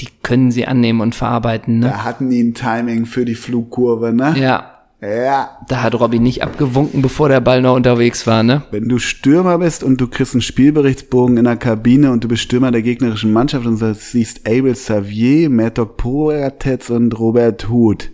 [0.00, 1.88] die können sie annehmen und verarbeiten, ne?
[1.88, 4.34] Da hatten die ein Timing für die Flugkurve, ne?
[4.38, 4.70] Ja,
[5.00, 5.58] Ja.
[5.68, 8.62] da hat Robby nicht abgewunken, bevor der Ball noch unterwegs war, ne?
[8.70, 12.42] Wenn du Stürmer bist und du kriegst einen Spielberichtsbogen in der Kabine und du bist
[12.42, 18.10] Stürmer der gegnerischen Mannschaft und du siehst Abel Xavier, Mad Dog Pogatetz und Robert Huth.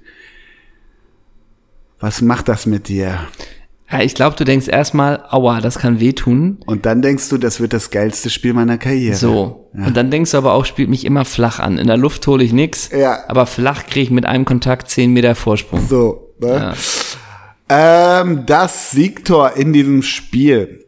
[2.01, 3.19] Was macht das mit dir?
[3.91, 6.59] Ja, ich glaube, du denkst erstmal, aua, das kann wehtun.
[6.67, 9.17] Und dann denkst du, das wird das geilste Spiel meiner Karriere.
[9.17, 9.69] So.
[9.75, 11.77] Und dann denkst du aber auch, spielt mich immer flach an.
[11.77, 13.19] In der Luft hole ich nix, Ja.
[13.29, 15.87] aber flach kriege ich mit einem Kontakt 10 Meter Vorsprung.
[15.89, 16.75] So, ne?
[17.69, 18.21] Ja.
[18.23, 20.85] Ähm, das Siegtor in diesem Spiel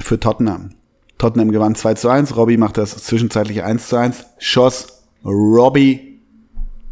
[0.00, 0.70] für Tottenham.
[1.18, 2.34] Tottenham gewann 2 zu 1.
[2.36, 4.24] Robbie macht das zwischenzeitlich 1 zu 1.
[4.38, 6.18] Schoss Robbie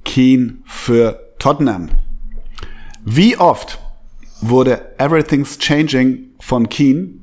[0.05, 1.89] Keane für Tottenham.
[3.05, 3.79] Wie oft
[4.43, 7.15] wurde Everything's Changing von Keane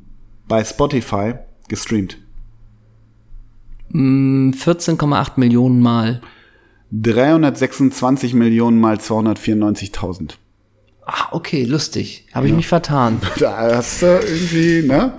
[0.48, 1.36] bei Spotify
[1.68, 2.18] gestreamt?
[3.94, 6.22] 14,8 Millionen Mal.
[6.92, 10.34] 326 Millionen mal 294.000.
[11.06, 12.26] Ah, okay, lustig.
[12.34, 13.22] Habe ich mich vertan.
[13.40, 15.14] Da hast du irgendwie, ne?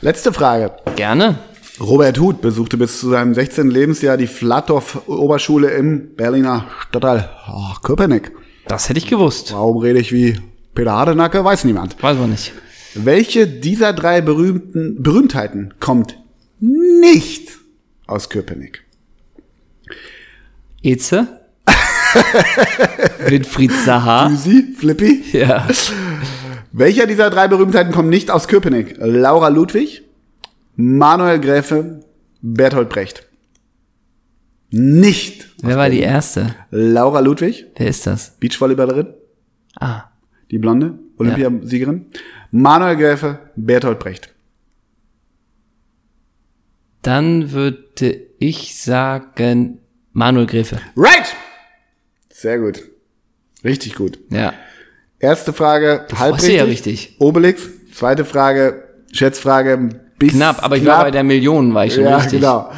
[0.00, 0.72] Letzte Frage.
[0.96, 1.38] Gerne.
[1.80, 3.70] Robert Huth besuchte bis zu seinem 16.
[3.70, 8.32] Lebensjahr die Flatov-Oberschule im Berliner Stadtteil oh, Köpenick.
[8.66, 9.52] Das hätte ich gewusst.
[9.52, 10.40] Warum rede ich wie
[10.74, 11.44] Peter Hardenacke?
[11.44, 12.02] Weiß niemand.
[12.02, 12.52] Weiß man nicht.
[12.94, 16.18] Welche dieser drei berühmten Berühmtheiten kommt
[16.60, 17.58] nicht
[18.06, 18.84] aus Köpenick?
[20.82, 21.40] Eze?
[23.26, 24.28] Winfried Zaha?
[24.28, 25.24] Düsi, Flippy?
[25.32, 25.66] Ja.
[26.72, 28.96] Welcher dieser drei Berühmtheiten kommt nicht aus Köpenick?
[28.98, 30.02] Laura Ludwig,
[30.76, 32.00] Manuel Gräfe,
[32.42, 33.26] Bertolt Brecht.
[34.76, 35.50] Nicht.
[35.62, 36.52] Wer war die erste?
[36.70, 38.36] Laura Ludwig, Wer ist das?
[38.40, 39.14] Beachvolleyballerin,
[39.78, 40.04] Ah,
[40.50, 42.06] die Blonde, Olympiasiegerin.
[42.50, 44.30] Manuel Gräfe, Bertolt Brecht.
[47.02, 49.78] dann würde ich sagen
[50.12, 50.80] Manuel Gräfe.
[50.96, 51.34] Right!
[52.30, 52.82] Sehr gut.
[53.62, 54.18] Richtig gut.
[54.30, 54.54] Ja.
[55.18, 57.16] Erste Frage, halb freust dich ja richtig.
[57.20, 57.68] Obelix.
[57.92, 62.16] Zweite Frage, Schätzfrage, bis Knapp, aber ich war bei der Million, war ich schon Ja,
[62.16, 62.40] richtig.
[62.40, 62.70] genau.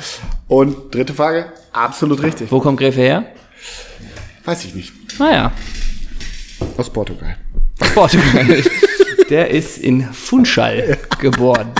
[0.48, 1.46] Und dritte Frage,
[1.76, 2.50] absolut richtig.
[2.50, 3.26] Wo kommt Gräfe her?
[4.44, 4.92] Weiß ich nicht.
[5.18, 5.52] Naja,
[6.76, 7.36] Aus Portugal.
[7.80, 8.62] aus Portugal.
[9.30, 11.72] Der ist in Funchal geboren.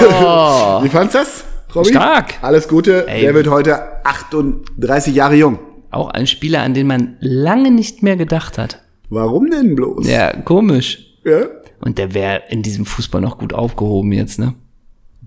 [0.00, 1.44] Oh, Wie fandst du das,
[1.74, 1.88] Robby?
[1.90, 2.34] Stark.
[2.42, 3.06] Alles Gute.
[3.08, 3.22] Ey.
[3.22, 5.58] Der wird heute 38 Jahre jung.
[5.90, 8.82] auch ein Spieler, an den man lange nicht mehr gedacht hat.
[9.10, 10.06] Warum denn bloß?
[10.08, 10.98] Ja, komisch.
[11.24, 11.46] Ja?
[11.80, 14.54] Und der wäre in diesem Fußball noch gut aufgehoben jetzt, ne?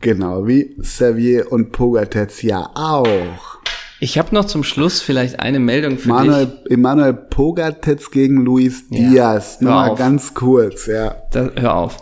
[0.01, 3.59] Genau, wie Xavier und Pogatetz ja auch.
[3.99, 6.07] Ich habe noch zum Schluss vielleicht eine Meldung für dich.
[6.07, 9.09] Manuel, Emanuel Pogatetz gegen Luis Ja.
[9.09, 9.61] Diaz.
[9.61, 11.15] Nur mal ganz kurz, ja.
[11.31, 11.97] Da, hör auf.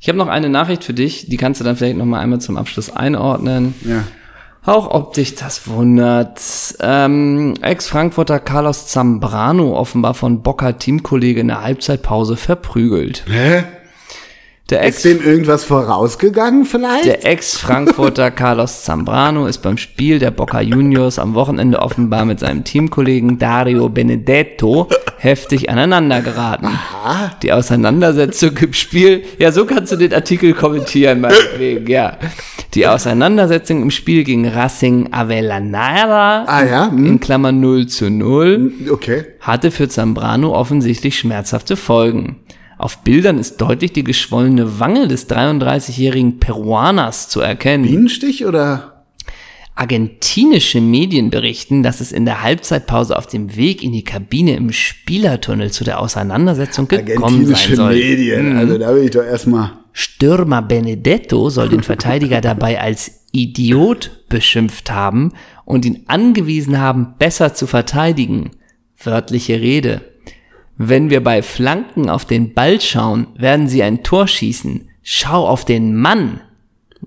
[0.00, 2.40] Ich habe noch eine Nachricht für dich, die kannst du dann vielleicht noch mal einmal
[2.40, 3.74] zum Abschluss einordnen.
[3.84, 4.02] Ja.
[4.64, 6.40] Auch ob dich das wundert.
[6.80, 13.24] Ähm, Ex-Frankfurter Carlos Zambrano offenbar von Bocker Teamkollege in der Halbzeitpause verprügelt.
[13.30, 13.62] Hä?
[14.70, 17.04] Der Ist Ex dem irgendwas vorausgegangen vielleicht?
[17.04, 22.64] Der Ex-Frankfurter Carlos Zambrano ist beim Spiel der Boca Juniors am Wochenende offenbar mit seinem
[22.64, 24.88] Teamkollegen Dario Benedetto
[25.18, 26.66] heftig aneinander geraten.
[27.44, 32.16] Die Auseinandersetzung im Spiel, ja, so kannst du den Artikel kommentieren, meinetwegen, ja.
[32.74, 37.06] Die Auseinandersetzung im Spiel gegen Racing Avellaneda, Ah ja, hm.
[37.06, 39.26] in Klammern 0 zu 0, okay.
[39.38, 42.40] hatte für Zambrano offensichtlich schmerzhafte Folgen.
[42.78, 47.84] Auf Bildern ist deutlich die geschwollene Wange des 33-jährigen Peruaners zu erkennen.
[47.84, 49.04] Bienenstich oder?
[49.74, 54.72] Argentinische Medien berichten, dass es in der Halbzeitpause auf dem Weg in die Kabine im
[54.72, 57.94] Spielertunnel zu der Auseinandersetzung gekommen Argentinische sein soll.
[57.94, 58.56] Medien.
[58.56, 59.72] Also da will ich doch erstmal.
[59.92, 65.32] Stürmer Benedetto soll den Verteidiger dabei als Idiot beschimpft haben
[65.64, 68.52] und ihn angewiesen haben, besser zu verteidigen.
[69.02, 70.02] Wörtliche Rede.
[70.78, 74.88] Wenn wir bei Flanken auf den Ball schauen, werden sie ein Tor schießen.
[75.02, 76.40] Schau auf den Mann,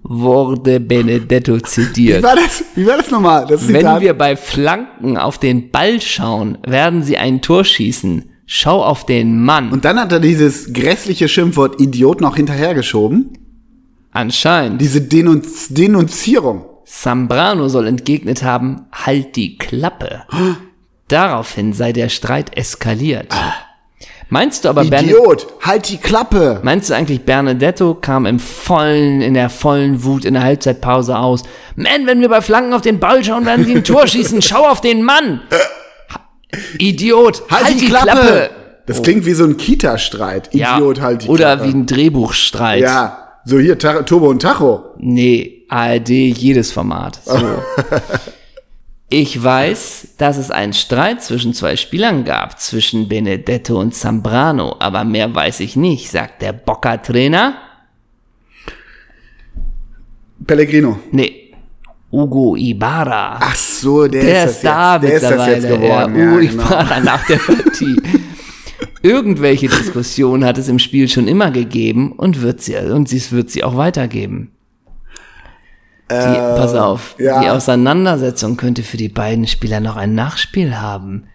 [0.02, 2.24] wurde Benedetto Wie zitiert.
[2.24, 2.64] war das?
[2.76, 3.46] Wie war das nochmal?
[3.48, 4.02] Das Wenn Zitat?
[4.02, 8.26] wir bei Flanken auf den Ball schauen, werden sie ein Tor schießen.
[8.46, 9.72] Schau auf den Mann.
[9.72, 13.38] Und dann hat er dieses grässliche Schimpfwort Idiot noch hinterhergeschoben.
[14.12, 14.82] Anscheinend.
[14.82, 16.66] Diese Denunz Denunzierung.
[16.86, 20.24] Zambrano soll entgegnet haben, halt die Klappe.
[21.10, 23.28] Daraufhin sei der Streit eskaliert.
[24.32, 26.60] Meinst du aber Idiot, halt die Klappe.
[26.64, 31.42] Meinst du eigentlich Bernadetto kam im vollen, in der vollen Wut in der Halbzeitpause aus?
[31.76, 34.44] Man, wenn wir bei Flanken auf den Ball schauen, werden sie ein Tor schießen.
[34.44, 35.42] Schau auf den Mann.
[36.78, 38.52] Idiot, Halt, die, Klappe.
[38.86, 40.50] Das klingt wie so ein Kita-Streit.
[40.54, 41.66] Ja, Idiot, halt die oder Klappe.
[41.66, 42.82] wie ein Drehbuchstreit.
[42.82, 44.94] Ja, so hier Turbo und Tacho.
[44.98, 47.20] Nee, ARD, jedes Format.
[47.26, 47.34] So.
[49.12, 55.04] Ich weiß, dass es einen Streit zwischen zwei Spielern gab, zwischen Benedetto und Zambrano, aber
[55.04, 57.56] mehr weiß ich nicht, sagt der Boca-Trainer.
[60.46, 61.00] Pellegrino.
[61.12, 61.56] Nee,
[62.12, 63.40] Hugo Ibarra.
[63.42, 65.06] Ach so, der, der ist, ist da jetzt.
[65.06, 65.54] Ist mittlerweile.
[65.56, 66.16] jetzt geworden.
[66.16, 66.64] ja, Hugo Ja, genau.
[66.64, 68.02] Ibarra nach der Partie.
[69.02, 73.50] Irgendwelche Diskussionen hat es im Spiel schon immer gegeben und wird sie, und es wird
[73.50, 74.52] sie auch weitergeben.
[76.12, 77.42] Die, pass auf, ja.
[77.42, 81.26] die Auseinandersetzung könnte für die beiden Spieler noch ein Nachspiel haben.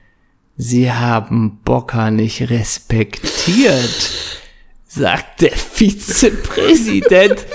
[0.57, 4.11] Sie haben Bocker nicht respektiert,
[4.87, 7.47] sagt der Vizepräsident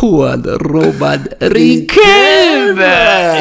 [0.00, 2.84] Juan Roman Riquelme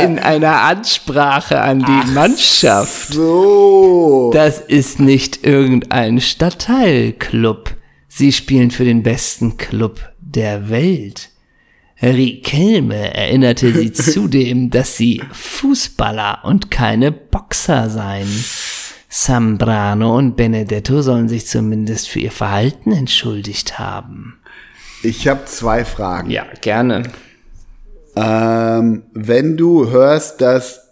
[0.04, 3.14] in einer Ansprache an die Mannschaft.
[3.14, 4.32] So.
[4.34, 7.72] Das ist nicht irgendein Stadtteilclub.
[8.08, 11.30] Sie spielen für den besten Club der Welt.
[12.14, 18.28] Riquelme erinnerte sie zudem, dass sie Fußballer und keine Boxer seien.
[19.10, 24.40] Sambrano und Benedetto sollen sich zumindest für ihr Verhalten entschuldigt haben.
[25.04, 26.30] Ich habe zwei Fragen.
[26.32, 27.04] Ja, gerne.
[28.16, 30.85] Ähm, wenn du hörst, dass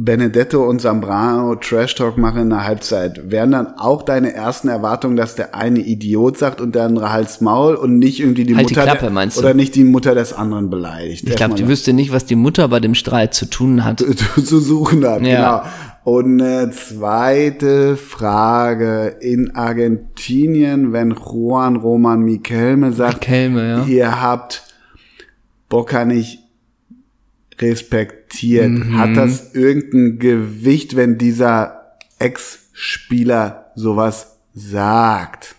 [0.00, 5.16] Benedetto und Zambrano Trash Talk machen in der Halbzeit, wären dann auch deine ersten Erwartungen,
[5.16, 8.70] dass der eine Idiot sagt und der andere Hals Maul und nicht irgendwie die Halt
[8.70, 11.28] die Mutter Klappe, der, oder nicht die Mutter des anderen beleidigt.
[11.28, 13.98] Ich glaube, die wüsste nicht, was die Mutter bei dem Streit zu tun hat.
[14.44, 15.22] zu suchen hat.
[15.22, 15.62] Ja.
[15.64, 16.16] Genau.
[16.16, 19.16] Und eine zweite Frage.
[19.20, 23.84] In Argentinien, wenn Juan Roman Mikelme sagt, Riquelme, ja.
[23.84, 24.62] ihr habt
[25.68, 26.38] Boca nicht
[28.28, 28.98] respektiert, Mhm.
[28.98, 35.54] hat das irgendein Gewicht, wenn dieser Ex-Spieler sowas sagt?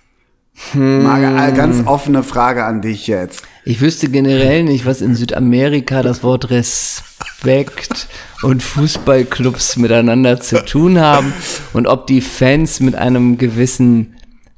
[0.74, 1.04] Hm.
[1.04, 3.44] Mal eine ganz offene Frage an dich jetzt.
[3.64, 8.08] Ich wüsste generell nicht, was in Südamerika das Wort Respekt
[8.42, 11.34] und Fußballclubs miteinander zu tun haben
[11.72, 14.16] und ob die Fans mit einem gewissen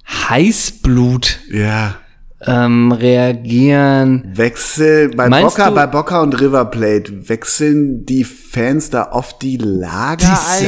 [0.07, 1.97] Heißblut Ja.
[2.45, 4.23] Ähm, reagieren.
[4.35, 9.41] Wechsel bei Meinst Boca, du- bei Boca und River Plate wechseln die Fans da oft
[9.41, 10.17] die Lager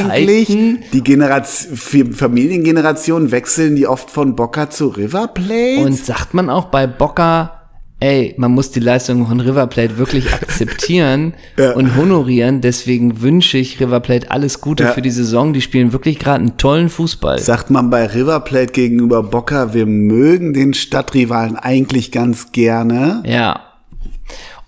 [0.00, 0.48] Die eigentlich?
[0.48, 0.78] Seiten?
[0.92, 5.84] Die Generation, Familiengenerationen wechseln die oft von Boca zu River Plate?
[5.84, 7.63] Und sagt man auch bei Boca,
[8.00, 11.72] ey, man muss die Leistung von River Plate wirklich akzeptieren Ja.
[11.72, 12.60] und honorieren.
[12.60, 14.92] Deswegen wünsche ich River Plate alles Gute Ja.
[14.92, 15.52] für die Saison.
[15.52, 17.38] Die spielen wirklich gerade einen tollen Fußball.
[17.38, 23.22] Sagt man bei River Plate gegenüber Boca, wir mögen den Stadtrivalen eigentlich ganz gerne.
[23.26, 23.60] Ja.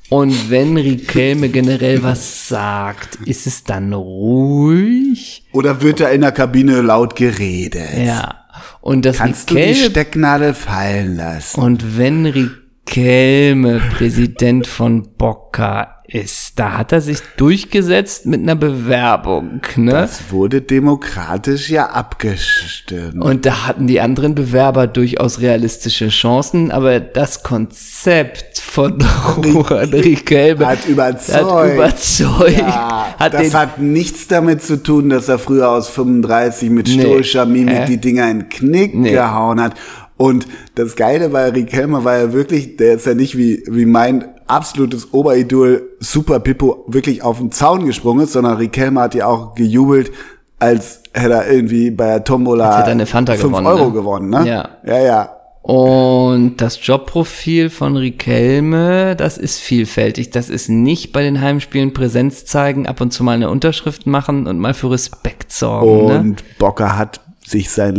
[0.09, 5.45] Und wenn Riquelme generell was sagt, ist es dann ruhig?
[5.53, 7.89] Oder wird da in der Kabine laut geredet?
[8.07, 8.37] Ja.
[8.81, 11.61] Und das Kannst du die Riquelme Stecknadel fallen lassen?
[11.61, 19.61] und wenn Riquelme Präsident von Boca ist, da hat er sich durchgesetzt mit einer Bewerbung,
[19.75, 19.91] ne?
[19.91, 23.21] Das wurde demokratisch ja abgestimmt.
[23.21, 28.99] Und da hatten die anderen Bewerber durchaus realistische Chancen, aber das Konzept von
[29.45, 31.45] Juan Riquelme Hat überzeugt.
[31.45, 32.59] hat überzeugt.
[32.59, 37.01] Ja, hat das hat nichts damit zu tun, dass er früher aus 35 mit Nee.
[37.01, 37.87] stoischer Mimik Hä?
[37.89, 39.11] die Dinger in den Knick Nee.
[39.11, 39.75] gehauen hat.
[40.17, 44.25] Und das Geile bei Riquelme war ja wirklich, der ist ja nicht wie, wie mein
[44.47, 49.55] absolutes Oberidol Super Pippo wirklich auf den Zaun gesprungen ist, sondern Riquelme hat ja auch
[49.55, 50.11] gejubelt,
[50.59, 53.93] als hätte er irgendwie bei der Tombola hätte er eine Fanta 5 gewonnen, Euro ne?
[53.93, 54.49] gewonnen, ne?
[54.49, 54.69] Ja.
[54.87, 55.33] Ja, ja.
[55.63, 60.31] Und das Jobprofil von Riquelme, das ist vielfältig.
[60.31, 64.47] Das ist nicht bei den Heimspielen Präsenz zeigen, ab und zu mal eine Unterschrift machen
[64.47, 66.07] und mal für Respekt sorgen.
[66.07, 66.19] ne?
[66.21, 67.97] Und Bocker hat sich sein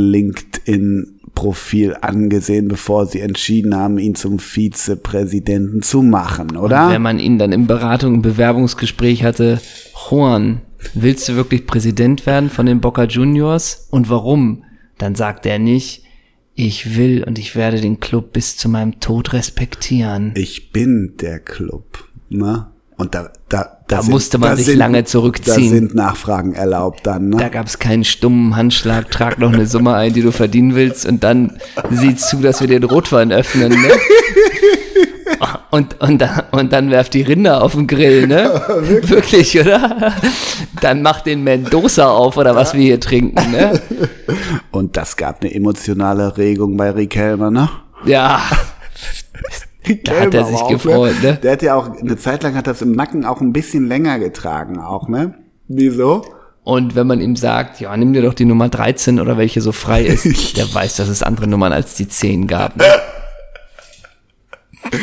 [1.38, 6.90] LinkedIn-Profil angesehen, bevor sie entschieden haben, ihn zum Vizepräsidenten zu machen, oder?
[6.90, 9.60] Wenn man ihn dann in Beratung, im Bewerbungsgespräch hatte,
[10.10, 10.62] Juan,
[10.94, 13.88] willst du wirklich Präsident werden von den Boca Juniors?
[13.92, 14.64] Und warum?
[14.98, 16.04] Dann sagt er nicht,
[16.56, 20.34] ich will und ich werde den Club bis zu meinem Tod respektieren.
[20.36, 22.68] ich bin der Club, ne?
[22.98, 25.70] Und da, da, Da musste man sich lange zurückziehen.
[25.70, 27.50] Da sind Nachfragen erlaubt dann, Da ne?
[27.52, 31.24] gab es keinen stummen Handschlag, trag noch eine Summe ein, die du verdienen willst und
[31.24, 31.58] dann
[31.92, 33.90] sieh zu, dass wir den Rotwein öffnen, ne?
[35.70, 38.62] Und, und, dann, und dann werft die Rinder auf den Grill, ne?
[39.04, 40.14] Wirklich, oder?
[40.82, 43.80] Dann mach den Mendoza auf oder was wir hier trinken, ne?
[44.72, 47.70] Und das gab eine emotionale Regung bei Riquelme, ne?
[48.06, 48.42] Ja.
[50.04, 51.40] Da hat er sich gefreut, ne?
[51.42, 54.20] Der hat ja auch, eine Zeit lang hat das im Nacken auch ein bisschen länger
[54.20, 55.36] getragen, auch, ne?
[55.68, 56.26] Wieso?
[56.64, 59.72] Und wenn man ihm sagt, ja, nimm dir doch die Nummer 13 oder welche so
[59.72, 62.76] frei ist, der weiß, dass es andere Nummern als die 10 gab.
[62.76, 62.84] Ne?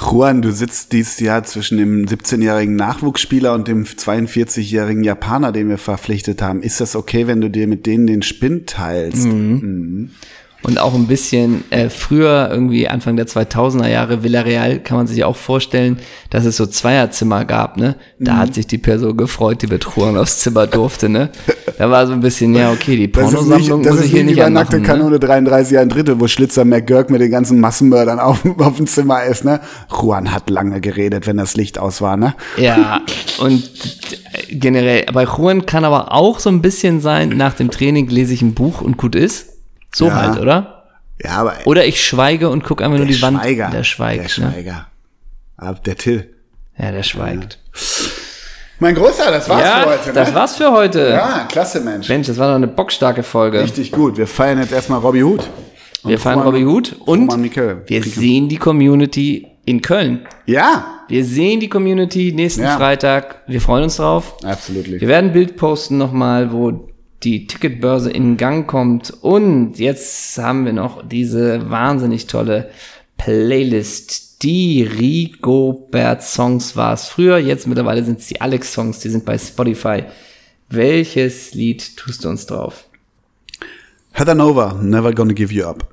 [0.00, 5.78] Juan, du sitzt dieses Jahr zwischen dem 17-jährigen Nachwuchsspieler und dem 42-jährigen Japaner, den wir
[5.78, 6.62] verpflichtet haben.
[6.62, 9.26] Ist das okay, wenn du dir mit denen den Spinn teilst?
[9.26, 10.10] Mhm.
[10.66, 15.22] Und auch ein bisschen äh, früher, irgendwie Anfang der 2000er Jahre, Villarreal, kann man sich
[15.22, 15.98] auch vorstellen,
[16.30, 17.96] dass es so Zweierzimmer gab, ne?
[18.18, 18.38] Da Mhm.
[18.38, 21.28] hat sich die Person gefreut, die mit Juan aufs Zimmer durfte, ne?
[21.76, 24.06] Da war so ein bisschen, ja, okay, die Das ist nicht, Pornosammlung das muss ist
[24.06, 24.92] ich hier nicht wie nicht bei Nackte anmachen.
[24.96, 24.98] Ne?
[25.04, 29.22] Kanone 33 ein Drittel, wo Schlitzer McGurk mit den ganzen Massenmördern auf, auf dem Zimmer
[29.24, 29.60] ist, ne?
[29.90, 32.34] Juan hat lange geredet, wenn das Licht aus war, ne?
[32.56, 33.02] Ja,
[33.38, 33.70] und
[34.50, 38.40] generell, bei Juan kann aber auch so ein bisschen sein, nach dem Training lese ich
[38.40, 39.46] ein Buch und gut ist.
[39.94, 40.14] So Ja.
[40.14, 40.84] halt, oder?
[41.22, 43.38] Ja, aber Oder ich schweige und gucke einfach nur die Wand.
[43.40, 43.70] Schweiger.
[43.70, 44.36] Der schweigt.
[44.38, 44.52] Der ne?
[44.52, 44.86] Schweiger.
[45.56, 46.34] Aber der Till.
[46.76, 47.58] Ja, der schweigt.
[48.80, 50.12] Mein Großer, das war's Ja, für heute, ne?
[50.14, 51.08] das war's für heute.
[51.10, 52.08] Ja, klasse, Mensch.
[52.08, 53.62] Mensch, das war doch eine bockstarke Folge.
[53.62, 54.16] Richtig gut.
[54.18, 55.48] Wir feiern jetzt erstmal Robbie Hood.
[56.02, 57.30] wir feiern Robbie Hood und
[57.86, 60.26] wir sehen die Community in Köln.
[60.46, 62.76] Ja, Wir sehen die Community nächsten Ja.
[62.76, 63.42] Freitag.
[63.46, 64.36] Wir freuen uns drauf.
[64.42, 64.86] absolut.
[64.90, 66.88] Wir werden ein Bild posten nochmal, wo
[67.24, 69.12] die Ticketbörse in Gang kommt.
[69.22, 72.70] Und jetzt haben wir noch diese wahnsinnig tolle
[73.16, 74.42] Playlist.
[74.42, 77.38] Die Rigobert Songs war es früher.
[77.38, 78.98] Jetzt mittlerweile sind es die Alex Songs.
[79.00, 80.04] Die sind bei Spotify.
[80.68, 82.84] Welches Lied tust du uns drauf?
[84.12, 85.92] Heather Nova, Never Gonna Give You Up.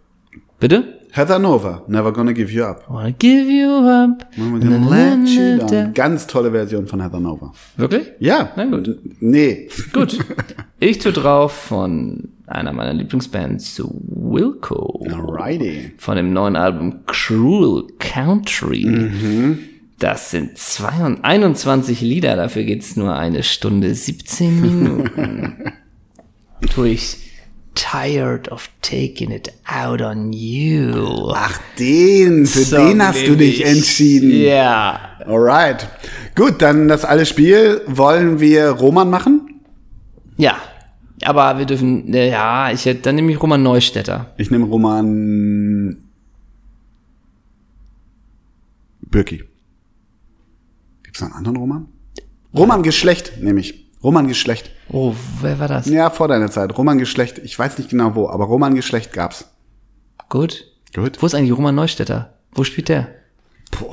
[0.60, 1.01] Bitte?
[1.14, 2.90] Heather Nova, Never Gonna Give You Up.
[2.90, 4.26] Wanna give you up.
[4.38, 5.94] We're gonna let you down.
[5.94, 7.52] Ganz tolle Version von Heather Nova.
[7.76, 8.08] Wirklich?
[8.20, 8.52] Ja.
[8.56, 8.98] Na gut.
[9.20, 9.68] Nee.
[9.92, 10.18] Gut.
[10.80, 15.06] Ich tue drauf von einer meiner Lieblingsbands, Wilco.
[15.12, 15.92] Alrighty.
[15.98, 18.88] von dem neuen Album Cruel Country.
[20.00, 25.74] Das sind 22, 21 Lieder, dafür geht's nur eine Stunde 17 Minuten.
[26.76, 27.31] Durch
[27.76, 31.32] Tired of Taking It Out on You.
[31.34, 34.32] Ach, den, für So den hast du dich entschieden.
[34.32, 35.18] Ja.
[35.26, 35.88] Alright.
[36.36, 37.82] Gut, dann das alle Spiel.
[37.88, 39.62] Wollen wir Roman machen?
[40.38, 40.58] Ja.
[41.24, 44.34] Aber wir dürfen, äh, ja, ich hätte, dann nehme ich Roman Neustädter.
[44.38, 45.98] Ich nehme Roman
[49.02, 49.44] Birki.
[51.04, 51.88] Gibt's noch einen anderen Roman?
[52.56, 53.91] Roman Geschlecht, nehme ich.
[54.04, 54.72] Roman Geschlecht.
[54.90, 55.88] Oh, wer war das?
[55.88, 56.76] Ja, vor deiner Zeit.
[56.78, 57.40] Roman Geschlecht.
[57.44, 59.46] Ich weiß nicht genau wo, aber Roman Geschlecht gab's.
[60.30, 60.66] Gut.
[60.96, 61.22] Gut.
[61.22, 62.34] Wo ist eigentlich Roman Neustädter?
[62.54, 63.08] Wo spielt der?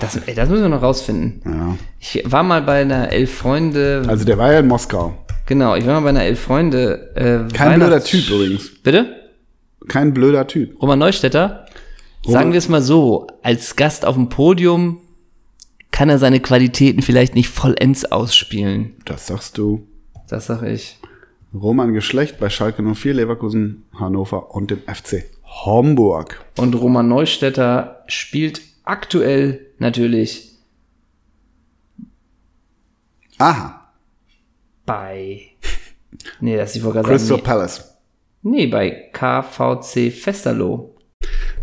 [0.01, 1.41] Das, ey, das müssen wir noch rausfinden.
[1.45, 1.77] Ja.
[2.01, 5.15] Ich war mal bei einer Elf Freunde, Also der war ja in Moskau.
[5.47, 7.13] genau, ich war mal bei einer Elf Freunde.
[7.49, 8.71] Äh, Kein blöder Typ übrigens.
[8.83, 9.15] Bitte?
[9.87, 10.81] Kein blöder Typ.
[10.83, 11.67] Roman Neustädter?
[12.27, 14.99] Sagen wir es mal so, als Gast auf dem Podium
[15.93, 18.95] kann er seine Qualitäten vielleicht nicht vollends ausspielen.
[19.05, 19.87] Das sagst du.
[20.29, 20.99] Das sag ich.
[21.55, 26.45] Roman Geschlecht bei Schalke 04, Leverkusen, Hannover und dem FC Homburg.
[26.59, 30.53] Und Roman Neustädter spielt aktuell natürlich
[33.39, 33.89] Aha.
[34.85, 35.43] bei.
[36.41, 37.09] Nee, das ist die Vorgabe.
[37.09, 37.95] Crystal Nee, Palace.
[38.43, 40.95] nee, bei KVC Festerloh.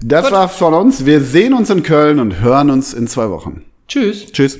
[0.01, 1.05] Das war von uns.
[1.05, 3.65] Wir sehen uns in Köln und hören uns in zwei Wochen.
[3.87, 4.25] Tschüss.
[4.31, 4.59] Tschüss.